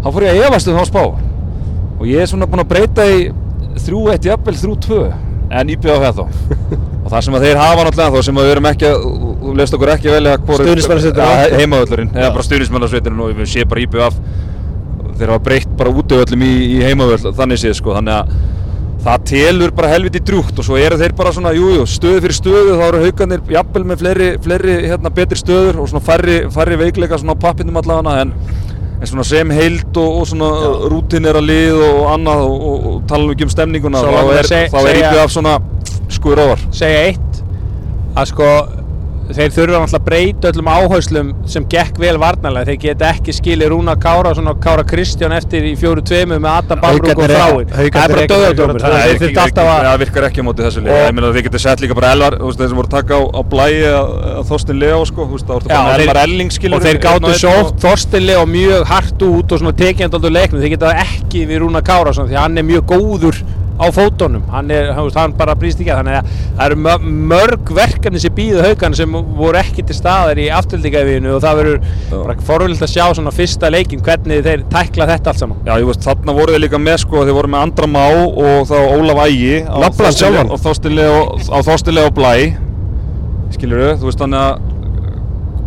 þá 0.07 0.09
fór 0.09 0.29
ég 0.29 0.39
að 0.39 0.47
efast 0.49 0.73
um 0.73 0.81
þá 0.81 0.89
spá. 0.89 1.05
Og 1.99 2.09
ég 2.09 2.25
er 2.25 2.33
svona 2.33 2.49
búinn 2.49 2.65
að 2.65 2.73
breyta 2.73 3.05
í 3.11 3.29
3-1 3.83 4.33
jafnvel 4.33 4.57
3-2 4.65 5.05
en 5.53 5.77
íbjöða 5.77 6.09
það 6.09 6.23
þá 6.23 6.89
og 7.13 7.19
það 7.19 7.27
sem 7.27 7.35
að 7.37 7.43
þeir 7.45 7.59
hafa 7.61 7.83
náttúrulega 7.85 8.13
þá 8.13 8.25
sem 8.25 8.39
að 8.41 8.47
við 8.47 8.55
erum 8.55 8.67
ekki 8.71 8.87
að 8.89 9.03
þú 9.43 9.55
leist 9.59 9.75
okkur 9.77 9.91
ekki 9.93 10.13
vel 10.13 10.23
að 10.31 10.47
Stuðningsmannasveitin 10.49 11.21
á 11.21 11.33
eftir. 11.35 11.59
heimavöllurinn 11.61 12.15
eða 12.15 12.31
bara 12.33 12.47
stuðnismannasveitin 12.47 13.21
og 13.21 13.35
við 13.37 13.51
sé 13.53 13.67
bara 13.69 13.83
íbjöða 13.83 14.07
af 14.07 14.17
þeir 15.19 15.33
hafa 15.35 15.45
breytt 15.45 15.75
bara 15.77 15.93
útöðöllum 15.93 16.45
í, 16.47 16.53
í 16.73 16.81
heimavöll 16.87 17.35
þannig 17.37 17.61
séð 17.61 17.77
sko 17.83 17.99
þannig 17.99 18.17
að 18.17 18.33
það 19.03 19.25
telur 19.29 19.75
bara 19.77 19.91
helviti 19.93 20.23
drjúgt 20.25 20.63
og 20.63 20.67
svo 20.67 20.79
eru 20.81 20.97
þeir 21.01 21.15
bara 21.19 21.35
svona, 21.35 21.53
jújú, 21.57 21.81
jú, 21.83 21.87
stöðu 21.91 22.23
fyrir 22.23 22.37
stöðu 22.39 22.77
þá 22.79 22.85
eru 22.87 23.03
haugarnir 23.03 23.43
jafnvel 23.51 23.83
með 23.91 24.05
fleiri, 24.05 24.29
fleiri 24.45 24.77
hérna, 24.87 25.13
betri 25.13 25.41
stöður 25.41 25.83
og 25.83 25.91
svona 25.91 26.05
færri, 26.07 26.37
færri 26.55 26.79
veikleika 26.81 27.19
svona 27.21 27.35
á 27.37 27.43
pappinum 27.43 27.81
allavega 27.83 28.23
en, 28.23 28.33
en 29.01 29.11
svona 29.11 29.27
sem 29.27 29.53
heild 29.53 29.99
og, 29.99 30.21
og 30.23 30.31
svona 30.31 30.53
rútinera 30.93 31.43
lið 31.43 31.83
og 31.83 32.01
annað 32.15 32.47
og, 32.47 32.67
og, 32.71 32.89
og 32.93 33.05
tala 33.11 33.27
nú 33.27 33.35
ekki 33.35 33.49
um 33.49 33.55
stemninguna 33.57 34.05
þá 34.07 34.21
er, 34.39 34.53
að 34.71 34.91
er 34.93 35.03
íbjöð 35.03 35.23
af 35.27 35.35
svona 35.35 35.59
skur 36.19 36.45
ofar 36.47 36.63
segja 36.71 37.09
eitt 37.11 37.43
að 38.17 38.31
sko 38.35 38.53
þeir 39.33 39.53
þurfa 39.55 39.79
náttúrulega 39.81 39.97
að 39.97 40.03
breyta 40.05 40.49
öllum 40.51 40.67
áherslum 40.69 41.29
sem 41.49 41.65
gekk 41.71 41.97
vel 42.03 42.17
varnarlega. 42.21 42.67
Þeir 42.69 42.79
geta 42.83 43.07
ekki 43.15 43.33
skilið 43.33 43.71
Rúna 43.71 43.95
Kára 44.03 44.33
og 44.51 44.59
Kára 44.61 44.83
Kristján 44.85 45.33
eftir 45.33 45.65
í 45.65 45.71
fjóru 45.79 46.03
tveimu 46.05 46.37
með 46.43 46.51
Adam 46.59 46.83
Bambrúk 46.83 47.15
og 47.23 47.31
Þráin 47.31 47.71
það 47.71 47.87
er 47.87 47.95
bara 48.13 48.27
döðadómur 48.33 48.83
að 48.83 48.83
Það 48.83 48.99
þeir 49.07 49.15
er 49.15 49.23
þurft 49.23 49.41
alltaf 49.45 49.71
að 49.73 49.87
það 49.87 50.03
virkar 50.03 50.27
ekki 50.29 50.43
á 50.43 50.47
móti 50.51 50.67
þessu 50.67 50.83
lið 50.85 50.93
Og- 50.93 51.07
Ég 51.07 51.17
meina 51.17 51.31
þið 51.39 51.47
getur 51.49 51.65
sett 51.65 51.85
líka 51.87 51.97
bara 51.97 52.11
Elvar 52.17 52.37
þeir 52.43 52.69
sem 52.75 52.77
voru 52.83 52.93
taka 52.93 53.15
á, 53.23 53.41
blæi 53.55 53.73
Þorstin 54.51 54.79
Leo 54.83 55.01
sko, 55.09 55.29
og 55.55 55.63
þeir- 55.65 56.03
Elvar 56.03 56.23
Elling 56.27 56.51
skilur 56.53 56.77
og 56.77 56.83
þeir 56.85 57.01
gáttu 57.07 57.33
sótt 57.41 57.81
Þorstinli 57.87 58.37
og 58.43 58.49
mjög 58.53 58.85
hart 58.93 59.23
út 59.31 59.53
og 59.53 59.59
alltaf 60.19 60.35
leiknum. 60.35 60.61
Þeir 60.61 60.75
geta 60.77 60.93
ekki 61.07 61.47
við 61.49 61.63
Rúna 61.65 61.81
Kára 61.81 62.13
því 62.29 62.37
hann 62.43 62.59
er 62.59 62.69
mjög 62.69 62.85
góður 62.91 63.41
á 63.83 63.87
fótunum. 63.93 64.45
Hann, 64.53 64.71
er, 64.71 64.93
hann, 64.95 65.35
bara 65.39 65.57
brýst 65.59 65.81
ekki 65.83 65.93
að 65.93 66.01
þannig 66.03 66.19
að 66.21 66.31
það 66.57 66.65
eru 66.67 66.79
mö- 66.87 67.13
mörg 67.33 67.73
verkefni 67.77 68.23
sem 68.23 68.35
býðu 68.37 68.63
haugan 68.67 68.97
sem 68.99 69.17
voru 69.37 69.59
ekki 69.61 69.85
til 69.89 69.97
staðar 69.99 70.39
í 70.39 70.49
aftöldingavíðinu 70.55 71.35
og 71.37 71.43
það 71.45 71.61
verður 71.61 71.79
bara 72.13 72.37
forvilt 72.49 72.85
að 72.87 72.93
sjá 72.95 73.05
svona 73.19 73.35
fyrsta 73.35 73.71
leikin 73.73 74.03
hvernig 74.07 74.43
þeir 74.47 74.65
tækla 74.73 75.09
þetta 75.13 75.33
allt 75.33 75.43
saman. 75.43 75.63
Já, 75.67 75.75
ég 75.79 75.89
veist, 75.91 76.05
þarna 76.07 76.37
voru 76.39 76.55
þeir 76.55 76.65
líka 76.67 76.81
með 76.83 77.01
sko, 77.05 77.25
þeir 77.27 77.39
voru 77.39 77.53
með 77.53 77.67
Andra 77.67 77.91
Má 77.91 78.05
og 78.13 78.67
þá 78.71 78.77
Ólaf 78.97 79.23
Ægi 79.27 79.55
og, 79.67 79.87
á 81.53 81.59
Þorstili 81.67 82.05
og 82.07 82.15
Blæ. 82.17 82.35
Skilur 83.53 83.97
þú 84.01 84.09
veist 84.09 84.23
þannig 84.23 84.41
að 84.43 84.69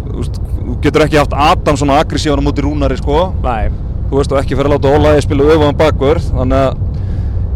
þú 0.06 0.21
veist, 0.21 0.39
þú 0.65 0.75
getur 0.86 1.04
ekki 1.06 1.19
haft 1.21 1.36
Adam 1.49 1.78
svona 1.78 1.99
aggressívan 2.01 2.41
á 2.41 2.45
móti 2.47 2.63
Rúnari 2.65 2.97
sko. 2.97 3.28
Nei. 3.43 3.69
þú 4.10 4.19
veist 4.19 4.34
og 4.34 4.39
ekki 4.41 4.56
fyrir 4.58 4.69
að 4.69 4.75
láta 4.78 4.93
Óla 4.95 5.13
Ægi 5.15 5.25
spila 5.25 5.47
öfaðan 5.56 5.78
bakvörð 5.80 6.28
þannig 6.36 6.60
að 6.62 6.84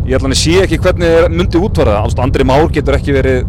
ég 0.10 0.18
ætla 0.18 0.26
hann 0.26 0.36
að 0.36 0.42
sé 0.42 0.56
ekki 0.64 0.82
hvernig 0.82 1.16
þeir 1.16 1.34
myndi 1.36 1.62
útvara 1.62 2.00
það 2.02 2.24
Andri 2.26 2.48
Már 2.50 2.70
getur 2.74 2.98
ekki 2.98 3.14
verið 3.14 3.44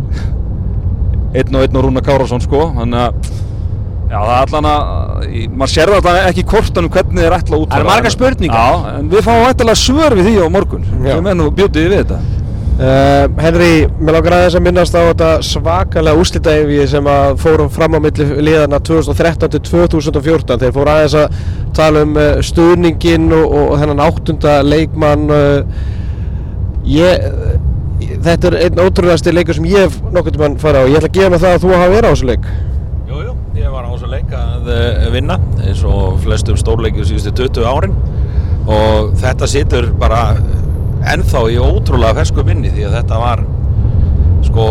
einn 1.30 1.54
og 1.56 1.62
einn 1.64 1.78
og 1.78 1.86
Rúnar 1.86 2.04
Kárásson 2.04 2.42
sko 2.44 2.66
þannig 2.76 3.06
að 3.06 3.38
Já, 4.10 4.16
það 4.18 4.32
er 4.34 4.40
allan 4.40 4.66
að, 4.66 5.26
maður 5.54 5.70
sér 5.70 5.90
allan 5.94 6.16
ekki 6.26 6.42
í 6.42 6.46
kortanum 6.50 6.90
hvernig 6.90 7.22
þeir 7.22 7.34
ætla 7.36 7.54
að 7.54 7.60
útfæra. 7.62 7.76
Það 7.76 7.84
eru 7.84 7.90
margar 7.92 8.12
spurningar. 8.16 8.64
Já, 8.64 8.94
en 8.98 9.10
við 9.12 9.20
fáum 9.22 9.44
ættilega 9.46 9.78
svör 9.78 10.16
við 10.18 10.26
því 10.26 10.32
á 10.42 10.46
morgun. 10.50 10.88
Já. 10.90 11.12
Við 11.12 11.20
mennum 11.28 11.52
bjótið 11.54 11.86
við 11.86 11.94
þetta. 12.00 12.18
Uh, 12.80 13.36
Henry, 13.44 13.70
mér 14.00 14.16
langar 14.16 14.34
aðeins 14.38 14.56
að 14.56 14.64
minnast 14.64 14.96
á 14.98 15.04
þetta 15.04 15.30
svakalega 15.44 16.24
úslitaeyfi 16.24 16.80
sem 16.90 17.10
að 17.12 17.34
fórum 17.44 17.70
fram 17.70 17.94
á 17.94 18.00
milli 18.02 18.26
liðana 18.48 18.80
2013 18.88 19.52
til 19.52 19.60
2014 19.68 20.62
þeir 20.64 20.74
fóru 20.74 20.94
aðeins 20.94 21.16
að 21.20 21.42
tala 21.76 22.02
um 22.08 22.16
uh, 22.16 22.40
stuðninginn 22.50 23.28
og, 23.36 23.56
og 23.60 23.74
þennan 23.82 24.00
áttunda 24.08 24.54
leikmann 24.64 25.28
uh, 25.28 25.84
ég, 26.88 27.28
þetta 28.24 28.50
er 28.50 28.58
einn 28.64 28.82
ótrúlegasti 28.84 29.34
leikur 29.34 29.58
sem 29.58 29.68
ég 29.70 29.86
hef 29.86 29.98
nokkuð 30.14 30.36
tímann 30.36 30.58
farið 30.62 30.86
á. 30.86 30.90
Ég 30.90 30.98
ætla 31.00 31.10
að 31.10 31.18
gefa 31.18 31.32
mig 31.34 31.42
það 31.44 31.56
að 31.56 31.64
þú 31.64 31.74
hafa 31.74 31.92
verið 31.94 32.08
á 32.08 32.12
þessu 32.14 32.30
leik. 32.30 32.48
Jú, 33.10 33.22
jú, 33.26 33.36
ég 33.60 33.74
var 33.74 33.86
á 33.86 33.90
þessu 33.90 34.10
leik 34.14 34.34
að 34.40 34.72
eh, 34.76 35.06
vinna 35.14 35.38
eins 35.66 35.84
og 35.88 36.18
flestum 36.24 36.58
stórleikjum 36.60 37.08
síðustu 37.10 37.34
20 37.44 37.70
árin. 37.70 37.96
Og 38.70 39.14
þetta 39.18 39.48
situr 39.50 39.90
bara 39.98 40.24
ennþá 41.10 41.46
í 41.50 41.56
ótrúlega 41.60 42.20
fersku 42.20 42.44
minni 42.44 42.72
því 42.74 42.88
að 42.88 42.98
þetta 42.98 43.20
var 43.22 43.44
sko 44.44 44.66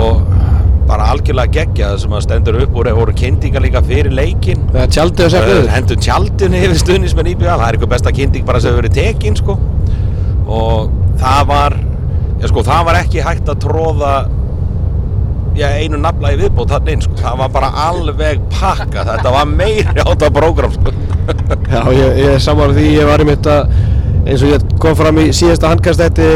bara 0.89 1.09
algjörlega 1.13 1.53
geggjað 1.53 1.97
sem 2.03 2.13
að 2.17 2.23
stendur 2.25 2.57
upp 2.63 2.77
og 2.81 2.89
voru 2.97 3.13
kynntingar 3.17 3.61
líka 3.61 3.81
fyrir 3.85 4.13
leikin 4.15 4.63
það 4.71 4.81
er 4.81 4.93
tjaldið 4.95 5.25
að 5.25 5.33
segja 5.35 5.49
við 5.51 5.69
hendur 5.75 5.99
tjaldinu 6.05 6.61
yfir 6.63 6.81
stuðnismenn 6.83 7.29
IBA 7.33 7.51
það 7.51 7.65
er 7.67 7.77
eitthvað 7.77 7.93
besta 7.93 8.13
kynning 8.19 8.47
bara 8.47 8.61
sem 8.61 8.73
hefur 8.73 8.81
verið 8.81 8.95
tekin 8.97 9.37
sko. 9.37 9.57
og 10.49 10.95
það 11.21 11.43
var 11.51 11.77
já, 12.39 12.47
sko, 12.51 12.63
það 12.67 12.85
var 12.89 12.99
ekki 13.03 13.23
hægt 13.25 13.51
að 13.51 13.61
tróða 13.65 14.13
já, 15.59 15.67
einu 15.81 15.99
nafla 16.01 16.33
í 16.33 16.39
viðbót 16.39 16.73
þannig 16.73 16.97
inn, 16.97 17.05
sko. 17.05 17.19
það 17.19 17.39
var 17.43 17.53
bara 17.55 17.69
alveg 17.89 18.43
pakka 18.53 19.05
þetta 19.11 19.33
var 19.35 19.49
meiri 19.51 20.03
átta 20.05 20.31
prógram 20.33 20.75
sko. 20.75 20.95
Já, 21.69 21.81
ég, 21.93 22.19
ég 22.23 22.41
saman 22.41 22.73
því 22.73 22.91
ég 22.95 23.09
var 23.09 23.21
í 23.21 23.27
mitt 23.29 23.49
að 23.49 23.73
eins 24.29 24.43
og 24.43 24.53
ég 24.53 24.63
kom 24.81 24.95
fram 24.97 25.19
í 25.21 25.29
síðasta 25.35 25.71
handkastætti 25.71 26.29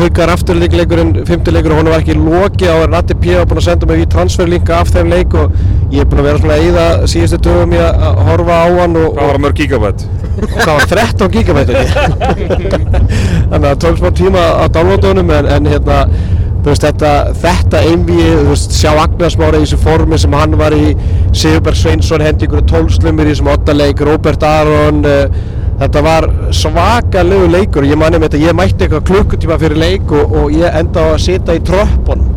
haugar 0.00 0.32
afturleikurinn, 0.34 1.12
fymtileikur 1.28 1.74
og 1.74 1.80
hún 1.80 1.90
var 1.92 2.02
ekki 2.02 2.16
lokið 2.18 2.70
á 2.70 2.76
Ratti 2.90 3.16
P. 3.16 3.34
var 3.38 3.48
búinn 3.48 3.62
að 3.62 3.68
senda 3.68 3.88
mig 3.90 4.04
í 4.04 4.10
transferlinka 4.12 4.78
af 4.80 4.92
þeim 4.94 5.10
leik 5.12 5.34
og 5.38 5.54
ég 5.92 6.04
er 6.04 6.10
búinn 6.10 6.22
að 6.22 6.28
vera 6.28 6.42
svona 6.42 6.58
að 6.58 6.68
eyða 6.68 6.86
síðustu 7.10 7.40
dögum 7.46 7.74
í 7.74 7.80
að 7.82 8.06
að 8.08 8.22
horfa 8.28 8.60
á 8.60 8.66
hann 8.80 8.96
og, 9.00 9.10
Hvað 9.14 9.26
var 9.26 9.34
það 9.34 9.44
mörg 9.46 9.60
gigabætt? 9.62 10.06
það 10.54 10.72
var 10.74 10.86
13 10.94 11.34
gigabæt 11.34 11.74
þannig 13.50 13.58
að 13.58 13.68
það 13.68 13.82
tók 13.84 14.00
smá 14.00 14.08
tíma 14.22 14.46
á 14.60 14.64
downloadunum 14.74 15.36
en, 15.38 15.52
en 15.56 15.70
hérna 15.70 15.98
veist 16.64 16.84
þetta, 16.84 17.10
þetta 17.42 17.80
einvíi, 17.90 18.30
þú 18.38 18.52
veist 18.52 18.76
sjá 18.78 18.90
Agnar 18.96 19.32
Smára 19.32 19.60
í 19.60 19.66
þessu 19.66 19.80
formi 19.82 20.18
sem 20.20 20.36
hann 20.36 20.56
var 20.60 20.76
í 20.76 20.94
Sigurberg 21.36 21.76
Sveinsson 21.76 22.24
hendi 22.24 22.48
ykkur 22.48 22.64
tólslumir 22.70 23.28
í 23.28 23.34
þessum 23.34 23.50
ottaleik, 23.52 24.00
Robert 24.06 24.46
Aron 24.48 25.02
uh, 25.04 25.42
þetta 25.80 26.02
var 26.04 26.28
svakalegu 26.54 27.50
leikur. 27.52 27.88
Ég 27.88 27.98
manni 28.00 28.20
með 28.20 28.34
þetta, 28.34 28.42
ég 28.46 28.56
mætti 28.58 28.86
eitthvað 28.86 29.06
klukkutíma 29.10 29.58
fyrir 29.62 29.80
leik 29.80 30.14
og, 30.14 30.38
og 30.40 30.54
ég 30.54 30.78
enda 30.80 31.04
á 31.04 31.14
að 31.14 31.22
sitja 31.26 31.58
í 31.58 31.62
tröppunum. 31.66 32.30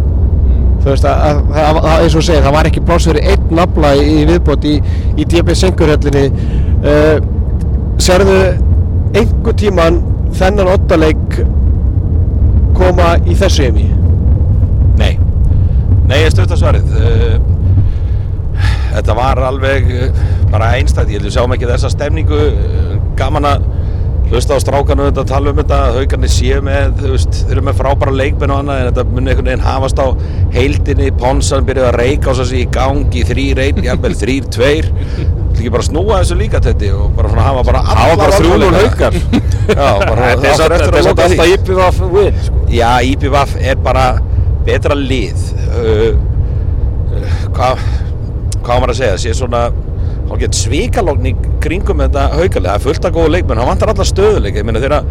Þú 0.84 0.94
veist 0.94 1.08
að, 1.10 1.24
að, 1.28 1.40
að, 1.60 1.80
að 1.82 2.06
eins 2.06 2.16
og 2.16 2.24
segir, 2.24 2.44
það 2.46 2.56
var 2.56 2.70
ekki 2.70 2.86
pláss 2.88 3.10
fyrir 3.10 3.32
einn 3.34 3.50
nafla 3.58 3.92
í, 3.98 4.06
í 4.22 4.26
viðbót 4.30 4.68
í, 4.70 4.76
í 5.20 5.26
DB 5.28 5.56
Sengurhöllinni 5.58 6.28
uh, 6.30 7.18
sérðu 8.00 8.38
einhver 9.18 9.58
tíman 9.58 10.00
þennan 10.38 10.72
ottaleik 10.72 11.40
koma 12.78 13.16
í 13.26 13.36
þessu 13.38 13.68
emi? 13.68 13.88
Nei. 15.00 15.14
Nei, 16.08 16.20
ég 16.22 16.32
stutt 16.32 16.54
að 16.54 16.62
svarið. 16.62 16.98
Eh, 17.02 17.38
þetta 18.94 19.18
var 19.18 19.42
alveg 19.50 19.92
eh, 19.94 20.22
bara 20.52 20.74
einstætt, 20.78 21.10
ég 21.12 21.20
held 21.20 21.30
við 21.30 21.38
sjáum 21.38 21.56
ekki 21.58 21.70
þessa 21.70 21.92
stemningu 21.94 22.42
gaman 23.18 23.48
að 23.50 23.68
hlusta 24.28 24.58
á 24.58 24.60
strákanu 24.60 25.06
þetta, 25.08 25.24
tala 25.30 25.52
um 25.54 25.60
þetta, 25.62 25.78
haugarnir 25.96 26.32
séu 26.32 26.60
með 26.66 26.98
þú 27.00 27.12
veist, 27.14 27.38
þeir 27.48 27.54
eru 27.56 27.62
með 27.70 27.78
frábæra 27.80 28.16
leikmenn 28.20 28.52
og 28.52 28.60
annað 28.62 28.82
en 28.82 28.90
þetta 28.90 29.06
muni 29.14 29.32
einhvern 29.32 29.50
veginn 29.52 29.64
hafast 29.64 30.02
á 30.04 30.08
heildinni 30.58 31.12
Ponsan 31.22 31.68
byrjuði 31.68 31.88
að 31.94 32.00
reyka 32.02 32.34
á 32.36 32.38
þessu 32.42 32.58
í 32.60 32.66
gangi 32.76 33.24
þrýr 33.30 33.62
einn, 33.64 33.84
jafnvel 33.88 34.16
þrýr 34.24 34.50
tveir 34.58 34.90
ekki 35.58 35.72
bara 35.74 35.86
snúa 35.88 36.20
þessu 36.22 36.36
líka 36.38 36.60
þetta 36.62 36.90
og 37.00 37.14
bara 37.18 37.32
svona 37.32 37.46
hafa 37.48 37.64
bara 37.66 37.84
var 37.88 38.20
bara 38.20 38.28
allar 38.28 38.36
3-0 38.36 38.50
valmöguleika. 38.52 39.08
haukar. 39.08 39.14
Já, 39.80 39.88
bara 40.04 40.28
samt- 40.60 40.76
eftir 40.76 40.98
þetta 40.98 41.00
að 41.00 41.00
er 41.00 41.10
alltaf 41.14 41.54
IPVF 41.56 42.02
win, 42.14 42.42
sko. 42.46 42.66
Já, 42.76 42.90
IPVF 43.14 43.56
er 43.72 43.80
bara 43.88 44.06
betra 44.68 44.98
lið 45.00 45.48
uh, 45.72 46.12
uh, 47.16 47.40
hvað 47.56 47.88
hvað 48.68 48.82
maður 48.84 48.94
að 48.94 49.02
segja, 49.02 49.20
sé 49.24 49.36
svona 49.38 49.66
svikalogn 50.28 51.30
í 51.30 51.34
kringum 51.64 52.02
þetta 52.04 52.26
haukalið, 52.36 52.68
það 52.68 52.74
er 52.76 52.84
fullt 52.84 53.06
af 53.08 53.14
góðu 53.16 53.34
leikmenn 53.34 53.62
hann 53.62 53.70
vantar 53.72 53.94
allar 53.94 54.08
stöðuleik, 54.10 54.58
ég 54.60 54.66
meina 54.68 54.82
þegar 54.84 55.06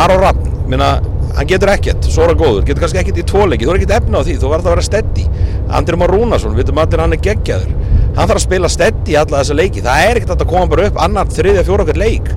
Aron 0.00 0.22
Rapp, 0.22 0.40
ég 0.48 0.70
meina, 0.72 0.88
hann 1.36 1.48
getur 1.48 1.72
ekkert. 1.72 2.08
Er 2.08 2.32
hann 2.32 2.40
góður, 2.40 2.64
getur 2.66 2.84
kannski 2.84 3.00
ekkert 3.02 3.20
í 3.20 3.26
tvoleiki 3.28 3.68
þú 3.68 3.74
er 3.74 3.80
ekkert 3.80 3.96
efna 4.00 4.20
á 4.20 4.26
því, 4.26 4.36
þú 4.40 4.52
verður 4.52 4.70
að 4.70 4.76
vera 4.76 4.86
steddi 4.88 5.26
Andri 5.72 5.98
Már 6.00 6.12
Rúnarsson, 6.12 6.54
við 6.56 6.64
veitum 6.64 6.82
allir 6.82 7.02
hann 7.04 7.16
er 7.16 7.22
geggjaður. 7.24 7.74
Hann 8.16 8.28
þarf 8.28 8.38
að 8.38 8.44
spila 8.44 8.70
steddi 8.72 9.16
alla 9.16 9.40
þessa 9.40 9.56
leiki. 9.56 9.84
Það 9.84 10.06
er 10.06 10.20
ekkert 10.20 10.44
að 10.44 10.50
koma 10.50 10.68
bara 10.68 10.88
upp 10.90 11.00
annar, 11.00 11.30
þriðja, 11.32 11.64
fjóra 11.68 11.86
okkar 11.86 12.00
leik 12.00 12.32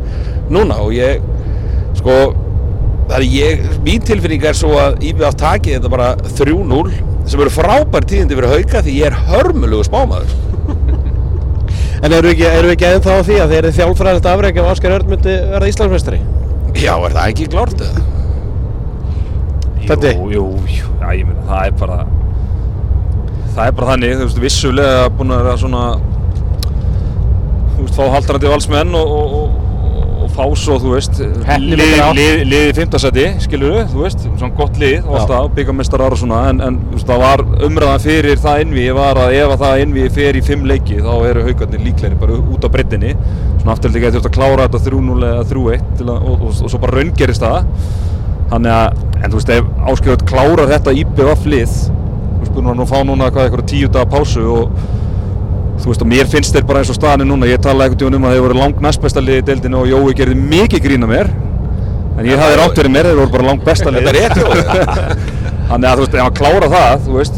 núna. 0.52 0.80
Og 0.86 0.96
ég 0.96 1.24
sko 2.00 2.18
Það 3.06 3.20
er 3.20 3.26
ég, 3.30 3.66
mín 3.86 4.02
tilfinning 4.02 4.46
er 4.50 4.56
svo 4.58 4.72
að 4.82 5.04
IBF 5.06 5.36
taki 5.38 5.76
þetta 5.76 5.92
bara 5.94 6.08
3-0 6.40 6.80
sem 7.30 7.44
eru 7.44 7.52
frábær 7.54 8.08
tíðindi 8.10 8.34
fyrir 8.40 8.50
hauka 8.50 8.82
því 8.82 8.96
ég 8.98 9.12
er 9.12 9.20
hörmulugu 9.28 9.86
spámaður. 9.86 10.32
En 12.04 12.16
eru 12.18 12.32
ekki, 12.34 12.46
eru 12.50 12.74
ekki 12.74 12.88
ennþá 12.90 13.16
á 13.16 13.22
því 13.28 13.38
að 13.44 13.54
þeir 13.54 13.62
eru 13.62 13.76
þjálfræðilegt 13.80 14.28
afreg 14.32 14.60
ef 14.62 14.72
Áskar 14.74 14.96
Örn 14.98 15.14
myndi 15.14 15.38
verða 15.54 15.72
Íslandsmeistari 15.72 16.20
Já, 16.76 16.94
er 16.98 17.16
það 17.16 17.30
ekki 17.30 17.48
klárt 17.54 17.84
eða? 17.86 18.04
Þetta? 19.86 20.12
Jú, 20.18 20.30
jú, 20.34 20.46
jú, 20.66 20.92
já, 21.00 21.08
ég 21.14 21.28
meina, 21.30 21.46
það 21.46 21.70
er 21.70 21.76
bara 21.82 22.00
Það 23.56 23.68
er 23.70 23.76
bara 23.78 23.92
þannig, 23.94 24.16
þú 24.20 24.26
veist, 24.26 24.42
vissulega 24.44 25.10
búin 25.16 25.36
að 25.36 25.44
vera 25.46 25.60
svona 25.62 25.84
Þú 27.76 27.84
veist, 27.86 27.96
fá 27.96 28.04
haldrandi 28.16 28.52
valsmenn 28.52 28.98
og, 28.98 29.14
og, 29.20 29.36
og, 29.40 29.62
og 30.26 30.32
fá 30.36 30.44
svo, 30.60 30.76
þú 30.82 30.92
veist 30.96 31.20
Heppni 31.22 31.76
lið, 31.76 31.82
myndir 31.82 32.02
á. 32.04 32.10
lið, 32.18 32.44
lið 32.52 32.66
í 32.70 32.74
fimmtasæti, 32.80 33.26
skilur 33.46 33.78
þú 33.94 34.02
veist, 34.04 34.26
svona 34.36 34.52
gott 34.58 34.80
lið 34.82 35.06
og 35.06 35.18
alltaf, 35.22 35.50
byggamestarar 35.58 36.16
og 36.16 36.22
svona 36.22 36.42
en, 36.52 36.62
en 36.66 36.80
þú 36.90 36.98
veist, 36.98 37.10
það 37.12 37.24
var 37.26 37.44
umræðan 37.70 38.04
fyrir 38.06 38.42
það 38.44 38.64
innví 38.66 38.86
var 38.98 39.22
að 39.26 39.38
ef 39.40 39.54
að 39.56 39.64
það 39.66 39.84
innví 39.86 40.08
fer 40.20 40.40
í 40.40 40.44
fimm 40.50 40.66
leiki 40.70 41.00
þá 41.06 41.12
eru 41.30 41.46
haugarnir 41.48 41.86
líklegri 41.86 42.20
bara 42.26 42.40
út 42.42 42.66
á 42.66 42.70
breytinni 42.76 43.14
svona 43.62 43.76
afturlega 43.78 44.12
þurft 44.16 44.30
að 44.32 44.36
klára 44.40 44.68
þetta 44.68 44.84
3-0 44.90 45.30
eða 45.32 45.46
3-1 45.54 45.86
til 46.02 46.10
að- 46.10 46.26
og, 46.26 46.36
og, 46.36 46.50
og, 46.52 46.70
svo 46.74 46.82
bara 46.84 47.00
raungerist 47.00 47.46
það. 47.46 47.70
Þannig 48.52 48.72
að, 48.76 49.00
en 49.24 49.32
þú 49.32 49.40
veist, 49.40 49.50
ef 49.56 49.70
Áskjöld 49.90 50.26
klárar 50.30 50.70
þetta 50.70 50.92
IBF 51.02 51.46
lið 51.50 51.72
Þú 51.76 52.42
veist, 52.44 52.52
búin 52.54 52.68
að 52.70 52.78
nú 52.78 52.86
fá 52.86 53.00
núna 53.08 53.32
hvað, 53.34 53.48
eitthvað 53.48 53.66
tíu 53.72 53.88
daga 53.90 54.06
pásu 54.12 54.44
og 54.54 54.76
þú 55.80 55.92
veist, 55.92 56.04
og 56.04 56.10
mér 56.10 56.30
finnst 56.32 56.56
þeir 56.56 56.66
bara 56.70 56.82
eins 56.82 56.92
og 56.92 56.98
staðan 56.98 57.26
er 57.26 57.30
núna. 57.30 57.50
Ég 57.50 57.62
talaði 57.64 57.90
einhvern 57.90 58.02
tíma 58.02 58.20
um 58.20 58.28
að 58.30 58.34
þeir 58.36 58.46
voru 58.46 58.58
langt 58.60 58.80
næst 58.84 59.02
besta 59.04 59.24
lið 59.24 59.38
í 59.42 59.46
deildinu 59.50 59.78
og 59.82 59.88
Jói 59.92 60.14
gerði 60.18 60.36
mikið 60.42 60.80
grína 60.86 61.08
mér. 61.10 61.28
En 62.16 62.24
ég 62.30 62.40
hafði 62.40 62.56
rátt 62.62 62.78
verið 62.80 62.94
mér, 62.96 63.06
þeir 63.10 63.20
voru 63.22 63.34
bara 63.34 63.48
langt 63.50 63.64
besta 63.66 63.88
lið. 63.92 64.02
Þetta 64.06 64.12
er 64.12 64.18
rétt, 64.22 64.38
Jói. 64.40 64.60
Þannig 65.70 65.88
að, 65.90 65.96
þú 65.96 66.02
veist, 66.06 66.16
ef 66.16 66.22
hann 66.22 66.40
klára 66.40 66.68
það, 66.76 66.94
þú 67.06 67.12
veist, 67.20 67.38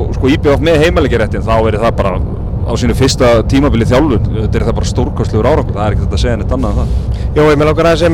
og 0.00 0.12
sko 0.16 0.24
IBF 0.34 0.60
með 0.66 0.76
heimælegiréttin 0.84 1.44
Þá 1.46 1.54
verið 1.64 1.80
það 1.84 1.94
bara 2.00 2.12
á 2.70 2.72
sínu 2.78 2.94
fyrsta 2.98 3.26
tímabili 3.50 3.86
þjálfun. 3.88 4.24
Þetta 4.34 4.56
er 4.58 4.64
það 4.68 4.76
bara 4.80 4.90
stórkostlegur 4.90 5.48
árangur, 5.48 5.74
það 5.74 5.86
er 5.86 5.92
ekkert 5.96 6.14
að 6.14 6.22
segja 6.22 6.36
neitt 6.38 6.54
annað 6.54 6.70
en 6.70 6.78
það. 6.80 6.88
Jó, 7.30 7.42
ég 7.46 7.56
með 7.58 7.66
langar 7.70 7.86
aðeins 7.90 8.04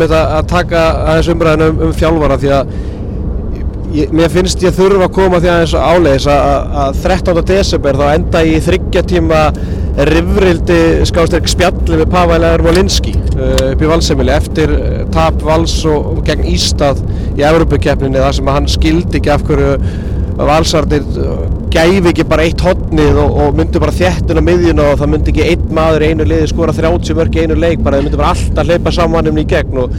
ég, 3.94 4.12
mér 4.14 4.30
finnst 4.32 4.62
ég 4.64 4.74
þurfa 4.76 5.06
að 5.06 5.14
koma 5.16 5.40
því 5.42 5.50
aðeins 5.52 5.74
áleiðis 5.76 6.28
að, 6.32 6.76
að 6.82 7.00
13. 7.04 7.42
desember 7.50 7.98
þá 8.00 8.06
enda 8.12 8.42
ég 8.46 8.58
í 8.58 8.64
þryggja 8.66 9.02
tíma 9.12 9.42
rifrildi 10.10 10.80
skástrík 11.08 11.48
spjalli 11.48 12.00
við 12.02 12.10
Pavel 12.12 12.42
Ermolinski 12.44 13.14
uh, 13.16 13.70
upp 13.70 13.84
í 13.84 13.88
Valsemili 13.90 14.34
eftir 14.34 14.72
uh, 14.76 14.98
tap 15.14 15.40
Vals 15.44 15.78
og, 15.88 16.10
og 16.16 16.20
gegn 16.26 16.44
Ístað 16.52 17.00
í 17.36 17.46
Evropakeppninni 17.46 18.20
þar 18.20 18.36
sem 18.36 18.52
hann 18.52 18.68
skildi 18.70 19.20
ekki 19.20 19.32
af 19.32 19.46
hverju 19.48 19.78
Valsarnir 20.36 21.06
uh, 21.22 21.46
gæfi 21.72 22.12
ekki 22.12 22.26
bara 22.28 22.44
eitt 22.44 22.60
hotnið 22.64 23.22
og, 23.22 23.40
og 23.40 23.56
myndi 23.56 23.80
bara 23.80 23.94
þéttin 23.96 24.40
á 24.40 24.44
miðjuna 24.44 24.90
og 24.92 25.00
það 25.00 25.12
myndi 25.14 25.32
ekki 25.32 25.48
einn 25.48 25.74
maður 25.76 26.04
í 26.04 26.12
einu 26.12 26.28
liði 26.28 26.52
skora 26.52 26.76
30 26.76 27.16
mörg 27.16 27.36
í 27.36 27.46
einu 27.46 27.58
leik 27.58 27.82
bara 27.84 27.98
það 27.98 28.06
myndi 28.08 28.20
bara 28.20 28.36
alltaf 28.36 28.68
hleypa 28.68 28.92
saman 28.96 29.32
um 29.32 29.40
í 29.40 29.48
gegn 29.48 29.80
og, 29.82 29.96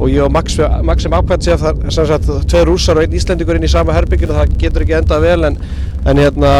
og 0.00 0.08
ég 0.08 0.24
og 0.24 0.32
Max, 0.32 0.56
Maxim 0.86 1.14
sér 1.44 1.60
það 1.60 1.84
sagt 1.92 2.32
tveir 2.48 2.66
rússar 2.68 2.98
og 2.98 3.04
einn 3.04 3.14
íslendingur 3.18 3.58
inn 3.58 3.68
í 3.68 3.70
sama 3.70 3.94
herbygginu 3.96 4.36
það 4.36 4.56
getur 4.62 4.86
ekki 4.86 4.96
endað 4.96 5.26
vel 5.26 5.48
en, 5.50 5.60
en 6.08 6.22
hérna 6.24 6.54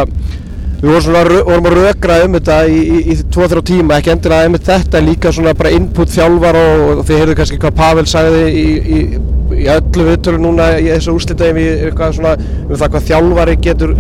við 0.81 0.89
vorum, 0.89 1.03
svona, 1.05 1.23
vorum 1.49 1.69
að 1.69 1.77
rökra 1.77 2.21
um 2.25 2.37
þetta 2.39 2.59
í, 2.69 2.79
í, 2.81 3.01
í 3.13 3.17
2-3 3.35 3.63
tíma, 3.71 3.99
ekki 3.99 4.15
endilega 4.15 4.49
einmitt 4.49 4.69
þetta 4.69 5.01
en 5.01 5.11
líka 5.11 5.33
svona 5.37 5.53
bara 5.57 5.73
input 5.77 6.13
þjálfar 6.13 6.57
og, 6.61 6.85
og 6.95 7.05
þið 7.09 7.21
heyrðu 7.21 7.37
kannski 7.41 7.61
hvað 7.61 7.77
Pavel 7.81 8.07
sagði 8.09 8.47
í, 8.49 8.65
í, 8.81 9.03
öllu 9.75 10.09
viðtölu 10.09 10.41
núna 10.41 10.73
í 10.81 10.89
þessu 10.95 11.17
eitthvað 11.19 12.17
svona 12.17 12.37
um 12.39 12.77
það 12.77 12.93
hvað 12.95 13.09
þjálfari 13.11 13.57
getur 13.67 13.97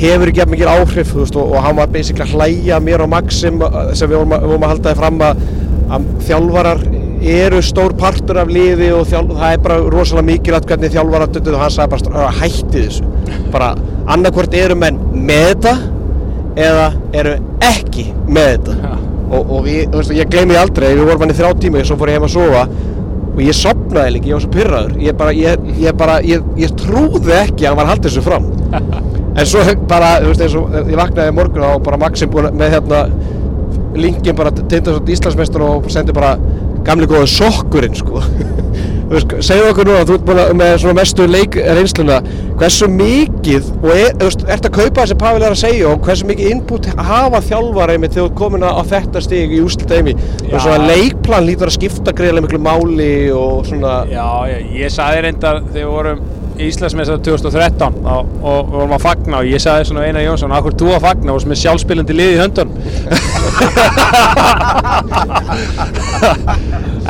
hefur 0.00 0.32
ekki 0.32 0.44
mikil 0.52 0.68
áhrif 0.68 1.12
veist, 1.16 1.36
og, 1.36 1.52
og 1.56 1.64
hann 1.64 1.76
var 1.78 1.92
basically 1.92 2.24
að 2.26 2.34
hlæja 2.36 2.80
mér 2.84 3.04
og 3.04 3.12
Maxim 3.12 3.60
sem 3.96 4.10
við 4.10 4.18
vorum 4.18 4.36
að, 4.36 4.48
vorum 4.50 4.66
að 4.66 4.72
halda 4.74 4.92
þið 4.92 5.00
fram 5.00 5.22
að, 5.24 5.44
að 5.96 6.08
þjálfarar 6.28 6.82
eru 7.22 7.60
stór 7.64 7.94
partur 7.98 8.38
af 8.42 8.50
liði 8.52 8.90
og 8.94 9.06
þjálf, 9.10 9.34
það 9.38 9.52
er 9.52 9.62
bara 9.64 9.76
rosalega 9.92 10.26
mikilvægt 10.30 10.70
hvernig 10.70 10.92
þjálfarar 10.94 11.32
duttuð 11.32 11.56
og 11.56 11.62
hann 11.64 11.74
sagði 11.74 11.92
bara 11.92 12.02
"Strákar, 12.04 12.38
hætti 12.40 12.82
þessu. 12.86 13.04
Bara 13.52 13.70
annarkvort 14.06 14.54
eru 14.54 14.76
menn 14.76 14.98
með 15.14 15.46
þetta 15.48 15.76
eða 16.56 16.86
eru 17.12 17.36
ekki 17.60 18.06
með 18.28 18.50
þetta. 18.52 18.98
Og, 19.26 19.40
og 19.50 19.64
þú 19.66 19.96
veist, 19.98 20.12
ég 20.14 20.30
gleymi 20.30 20.56
aldrei 20.56 20.94
við 20.94 21.06
vorum 21.06 21.24
hann 21.24 21.34
í 21.34 21.38
þrjá 21.38 21.54
tíma 21.60 21.80
og 21.80 21.86
svo 21.88 21.96
fór 21.96 22.12
ég 22.12 22.18
heim 22.20 22.28
að 22.28 22.34
sofa 22.36 22.68
og 23.36 23.40
ég 23.42 23.56
sopnaði 23.58 24.12
líka, 24.14 24.28
ég 24.30 24.36
var 24.36 24.44
svo 24.44 24.52
pyrraður 24.54 24.92
ég 25.02 25.16
bara, 25.18 25.32
ég, 25.36 25.64
ég 25.82 25.96
bara, 25.98 26.20
ég, 26.24 26.44
ég 26.56 26.76
trúði 26.78 27.34
ekki 27.36 27.66
að 27.66 27.72
hann 27.72 27.80
var 27.82 27.90
halda 27.90 28.08
þessu 28.08 28.22
fram. 28.22 28.46
En 29.36 29.44
svo 29.44 29.60
bara, 29.84 30.14
þú 30.22 30.30
veist, 30.30 30.40
eins 30.46 30.54
og 30.56 30.70
ég 30.88 30.96
vaknaði 30.96 31.28
í 31.28 31.34
morgun 31.36 31.64
og 31.66 31.82
bara 31.84 31.98
Maxim 32.00 32.30
með 32.32 32.70
hérna 32.72 33.02
linkin 33.96 34.36
bara 34.36 34.52
tindast 34.56 35.10
Íslandsmeistur 35.12 35.64
og 35.66 35.90
sendi 35.92 36.14
bara 36.16 36.38
gamli 36.86 37.08
góða 37.10 37.26
sokkurinn 37.30 37.96
sko. 37.98 38.22
Segðu 39.06 39.68
okkur 39.70 39.86
núna, 39.86 40.02
þú 40.02 40.16
ert 40.16 40.24
búin 40.26 40.40
að 40.42 40.48
með 40.58 40.72
svona 40.82 40.96
mestu 40.98 41.26
leik 41.30 41.54
reynsluna 41.62 42.16
hversu 42.58 42.88
mikið, 42.90 43.68
og 43.78 43.92
er, 43.92 44.16
ert 44.50 44.66
að 44.66 44.72
kaupa 44.74 45.04
sem 45.06 45.20
Pavel 45.20 45.44
er 45.44 45.54
að 45.54 45.60
segja 45.60 45.92
og 45.92 46.02
hversu 46.02 46.26
mikið 46.26 46.50
input 46.50 46.88
hafa 46.98 47.38
þjálfara 47.46 47.94
einmitt 47.94 48.16
þegar 48.16 48.24
þú 48.24 48.32
ert 48.32 48.40
komin 48.40 48.66
á 48.66 48.82
þetta 48.90 49.22
stig 49.22 49.54
í 49.54 49.60
úslita 49.62 50.00
einmi 50.00 50.16
og 50.16 50.56
svona 50.56 50.88
leikplan 50.88 51.46
lítur 51.46 51.70
að 51.70 51.76
skipta 51.76 52.16
greiðlega 52.18 52.48
miklu 52.48 52.62
máli 52.66 53.12
og 53.36 53.62
svona 53.68 54.00
Já, 54.10 54.26
ég, 54.50 54.66
ég 54.80 54.96
sagði 54.96 55.22
reyndar 55.28 55.62
þegar 55.68 55.78
við 55.78 55.92
vorum 55.92 56.26
Íslandsmeistar 56.62 57.18
2013 57.26 58.06
og, 58.06 58.22
og 58.40 58.70
vorum 58.72 58.94
að 58.96 59.04
fagna 59.04 59.34
og 59.42 59.46
ég 59.50 59.60
sagði 59.62 59.84
svona 59.90 60.06
Einar 60.06 60.24
Jónsson, 60.24 60.54
akkur 60.56 60.74
þú 60.80 60.88
að 60.96 61.04
fagna? 61.04 61.30
Og 61.34 61.40
sem 61.42 61.52
er 61.52 61.62
sjálfspilandi 61.62 62.14
lið 62.16 62.30
í 62.32 62.40
höndun 62.40 62.70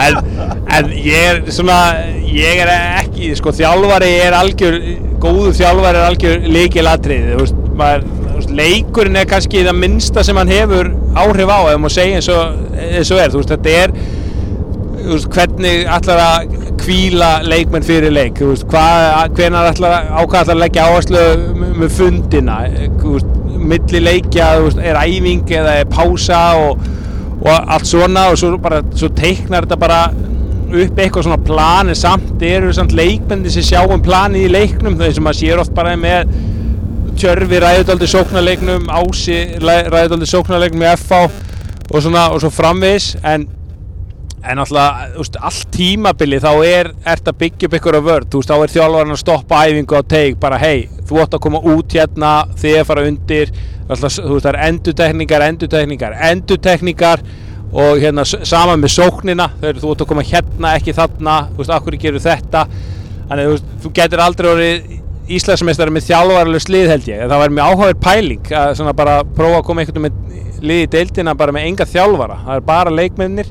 en, 0.06 0.14
en 0.76 0.84
ég 0.98 1.20
er 1.30 1.36
svona 1.54 1.78
ég 2.26 2.60
er 2.64 2.70
ekki, 2.74 3.30
sko 3.38 3.50
þjálfari 3.56 4.10
er 4.26 4.34
algjör, 4.36 4.76
góðu 5.22 5.50
þjálfari 5.56 6.00
er 6.00 6.06
algjör 6.10 6.36
leikilatrið, 6.56 7.24
þú 7.32 7.38
veist, 7.44 7.58
maður 7.78 8.02
veist, 8.36 8.52
leikurinn 8.60 9.18
er 9.20 9.26
kannski 9.30 9.64
það 9.66 9.80
minnsta 9.80 10.24
sem 10.26 10.38
hann 10.40 10.52
hefur 10.52 10.86
áhrif 11.16 11.52
á, 11.52 11.58
ef 11.72 11.80
maður 11.80 11.96
segja 11.96 12.20
eins 12.20 12.30
og, 12.32 12.42
eins 12.76 13.12
og 13.12 13.22
er, 13.22 13.32
þú 13.32 13.42
veist, 13.42 13.54
þetta 13.54 13.70
er 13.82 13.90
þú 15.06 15.12
veist, 15.14 15.28
hvernig 15.36 15.76
ætlar 15.96 16.18
að 16.24 16.36
kvíla 16.86 17.30
leikmenn 17.42 17.82
fyrir 17.86 18.12
leik 18.14 18.38
veist, 18.40 18.66
hvað, 18.70 19.32
hvenar 19.34 19.72
ætlar 19.72 19.96
að- 19.96 20.12
á 20.14 20.20
hvað 20.22 20.40
ætlar 20.44 20.54
að 20.56 20.62
leggja 20.62 20.84
áherslu 20.86 21.24
með 21.82 21.90
fundina? 21.96 22.58
Veist, 23.02 23.32
milli 23.66 24.00
leikja 24.04 24.52
veist, 24.62 24.78
er 24.78 24.98
æfing 25.02 25.42
eða 25.50 25.72
er 25.80 25.90
pása 25.90 26.40
og, 26.60 26.78
og 27.42 27.50
allt 27.74 27.86
svona 27.90 28.28
og 28.30 28.38
svo 28.38 28.56
bara, 28.62 28.82
svo 28.94 29.08
teiknar 29.16 29.66
þetta 29.66 29.78
bara 29.80 30.00
upp 30.66 30.98
eitthvað 30.98 31.26
svona 31.26 31.42
plan 31.46 31.88
en 31.90 31.94
samt 31.98 32.42
eru 32.42 32.72
samt 32.74 32.92
leikmenni 32.96 33.50
sem 33.54 33.62
sjá 33.66 33.82
um 33.86 34.00
planið 34.02 34.46
í 34.48 34.52
leiknum 34.54 34.96
þau 34.98 35.10
sem 35.14 35.24
maður 35.26 35.40
sér 35.42 35.62
oft 35.62 35.74
bara 35.74 35.96
með 35.98 36.30
Tjörfi 37.16 37.60
ræðudaldi 37.62 38.06
sóknarleiknum 38.12 38.90
Ási 38.92 39.36
ræðudaldi 39.62 40.26
sóknarleiknum 40.28 40.82
í 40.84 40.90
FH 40.98 41.20
og 41.86 42.02
svona 42.02 42.26
og 42.34 42.42
svo 42.42 42.50
framvegis 42.52 43.14
en 43.24 43.46
en 44.50 44.60
alltaf, 44.62 45.00
veist, 45.16 45.38
allt 45.48 45.70
tímabili 45.74 46.38
þá 46.42 46.50
er, 46.66 46.90
byggja 47.38 47.68
upp 47.68 47.76
ykkur 47.78 47.98
að 47.98 48.08
vörð 48.08 48.28
þú 48.32 48.42
veist, 48.42 48.50
þá 48.52 48.56
er 48.56 48.74
þjálfarinn 48.74 49.14
að 49.14 49.22
stoppa 49.22 49.62
æfingu 49.66 49.98
á 49.98 50.02
teig 50.08 50.36
bara, 50.42 50.58
hei, 50.60 50.86
þú 51.08 51.22
ætti 51.22 51.38
að 51.38 51.44
koma 51.46 51.62
út 51.72 51.96
hérna 51.96 52.32
þið 52.58 52.78
að 52.80 52.86
fara 52.90 53.06
undir. 53.10 53.52
Alltaf, 53.86 54.18
þú 54.18 54.34
veist, 54.34 54.46
það 54.46 54.52
er 54.52 54.60
endutekningar, 54.66 55.46
endutekningar 55.52 56.18
endutekningar 56.30 57.24
og 57.76 58.02
hérna 58.02 58.24
sama 58.26 58.76
með 58.78 58.94
sóknina, 58.96 59.50
þegar 59.60 59.82
þú 59.82 59.94
ætti 59.94 60.06
að 60.06 60.12
koma 60.12 60.26
hérna 60.26 60.76
ekki 60.78 60.94
þarna, 60.96 61.40
þú 61.52 61.62
veist, 61.62 61.74
akkur 61.76 61.98
gerur 62.06 62.24
þetta? 62.24 62.66
Þannig, 63.26 63.48
þú 63.50 63.56
veist, 63.56 63.74
þú 63.82 63.92
getur 64.00 64.24
aldrei 64.26 64.52
orðið 64.52 64.94
Íslandsmeistari 65.26 65.90
með 65.90 66.04
þjálfarlega 66.06 66.62
slið 66.62 66.92
held 66.92 67.06
ég, 67.10 67.22
það 67.26 67.40
var 67.42 67.54
mjög 67.56 67.70
áhugaður 67.72 67.96
pæling 68.04 68.50
að 68.54 68.90
bara 68.94 69.14
prófa 69.26 69.56
að 69.58 69.64
koma 69.66 69.82
einhvern 69.82 70.04
með 70.04 70.20
lið 70.62 70.82
í 70.84 70.90
deildina 70.92 71.34
bara 71.38 71.54
með 71.54 71.66
enga 71.70 71.86
þjálfara. 71.90 72.36
Það 72.44 72.60
er 72.60 72.66
bara 72.68 72.92
leikmennir 72.94 73.50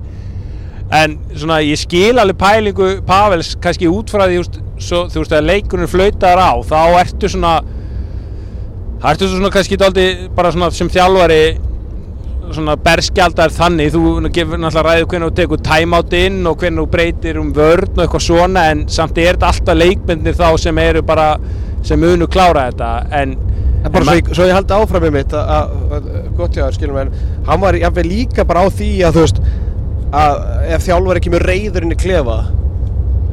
en 0.96 1.16
svona 1.34 1.62
ég 1.66 1.80
skil 1.80 2.20
alveg 2.22 2.40
pælingu 2.40 2.90
Pavels 3.08 3.54
kannski 3.62 3.90
út 3.92 4.12
frá 4.14 4.28
því 4.28 4.42
svo, 4.44 5.06
þú 5.12 5.22
veist 5.24 5.36
að 5.36 5.48
leikunum 5.50 5.90
flautar 5.92 6.42
á 6.42 6.54
þá 6.66 6.80
ertu 7.02 7.32
svona 7.32 7.56
þá 9.02 9.08
ertu 9.14 9.32
svona 9.32 9.54
kannski 9.54 9.80
daldi 9.82 10.06
bara 10.36 10.54
svona 10.54 10.72
sem 10.76 10.92
þjálfari 10.92 11.42
svona 12.54 12.76
berskjaldar 12.78 13.54
þannig. 13.54 13.94
Þú 13.94 14.30
gefur 14.34 14.60
náttúrulega 14.62 14.86
ræðu 14.86 15.10
hvernig 15.12 15.32
þú 15.32 15.36
tekur 15.40 15.64
timeout 15.66 16.16
inn 16.18 16.40
og 16.46 16.60
hvernig 16.62 16.84
þú 16.84 16.88
breytir 16.94 17.40
um 17.42 17.52
vörn 17.56 17.96
og 17.96 18.04
eitthvað 18.04 18.26
svona 18.28 18.68
en 18.72 18.86
samt 18.92 19.18
er 19.18 19.34
þetta 19.34 19.52
alltaf 19.52 19.80
leikmyndir 19.80 20.38
þá 20.38 20.48
sem 20.62 20.82
eru 20.84 21.04
bara 21.06 21.28
sem 21.86 22.02
munu 22.02 22.28
klára 22.32 22.68
þetta. 22.70 22.92
En 23.22 23.36
bara 23.92 24.06
svo 24.06 24.18
ég, 24.18 24.32
svo 24.34 24.48
ég 24.50 24.58
haldi 24.58 24.74
áfram 24.74 25.06
með 25.06 25.16
mitt 25.20 25.36
að, 25.38 25.52
að, 25.56 25.96
að, 25.98 26.10
gott 26.38 26.58
hjá 26.58 26.64
þér 26.64 26.78
skilum 26.80 27.02
en 27.04 27.14
hann 27.46 27.62
var 27.62 27.78
jafnveg 27.78 28.10
líka 28.10 28.46
bara 28.48 28.66
á 28.66 28.68
því 28.74 28.92
að 29.06 29.18
þú 29.18 29.26
veist 29.26 29.42
að 30.14 30.38
ef 30.76 30.86
þjálfur 30.86 31.20
ekki 31.20 31.34
með 31.34 31.46
reyður 31.50 31.86
inn 31.88 31.96
í 31.96 32.00
klefa 32.00 32.38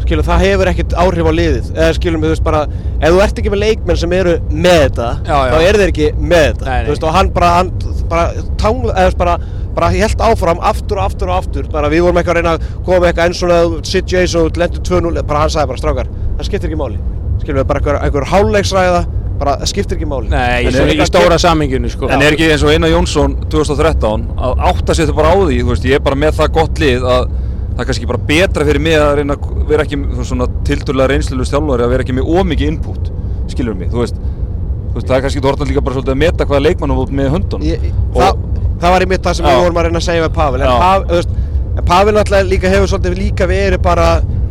skilum 0.02 0.26
það 0.26 0.40
hefur 0.42 0.68
ekkert 0.72 0.94
áhrif 0.98 1.28
á 1.30 1.32
liðið 1.38 1.66
eða 1.76 1.94
skilum 1.98 2.24
þú 2.24 2.30
veist 2.32 2.44
bara 2.46 2.62
ef 2.98 3.12
þú 3.12 3.20
ert 3.22 3.38
ekki 3.42 3.52
með 3.52 3.60
leikmenn 3.62 4.00
sem 4.00 4.14
eru 4.16 4.32
með 4.50 4.78
þetta 4.86 5.08
Já, 5.28 5.36
já. 5.36 5.52
þá 5.52 5.58
eru 5.68 5.82
þeir 5.82 5.92
ekki 5.92 6.08
með 6.18 6.46
þetta 6.48 6.64
Nei, 6.66 6.72
nei. 6.72 6.84
þú 6.88 6.94
veist 6.94 7.06
og 7.06 7.14
hann 7.16 7.30
bara 7.36 7.50
hann 7.58 7.70
bara 8.10 8.24
tangla 8.58 8.92
eða 8.96 9.04
þú 9.04 9.06
veist, 9.12 9.20
bara 9.22 9.36
bara 9.72 9.88
helt 9.94 10.24
áfram 10.26 10.58
aftur 10.68 10.98
og 11.00 11.04
aftur 11.06 11.30
og 11.32 11.36
aftur 11.38 11.68
bara 11.72 11.88
við 11.92 12.02
vorum 12.04 12.18
eitthvað 12.20 12.34
að 12.34 12.40
reyna 12.42 12.56
að 12.58 12.66
koma 12.88 13.08
eitthvað 13.08 13.28
eins 13.30 13.38
svona 13.40 13.60
situation 13.88 14.48
og 14.50 14.58
lendur 14.60 14.82
2-0 14.90 15.22
bara 15.30 15.44
hann 15.46 15.54
sagði 15.54 15.70
bara 15.70 15.80
strákar 15.84 16.10
það 16.40 16.48
skiptir 16.50 16.68
ekki 16.72 16.80
máli 16.82 16.98
skilum 17.40 17.62
við 17.62 17.68
bara 17.70 17.80
einhver, 17.80 18.00
einhver 18.04 18.26
hálfleiksræða 18.34 19.04
bara 19.42 19.56
það 19.60 19.70
skiptir 19.74 19.98
ekki 19.98 20.08
máli. 20.08 20.30
Nei, 20.32 20.64
í, 20.64 20.72
En 20.72 20.80
er- 20.86 20.94
í 21.02 21.06
stóra 21.10 21.38
saminginu 21.42 21.90
sko. 21.92 22.08
En 22.08 22.22
er 22.22 22.32
ekki 22.36 22.48
eins 22.54 22.62
og 22.64 22.70
Einar 22.72 22.92
Jónsson 22.94 23.34
2013 23.52 24.28
að 24.38 24.66
átta 24.72 24.94
sér 24.98 25.12
bara 25.16 25.34
á 25.34 25.36
því, 25.42 25.62
þú 25.62 25.72
veist, 25.74 25.88
ég 25.90 25.98
er 25.98 26.04
bara 26.06 26.16
með 26.22 26.38
það 26.38 26.52
gott 26.58 26.78
lið 26.82 27.02
að 27.16 27.32
það 27.72 27.80
er 27.80 27.88
kannski 27.88 28.06
bara 28.10 28.20
betra 28.28 28.64
fyrir 28.68 28.82
mig 28.84 28.96
að 29.00 29.14
reyna 29.18 29.34
að 29.36 29.66
vera 29.70 29.84
ekki 29.86 29.98
svona 30.28 30.46
tilturlega 30.68 31.08
reynslulega 31.14 31.48
stjálfari 31.48 31.86
að 31.86 31.92
vera 31.94 32.04
ekki 32.04 32.16
með 32.18 32.28
ómikið 32.36 32.68
input, 32.68 33.10
skilur 33.48 33.74
mig, 33.78 33.88
þú 33.94 34.02
veist, 34.02 34.18
þú 34.20 34.98
veist, 34.98 35.06
það 35.08 35.16
er 35.16 35.22
kannski 35.24 35.40
þú 35.40 35.50
orðan 35.52 35.70
líka 35.72 35.84
bara 35.86 35.96
svolítið 35.96 36.12
að 36.12 36.20
meta 36.20 36.44
hvaða 36.50 36.64
leikmann 36.66 36.92
þú 36.92 37.06
ert 37.06 37.14
með 37.16 37.30
höndun 37.32 37.64
það, 38.12 38.42
það 38.82 38.92
var 38.92 39.06
einmitt 39.06 39.24
það 39.24 39.38
sem 39.38 39.46
Já. 39.46 39.52
við 39.56 39.62
vorum 39.64 39.80
að 39.80 39.88
reyna 39.88 40.02
að 40.02 40.06
segja 40.08 40.26
með 40.26 40.34
Pavel. 40.36 40.60
En, 40.66 41.06
þú 41.08 41.16
veist, 41.16 41.32
en 41.78 41.84
Pavel 41.88 42.14
náttúrulega 42.18 42.50
líka 42.52 42.72
hefur 42.74 42.92
svolítið 42.92 43.16
líka 43.22 43.48
verið 43.48 43.82
bara 43.88 44.08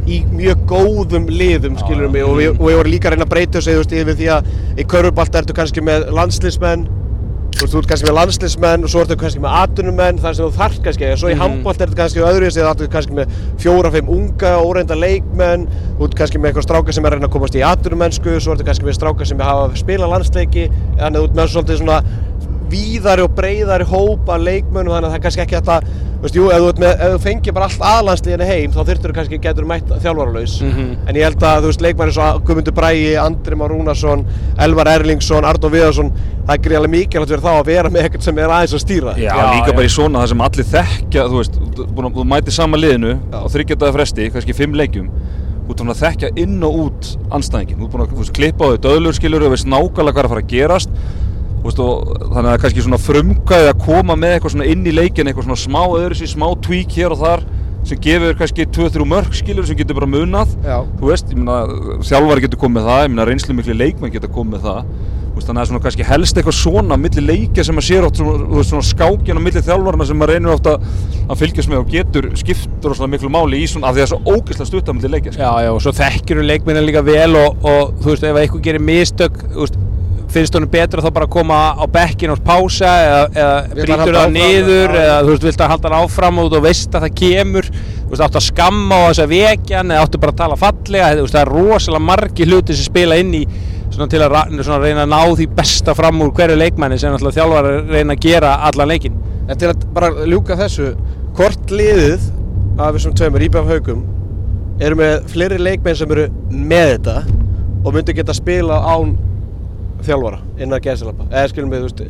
í 0.10 0.22
mjög 0.32 0.64
góðum 0.70 1.28
liðum 1.30 1.78
skilur 1.82 2.10
mig 2.12 2.26
og 2.26 2.39
við, 2.39 2.56
og 2.56 2.66
við 2.66 2.80
vorum 2.80 2.93
líka 2.93 3.10
að 3.10 3.16
reyna 3.16 3.28
að 3.28 3.36
breyta 3.36 3.60
þessu 3.60 3.76
þú 3.76 3.84
veist, 3.84 3.93
yfir 4.02 4.18
því 4.18 4.32
að 4.38 4.49
í 4.82 4.88
körfubolta 4.93 5.43
ertu 5.43 5.58
kannski 5.58 5.86
með 5.86 6.10
landslismenn 6.16 6.88
þú 7.52 7.66
veist, 7.66 7.74
þú 7.74 7.82
ert 7.82 7.89
kannski 7.91 8.08
með 8.08 8.16
landslismenn 8.18 8.86
og 8.86 8.91
svo 8.91 9.04
ertu 9.04 9.18
kannski 9.22 9.43
með 9.43 9.58
atunumenn 9.60 10.22
þar 10.24 10.38
sem 10.38 10.47
þú 10.47 10.58
þarf 10.58 10.80
kannski 10.88 11.10
og 11.12 11.22
svo 11.22 11.30
í 11.30 11.36
mm. 11.36 11.41
handbolt 11.43 11.84
ertu 11.86 11.99
kannski 11.99 12.24
öðru 12.26 12.49
því 12.49 12.64
að 12.64 12.82
þú 12.82 12.88
ert 12.88 12.95
kannski 12.95 13.18
með 13.20 13.36
fjóra-fimm 13.62 14.12
unga 14.16 14.54
óreinda 14.64 14.97
leikmenn 14.97 15.68
þú 15.99 16.08
ert 16.08 16.18
kannski 16.22 16.41
með 16.41 16.52
eitthvað 16.52 16.68
stráka 16.70 16.95
sem 16.95 17.06
er 17.06 17.14
að 17.14 17.20
reyna 17.20 17.30
að 17.30 17.36
komast 17.36 17.60
í 17.60 17.64
atunumennsku 17.68 18.36
svo 18.39 18.56
ertu 18.56 18.68
kannski 18.68 18.88
með 18.88 18.97
stráka 18.97 19.28
sem 19.30 19.45
hafa 19.45 19.70
spilað 19.84 20.14
landsleiki 20.16 20.68
þannig 20.72 21.12
að 21.12 21.20
þú 21.20 21.28
ert 21.28 21.39
með 21.41 21.54
svolítið 21.56 21.82
svona 21.84 21.99
víðari 22.72 23.24
og 23.26 23.36
breyðari 23.38 23.86
hópa 23.91 24.38
leikmönnum 24.41 24.93
þannig 24.95 25.07
að 25.07 25.11
það 25.11 25.19
er 25.19 25.26
kannski 25.28 25.45
ekki 25.47 25.99
Þú 26.22 26.28
veist, 26.28 26.36
jú, 26.38 26.43
ef 26.53 26.59
þú, 26.61 26.65
ert 26.69 26.80
með, 26.84 26.91
ef 27.01 27.13
þú 27.15 27.19
fengir 27.24 27.53
bara 27.55 27.65
allt 27.65 27.80
aðlandsliðinu 27.82 28.45
heim 28.45 28.74
þá 28.76 28.82
þurftur 28.86 29.09
þú 29.09 29.15
kannski 29.17 29.38
getur 29.41 29.65
mætt 29.65 29.88
þjálfaralaus 30.03 30.51
Mhm. 30.61 30.89
en 31.09 31.15
ég 31.17 31.24
held 31.26 31.41
að 31.41 31.63
þú 31.63 31.69
veist 31.72 31.82
leikmæri 31.82 32.13
svo 32.13 32.28
Guðmundur 32.45 32.76
Bræi, 32.78 33.15
Andri 33.17 33.55
Már 33.57 33.72
Rúnarsson 33.74 34.22
Elvar 34.61 34.86
Erlingsson, 34.91 35.43
Arnó 35.49 35.72
Viðarsson 35.74 36.11
það 36.45 36.53
er 36.53 36.61
greiðlega 36.67 36.93
mikilvægt 36.93 37.32
fyrir 37.34 37.41
þá 37.41 37.49
að 37.57 37.65
vera 37.72 37.89
með 37.89 38.03
eitthvað 38.05 38.22
sem 38.28 38.38
er 38.38 38.53
aðeins 38.53 38.76
að 38.78 38.84
stýra 38.86 39.15
Já, 39.17 39.34
Já, 39.34 39.49
líka 39.55 39.72
já. 39.72 39.76
bara 39.80 39.88
í 39.89 39.93
svona 39.97 40.19
það 40.22 40.30
sem 40.36 40.41
allir 40.45 40.69
þekkja, 40.76 41.26
þú 41.26 41.38
veist, 41.41 41.57
búin 41.95 42.05
að- 42.05 42.13
þú 42.22 42.28
mætir 42.36 42.51
sama 42.53 42.78
liðinu 42.78 43.17
Já. 43.17 43.38
á 43.41 43.45
þryggjadaða 43.49 43.93
fresti, 43.97 44.30
kannski 44.32 44.53
fimm 44.61 44.74
leikjum 44.78 45.09
þú 45.09 45.69
ert 45.74 45.82
búin 45.82 45.89
að 45.95 46.01
þekkja 46.05 46.30
inn 46.38 46.63
og 46.63 46.74
út 46.86 47.17
anstæðingin, 47.32 47.78
þú 47.82 47.84
ert 47.86 47.91
búin 47.97 48.05
að 48.05 48.13
þú 48.13 48.17
veist, 48.22 48.34
klippa 48.38 48.61
á 48.61 48.69
þau 48.69 48.78
döðlur 48.86 49.13
skilur 49.17 49.41
og 49.49 49.51
veist 49.57 49.65
nákvæmlega 49.65 50.13
hvað 50.13 50.22
er 50.22 50.28
að 50.30 50.34
fara 50.36 50.41
að 50.45 50.53
gerast 50.53 50.89
og 51.62 52.12
þannig 52.18 52.38
að 52.38 52.47
það 52.47 52.53
er 52.53 52.62
kannski 52.66 52.86
svona 52.86 53.01
frumkvæði 53.01 53.72
að 53.72 53.82
koma 53.86 54.18
með 54.18 54.36
eitthvað 54.36 54.55
svona 54.55 54.70
inn 54.72 54.86
í 54.88 54.93
leikin 54.95 55.30
eitthvað 55.30 55.49
svona 55.49 55.62
smá 55.62 55.82
öðru 55.86 56.30
smá 56.32 56.47
tweak 56.66 56.95
hér 56.97 57.16
og 57.16 57.22
þar 57.22 57.45
sem 57.88 58.01
gefur 58.01 58.38
kannski 58.38 58.68
2-3 58.70 59.07
mörg 59.09 59.34
skilur 59.34 59.66
sem 59.66 59.78
getur 59.78 59.97
bara 59.97 60.09
munað 60.09 60.51
Já. 60.66 60.82
þú 60.99 61.09
veist, 61.09 61.32
ég 61.34 61.39
meina, 61.39 61.64
þjálfari 62.05 62.45
getur 62.45 62.62
komið 62.62 62.89
það 62.89 63.01
ég 63.05 63.14
meina, 63.14 63.26
reynslu 63.30 63.57
miklu 63.57 63.78
leikmenn 63.78 64.14
getur 64.14 64.34
komið 64.34 64.68
það 64.68 64.84
veist, 65.36 65.47
þannig 65.47 65.62
að 65.64 65.70
svona 65.72 65.82
kannski 65.86 66.05
helst 66.05 66.38
eitthvað 66.38 66.57
svona 66.59 66.97
milli 67.01 67.24
leikja 67.26 67.66
sem 67.66 67.78
maður 67.78 67.88
sér 67.88 68.07
oft 68.07 68.22
svona, 68.22 68.64
svona 68.70 68.86
skákjan 68.86 69.41
á 69.41 69.45
milli 69.47 69.64
þjálfarna 69.66 70.07
sem 70.09 70.20
maður 70.22 70.36
reynir 70.36 70.53
oft 70.53 70.70
að, 70.70 70.86
að 71.26 71.41
fylgjast 71.41 71.72
með 71.72 71.82
og 71.82 71.93
getur 71.95 72.30
skiptur 72.41 72.93
og 72.93 72.99
svona 72.99 73.14
miklu 73.16 73.32
máli 73.34 73.64
í 73.64 73.70
svona 73.72 73.89
af 73.89 73.97
því 73.97 74.03
að 74.03 74.05
það 74.05 74.07
er 74.07 74.14
svo 74.14 74.36
ógeðslega 74.36 74.70
stutt 74.70 74.91
á 74.91 74.93
milli 74.97 75.14
leikja 75.16 75.34
sko. 75.34 75.41
Já, 75.41 75.51
já, 75.66 75.72
og 75.72 75.82
svo 75.86 75.95
þekkir 75.97 76.41
þú 76.41 76.47
leikminna 76.51 76.86
líka 76.86 77.05
vel 77.07 77.32
og, 77.39 77.66
og 77.66 77.95
þú 78.03 78.14
veist, 78.14 78.28
ef 78.28 78.41
eitthvað 78.43 78.66
gerir 78.68 78.86
mistök, 78.91 79.41
þú 79.47 79.66
veist, 79.66 79.80
finnst 80.32 80.56
honum 80.56 80.72
betra 80.72 81.04
þá 81.04 81.10
bara 81.16 81.28
að 81.28 81.34
koma 81.36 81.60
á 81.76 81.86
bekkin 81.92 82.34
og 82.34 82.42
pása 82.46 82.92
eða, 83.06 83.24
eða 83.36 83.98
halda 83.98 84.14
það 84.20 84.36
niður 84.36 84.96
eða 85.02 85.18
þú 85.22 85.34
veist, 85.34 85.48
vilt 85.48 85.64
að 85.66 85.74
halda 85.74 85.90
hann 85.90 86.06
áfram 86.06 86.40
og 86.42 86.50
þú 86.54 86.62
veist 86.66 86.96
að 86.96 87.06
það 87.08 87.18
kemur? 87.22 87.70
Þú 87.72 88.14
veist, 88.14 88.24
áttu 88.28 88.40
að 88.42 88.48
skamma 88.48 89.00
á 89.00 89.04
þess 89.10 89.24
að 89.26 89.36
vekjan 89.36 89.94
eða 89.96 90.06
áttu 90.06 90.22
bara 90.24 90.36
að 90.36 90.42
tala 90.42 90.60
fallega, 90.60 91.12
þú 91.18 91.26
veist, 91.26 91.36
það 91.36 91.44
er 91.44 91.54
rosalega 91.56 92.08
margi 92.12 92.48
hluti 92.48 92.78
sem 92.78 92.88
spila 92.88 93.20
inn 93.22 93.36
í 93.42 93.44
svona 93.92 94.08
til 94.12 94.22
að 94.24 94.38
svona 94.64 94.80
reyna 94.84 95.04
að 95.06 95.12
ná 95.12 95.36
því 95.36 95.48
besta 95.58 95.96
fram 95.98 96.22
úr 96.24 96.32
hverju 96.36 96.56
leikmanni 96.60 97.00
sem 97.00 97.12
náttúrulega 97.12 97.42
þjálfar 97.42 97.70
reyna 97.92 98.16
að 98.16 98.24
gera 98.24 98.54
allan 98.70 98.92
leikin 98.92 99.18
En 99.50 99.60
til 99.60 99.68
að 99.72 99.84
bara 99.92 100.28
ljúka 100.30 100.56
þessu 100.56 100.94
hvort 101.36 101.74
liðið 101.74 102.30
af 102.80 102.96
þessum 102.96 103.16
tveimur 103.20 103.44
íbjöf 103.44 103.68
haugum 103.68 104.06
eru 104.82 104.98
með 104.98 105.28
fleiri 105.34 105.60
leikmenn 105.60 105.98
sem 105.98 106.14
eru 106.16 106.30
með 106.52 106.94
þetta 106.94 107.18
og 107.82 107.96
myndu 107.96 108.16
geta 108.16 108.36
spila 108.38 108.80
án 108.86 109.16
þjálfara 110.06 110.41
innan 110.58 110.84
gæðsilapa 110.84 111.28
eða 111.30 111.52
skilum 111.52 111.74
við, 111.74 111.86
þú 111.86 112.08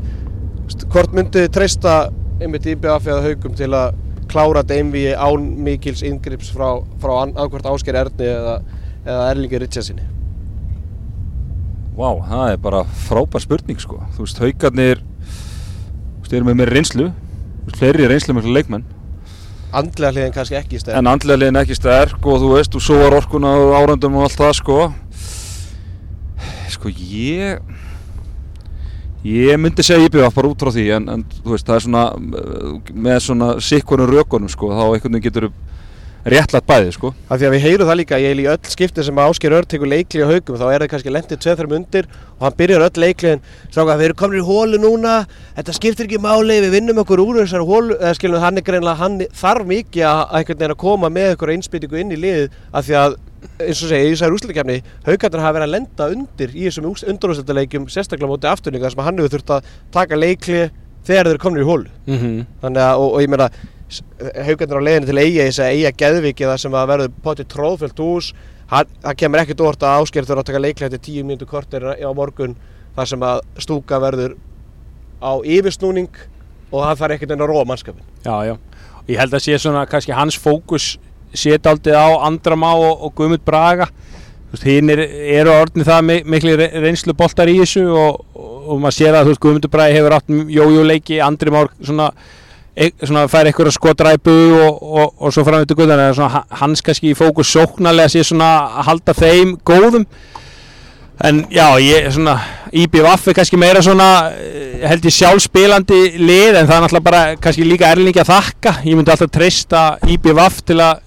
veist, 0.62 0.88
hvort 0.94 1.18
myndu 1.18 1.44
þið 1.44 1.52
treysta 1.58 1.98
einmitt 2.42 2.70
íbjöf 2.72 3.10
eða 3.12 3.26
haugum 3.28 3.58
til 3.58 3.72
að 3.78 4.00
klára 4.32 4.64
einvíi 4.64 5.12
án 5.12 5.50
mikils 5.66 6.06
yngrips 6.08 6.54
frá, 6.56 6.80
frá 7.02 7.14
annarkvort 7.26 7.68
Ásker 7.68 7.98
Erni 8.00 8.32
eða, 8.32 8.58
eða 9.04 9.30
Erlingi 9.34 9.60
Ritchardsinni 9.60 10.08
Vá, 11.92 12.08
það 12.24 12.46
er 12.54 12.60
bara 12.64 12.80
frábær 13.04 13.44
spurning 13.44 13.80
sko. 13.84 13.98
Þú 14.16 14.24
veist, 14.24 14.40
haugarnir 14.40 15.02
eru 16.32 16.48
með 16.48 16.62
mér 16.62 16.72
reynslu. 16.72 17.10
Fleiri 17.76 18.08
reynslu 18.08 18.36
miklu 18.38 18.54
leikmenn. 18.56 18.86
Andlega 19.76 20.12
hliðin 20.16 20.34
kannski 20.36 20.58
ekki 20.60 20.76
í 20.76 20.82
stæð 20.82 20.98
en 21.00 21.08
andlega 21.08 21.40
liðin 21.40 21.60
ekki 21.62 21.78
sterk 21.78 22.26
og 22.28 22.42
þú 22.42 22.50
veist, 22.58 22.74
þú 22.74 22.82
sóar 22.84 23.16
orkuna 23.16 23.54
og 23.56 23.76
árandum 23.78 24.18
og 24.20 24.26
allt 24.26 24.40
það 24.40 24.56
sko 24.58 24.78
sko 26.82 26.92
ég 26.98 27.62
ég 29.22 29.58
myndi 29.62 29.86
segja 29.86 30.10
IBF 30.10 30.34
bara 30.34 30.50
út 30.50 30.64
frá 30.64 30.72
því 30.74 30.88
en, 30.98 31.10
en 31.14 31.26
veist, 31.46 31.68
það 31.68 31.76
er 31.76 31.84
svona 31.86 32.06
uh, 32.18 32.94
með 33.06 33.20
svona 33.28 33.50
sikkunum 33.62 34.10
rökunum 34.10 34.50
sko 34.50 34.72
þá 34.74 34.82
einhvern 34.88 35.20
veginn 35.20 35.28
getur 35.28 35.52
réttlætt 36.26 36.68
bæði 36.68 36.92
sko. 36.94 37.12
Af 37.30 37.40
því 37.40 37.48
að 37.48 37.54
við 37.56 37.64
heyrum 37.66 37.90
það 37.90 37.98
líka, 37.98 38.20
ég 38.22 38.34
er 38.36 38.42
í 38.42 38.48
öll 38.52 38.70
skipti 38.70 39.06
sem 39.06 39.22
Ásker 39.24 39.56
Örn 39.58 39.70
tekur 39.70 39.90
leikli 39.90 40.22
á 40.22 40.30
haugum 40.30 40.60
þá 40.60 40.66
er 40.68 40.84
það 40.84 40.92
kannski 40.92 41.14
lendið 41.16 41.42
2-3 41.46 41.76
undir 41.78 42.10
og 42.38 42.46
hann 42.46 42.58
byrjar 42.60 42.86
öll 42.86 43.02
leikliðin 43.06 43.42
stráka 43.72 43.98
við 43.98 44.08
erum 44.10 44.20
komin 44.22 44.42
í 44.42 44.46
hólu 44.46 44.82
núna 44.82 45.16
þetta 45.58 45.76
skiptir 45.78 46.10
ekki 46.10 46.22
máli, 46.22 46.60
við 46.62 46.76
vinnum 46.78 47.02
okkur 47.02 47.24
úr 47.24 47.42
þessar 47.42 47.66
hólu, 47.66 47.98
eða 47.98 48.14
skilum 48.20 48.44
hann 48.44 48.62
er 48.62 48.66
greinlega 48.68 49.02
hann 49.02 49.18
þarf 49.42 49.68
mikið 49.72 50.08
að 50.12 50.22
einhvern 50.38 50.62
veginn 50.62 50.76
að 50.76 50.82
koma 50.86 51.10
með 51.10 51.36
okkur 51.36 51.54
einspýtingu 51.56 52.02
inn 52.02 52.14
í 52.14 52.22
liðið 52.22 52.58
af 52.70 52.86
því 52.86 52.98
að 53.02 53.18
eins 53.62 53.82
og 53.82 53.90
segja, 53.90 54.06
í 54.06 54.14
þessari 54.14 54.38
úslutakefni 54.38 54.78
haugarnir 55.08 55.42
hafa 55.42 55.56
verið 55.58 55.68
að 55.68 55.74
lenda 55.74 56.10
undir 56.14 56.54
í 56.54 56.68
þessum 56.68 56.92
undurústaleikjum 56.92 57.90
sérstaklega 57.90 58.30
móti 58.30 58.50
afturninga 58.50 58.86
þar 58.86 58.94
sem 58.94 59.06
hann 59.08 59.22
hefur 59.22 59.34
þurft 59.36 59.54
að 59.56 59.72
taka 59.96 60.20
leikli 60.20 60.62
þegar 61.02 61.26
þeir 61.26 61.32
eru 61.32 61.42
komin 61.42 61.62
í 61.62 61.66
hólu 61.66 61.90
mm 62.06 62.18
-hmm. 62.18 62.42
þannig 62.62 62.84
að, 62.86 63.00
og, 63.02 63.14
og 63.16 63.22
ég 63.24 63.32
meina 63.34 63.50
haugarnir 64.48 64.80
á 64.80 64.88
leiðinu 64.88 65.10
til 65.12 65.22
eiga 65.22 65.46
þess 65.50 65.62
að 65.66 65.76
eiga 65.76 65.92
geðviki 66.02 66.48
það 66.50 66.60
sem 66.64 66.78
að 66.80 66.90
verður 66.94 67.14
potið 67.26 67.50
tróðfjöld 67.56 68.02
hann, 68.72 68.88
það 69.04 69.18
kemur 69.20 69.42
ekkert 69.44 69.62
óvart 69.66 69.84
að 69.84 70.02
ásker 70.06 70.28
þurfa 70.30 70.44
að 70.46 70.50
taka 70.52 70.62
leiklega 70.64 70.88
eftir 70.92 71.04
tíu 71.08 71.24
mínútu 71.28 71.48
kortir 71.50 71.84
á 71.92 72.12
morgun 72.16 72.54
þar 72.96 73.10
sem 73.12 73.26
að 73.28 73.42
stúka 73.60 74.00
verður 74.00 74.38
á 75.20 75.32
yfirsnúning 75.44 76.08
og 76.72 76.86
hann 76.86 76.96
þarf 77.00 77.18
ekkert 77.18 77.34
enn 77.36 77.44
að 77.44 77.52
róa 77.52 77.66
mannskapin 77.68 78.06
Já, 78.24 78.36
já. 78.48 78.54
Og 79.02 79.10
ég 79.12 79.20
held 79.20 79.34
að 79.36 79.44
sé 79.44 79.58
svona 79.60 79.84
kannski 79.90 80.16
hans 80.16 80.38
fókus 80.40 80.94
sé 81.34 81.58
daldið 81.60 81.96
á 82.00 82.08
Andramá 82.28 82.72
og, 82.76 83.06
og 83.08 83.14
Guðmund 83.18 83.44
Braga. 83.48 83.88
Hinn 84.64 84.92
er, 84.92 85.00
eru 85.40 85.52
orðin 85.56 85.86
það 85.88 86.02
mi- 86.04 86.24
mikli 86.28 86.56
re- 86.60 86.72
reynslu 86.84 87.14
boltar 87.16 87.48
í 87.48 87.54
þessu 87.62 87.86
og, 87.88 88.18
og, 88.36 88.56
og 88.76 88.82
maður 88.84 88.98
sér 88.98 89.16
að 89.20 89.30
Guðmundur 89.40 89.72
Bragi 89.72 89.96
hefur 89.96 90.16
átt 90.18 90.28
jójóleiki, 90.52 91.22
Andri 91.24 91.54
Már 91.56 91.70
svona, 91.80 92.10
svona 93.04 93.26
fær 93.28 93.50
eitthvað 93.50 93.74
skotræpu 93.76 94.34
og, 94.64 94.78
og, 94.82 95.14
og 95.20 95.34
svo 95.36 95.44
fram 95.48 95.66
til 95.68 95.76
Guðan 95.76 96.00
en 96.00 96.14
svona 96.16 96.30
ha- 96.38 96.60
hans 96.62 96.82
kannski 96.86 97.12
í 97.12 97.18
fókus 97.20 97.52
sóknarlega 97.52 98.12
sé 98.14 98.24
svona 98.24 98.52
að 98.80 98.86
halda 98.88 99.16
þeim 99.18 99.58
góðum. 99.68 100.06
En 101.22 101.44
já, 101.54 101.68
ég 101.84 102.08
svona 102.16 102.38
IBVF 102.74 103.28
er 103.30 103.36
kannski 103.38 103.60
meira 103.60 103.84
svona 103.86 104.08
eh, 104.34 104.82
held 104.90 105.04
ég 105.06 105.14
sjálfspilandi 105.14 106.00
lið 106.18 106.56
en 106.62 106.66
það 106.70 106.76
er 106.78 106.82
náttúrulega 106.88 107.06
bara 107.10 107.22
kannski 107.44 107.68
líka 107.68 107.92
erlingi 107.94 108.24
að 108.24 108.32
þakka. 108.32 108.74
Ég 108.88 108.98
myndi 108.98 109.14
alltaf 109.14 109.30
treysta 109.36 109.84
IBVF 110.08 110.64
til 110.72 110.80
að 110.82 111.04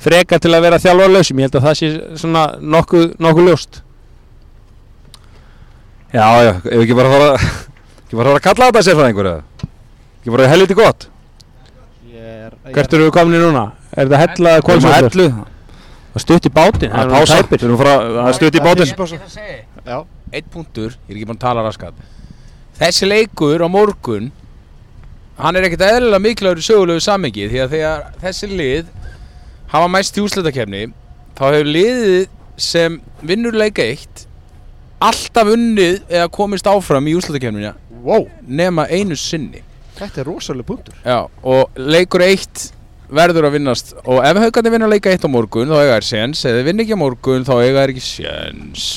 freka 0.00 0.38
til 0.40 0.54
að 0.56 0.64
vera 0.64 0.78
þjálfarlausum. 0.80 1.42
Ég 1.42 1.50
held 1.50 1.58
að 1.60 1.66
það 1.66 1.78
sé 1.82 1.90
svona 2.22 2.46
nokkuð, 2.62 3.10
nokkuð 3.20 3.50
ljóst. 3.50 3.82
Já, 6.14 6.24
já, 6.42 6.54
ef 6.64 6.80
ekki 6.80 6.96
bara 6.98 7.10
fara 7.12 7.28
ekki 8.06 8.16
bara 8.18 8.30
fara 8.32 8.38
að 8.40 8.46
kalla 8.48 8.70
þetta 8.70 8.86
sérfræðingur 8.88 9.28
eða 9.34 9.68
ekki 10.20 10.34
bara 10.34 10.48
helviti 10.50 10.76
gott? 10.78 11.08
Hvert 12.70 12.94
eru 12.94 13.08
við 13.08 13.14
komin 13.16 13.42
núna? 13.42 13.64
Er 13.94 14.06
þetta 14.06 14.20
hella 14.22 14.54
eða 14.56 14.66
kvöldsvöldur? 14.68 15.16
hellu 15.16 15.48
Stutt 16.20 16.46
í 16.48 16.50
bátinn, 16.50 16.90
Það 16.90 17.12
er 17.14 17.76
fara 17.78 17.92
Það 18.02 18.28
er 18.28 18.34
stutt 18.34 18.56
í 18.58 18.62
bátinn. 18.64 18.88
Já, 19.86 19.98
Eitt 20.32 20.48
punktur, 20.50 20.96
ég 21.06 21.12
er 21.12 21.20
ekki 21.20 21.28
búinn 21.28 21.38
að 21.38 21.44
tala 21.44 21.62
raskat. 21.62 21.94
Þessi 22.80 23.06
leikur 23.06 23.62
á 23.62 23.68
morgun 23.70 24.32
Hann 25.40 25.56
er 25.56 25.68
ekkert 25.68 25.86
eðlilega 25.86 26.20
mikilvægur 26.24 26.60
í 26.60 26.66
sögulegu 26.66 27.04
samengi 27.04 27.46
Því 27.48 27.62
að 27.62 27.76
þegar 27.76 28.02
þessi 28.20 28.50
lið 28.50 28.90
hafa 29.70 29.88
mæst 29.90 30.18
í 30.18 30.24
úrslutakefni 30.24 30.82
þá 31.38 31.44
hefur 31.46 31.70
liðið 31.70 32.24
sem 32.60 32.98
vinnur 33.24 33.56
leika 33.56 33.84
eitt 33.86 34.24
alltaf 35.00 35.48
unnið 35.54 36.00
eða 36.10 36.30
komist 36.34 36.66
áfram 36.68 37.06
í 37.08 37.14
úrslutakefnina 37.16 37.72
wow, 38.02 38.26
nema 38.46 38.88
einu 38.90 39.16
sinni 39.16 39.62
þetta 40.00 40.22
er 40.22 40.28
rosalega 40.28 40.68
punktur. 40.70 40.98
Já, 41.04 41.20
og 41.28 41.80
leikur 41.80 42.24
eitt 42.26 42.70
verður 43.10 43.48
að 43.48 43.56
vinnast 43.58 43.94
og 44.04 44.20
ef 44.22 44.38
haugandi 44.38 44.72
vinna 44.72 44.88
leika 44.90 45.12
eitt 45.12 45.24
á 45.26 45.30
morgun 45.30 45.70
þá 45.70 45.78
eiga 45.80 45.96
þær 45.98 46.08
séns. 46.08 46.42
Eða 46.46 46.60
þeir 46.60 46.68
vinna 46.70 46.84
ekki 46.84 46.98
á 46.98 47.02
morgun 47.04 47.46
þá 47.46 47.54
eiga 47.58 47.80
þær 47.82 47.94
ekki 47.94 48.04
séns. 48.06 48.90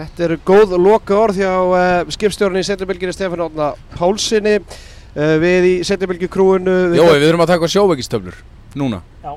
Þetta 0.00 0.24
eru 0.24 0.38
góð 0.48 0.78
loka 0.80 1.16
orð 1.18 1.42
hjá 1.42 1.52
uh, 1.52 2.14
skipstjórn 2.14 2.56
í 2.56 2.64
setjabylginni 2.64 3.12
Stefán 3.12 3.42
Átna 3.44 3.74
Pálsini 3.98 4.54
uh, 4.56 5.34
við 5.42 5.66
í 5.68 5.74
setjabylgi 5.84 6.30
krúinu 6.32 6.76
Jó, 6.96 7.04
við 7.10 7.26
þurfum 7.26 7.44
að 7.44 7.52
taka 7.52 7.68
sjóveikistöflur 7.74 8.38
núna. 8.80 9.02
Já, 9.20 9.34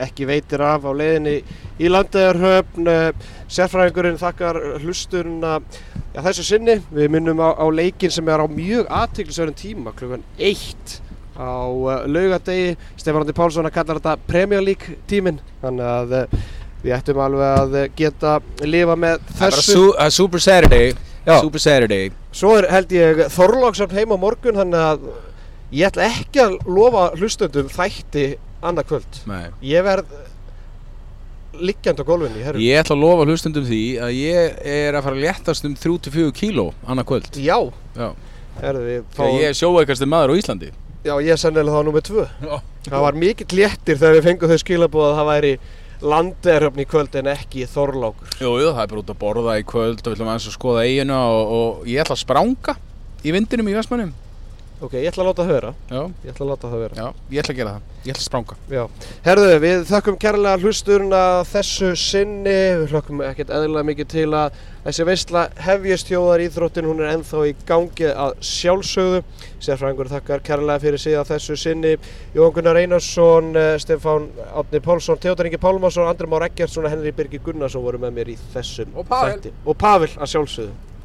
ekki 0.00 0.26
veitir 0.28 0.62
af 0.64 0.86
á 0.88 0.92
leiðinni 0.96 1.34
í 1.78 1.90
landegarhöfn 1.92 2.88
uh, 2.88 3.10
sérfræðingurinn 3.52 4.20
þakkar 4.20 4.58
hlusturna 4.82 5.58
já, 6.14 6.22
þessu 6.24 6.46
sinni, 6.46 6.78
við 6.94 7.10
minnum 7.12 7.42
á, 7.44 7.52
á 7.52 7.66
leikin 7.68 8.12
sem 8.14 8.28
er 8.32 8.40
á 8.40 8.46
mjög 8.48 8.88
aðtiklisverðin 8.88 9.58
tíma 9.60 9.92
klukkan 9.98 10.24
eitt 10.38 10.98
á 11.36 11.68
uh, 11.68 12.06
laugadegi, 12.08 12.72
Stefán 12.96 13.26
Andi 13.26 13.36
Pálsson 13.36 13.68
að 13.68 13.76
kalla 13.76 13.98
þetta 14.00 14.16
Premier 14.30 14.64
League 14.64 14.96
tímin 15.10 15.42
þannig 15.60 15.90
að 15.92 16.16
uh, 16.22 16.40
við 16.82 16.96
ættum 16.96 17.20
alveg 17.22 17.60
að 17.60 17.78
geta 17.98 18.38
lifa 18.64 18.96
með 18.98 19.22
Það 19.34 19.46
er 19.50 19.56
þessu. 19.60 19.76
su 19.76 19.86
uh, 19.92 20.08
Super 20.14 20.42
Saturday. 20.42 20.92
Já. 21.28 21.36
Super 21.42 21.60
Saturday. 21.60 22.10
Svo 22.32 22.52
er 22.56 22.68
held 22.72 22.92
ég 22.94 23.24
Þorlóksöfn 23.34 23.98
heim 23.98 24.14
á 24.14 24.18
morgun 24.18 24.56
þannig 24.56 24.84
að 24.94 25.08
ég 25.76 25.90
ætla 25.90 26.06
ekki 26.08 26.40
að 26.40 26.54
lofa 26.64 27.08
hlustundum 27.18 27.68
þætti 27.68 28.28
annað 28.62 28.88
kvöld 28.90 29.20
Nei. 29.30 29.44
ég 29.62 29.86
verð 29.86 30.16
liggjand 31.58 31.98
á 31.98 32.04
gólfinni 32.06 32.42
herru. 32.44 32.60
Ég 32.62 32.78
ætla 32.78 32.94
að 32.94 33.02
lofa 33.02 33.24
hlustundum 33.26 33.64
því 33.66 33.82
að 34.04 34.10
ég 34.18 34.58
er 34.68 34.98
að 34.98 35.06
fara 35.06 35.16
að 35.16 35.24
léttast 35.24 35.64
um 35.66 35.74
3-4 35.78 36.34
kíló 36.36 36.68
annað 36.86 37.08
kvöld 37.08 37.38
Já, 37.40 37.56
Já. 37.96 38.10
herru 38.60 38.84
Þegar 39.16 39.32
ég 39.40 39.48
er 39.48 39.58
sjóveikasti 39.58 40.06
maður 40.10 40.36
á 40.36 40.38
Íslandi 40.38 40.70
Já, 41.06 41.14
ég 41.22 41.30
er 41.30 41.38
sennilega 41.40 41.78
þá 41.78 41.86
nummið 41.86 42.06
tvö. 42.08 42.24
Já. 42.42 42.56
Það 42.88 43.02
var 43.04 43.18
mikill 43.22 43.54
léttir 43.54 43.98
þegar 44.00 44.16
við 44.16 44.24
fengum 44.26 44.50
þau 44.50 44.58
skilabóð 44.60 45.04
að 45.06 45.14
það 45.18 45.28
væri 45.28 45.52
landeröfn 46.12 46.82
í 46.82 46.86
kvöld 46.90 47.16
en 47.18 47.30
ekki 47.32 47.66
þorlákur. 47.70 48.32
Jú, 48.42 48.50
jú, 48.62 48.72
það 48.74 48.82
er 48.82 48.90
bara 48.92 49.02
út 49.02 49.12
að 49.14 49.20
borða 49.22 49.54
í 49.58 49.64
kvöld 49.66 50.02
og 50.02 50.10
við 50.10 50.16
ætlum 50.16 50.30
að 50.34 50.48
skoða 50.54 50.84
eiginu 50.86 51.16
og, 51.18 51.52
og 51.58 51.88
ég 51.90 52.02
ætla 52.02 52.16
að 52.18 52.22
spranga 52.24 52.74
í 53.22 53.34
vindinum 53.34 53.70
í 53.70 53.76
Vestmannum. 53.78 54.12
Ok, 54.78 54.92
ég 54.94 55.08
ætla 55.10 55.24
að 55.24 55.28
láta 55.32 55.42
það 55.42 55.48
vera. 55.56 55.70
Já, 55.90 56.00
Ég 56.22 56.30
ætla 56.30 56.44
að 56.44 56.50
láta 56.52 56.68
það 56.70 56.82
vera. 56.84 56.94
já, 56.94 57.06
ég 57.34 57.40
ætla 57.42 57.52
að 57.54 57.56
gera 57.58 57.70
það. 57.74 57.86
Ég 58.06 58.12
ætla 58.12 58.22
að 58.22 58.26
spranga. 58.28 58.56
Já. 58.70 58.82
Herðu, 59.24 59.46
við 59.64 59.80
þakkum 59.88 60.18
kærlega 60.22 60.60
hlusturna 60.62 61.22
þessu 61.50 61.88
sinni. 61.98 62.54
Við 62.78 62.92
hlökkum 62.92 63.22
ekkert 63.26 63.50
eðlilega 63.56 63.88
mikið 63.88 64.08
til 64.12 64.28
að 64.38 64.60
þessi 64.86 65.06
veistla 65.08 65.42
hefjist 65.66 66.12
þjóðar 66.12 66.44
íþróttin. 66.46 66.86
Hún 66.92 67.02
er 67.02 67.10
ennþá 67.16 67.42
í 67.50 67.54
gangi 67.66 68.06
að 68.14 68.36
sjálfsögðu. 68.52 69.22
Sérfræðingur 69.66 70.12
þakkar 70.14 70.44
kærlega 70.46 70.84
fyrir 70.86 71.18
að 71.24 71.32
þessu 71.34 71.56
sinni. 71.58 71.96
Jón 72.38 72.54
Gunnar 72.54 72.78
Einarsson, 72.78 73.50
eh, 73.56 73.76
Stefán 73.82 74.28
Átni 74.54 74.78
Pálsson, 74.80 75.18
Theodor 75.18 75.46
Ingi 75.50 75.58
Pálmarsson, 75.58 76.06
Andri 76.06 76.30
Már 76.30 76.46
Eggertsson 76.46 76.84
og 76.84 76.90
Henry 76.94 77.10
Birgir 77.10 77.42
Gunnarsson 77.42 77.82
voru 77.82 77.98
með 77.98 78.14
mér 78.14 78.28
í 78.30 78.38
þessum 78.54 78.94
Og 78.94 79.08
Pavel. 79.08 79.50
Og 79.66 79.76
Pavel 79.76 80.08
að 80.14 80.30
sjálfsögðu. 80.36 80.70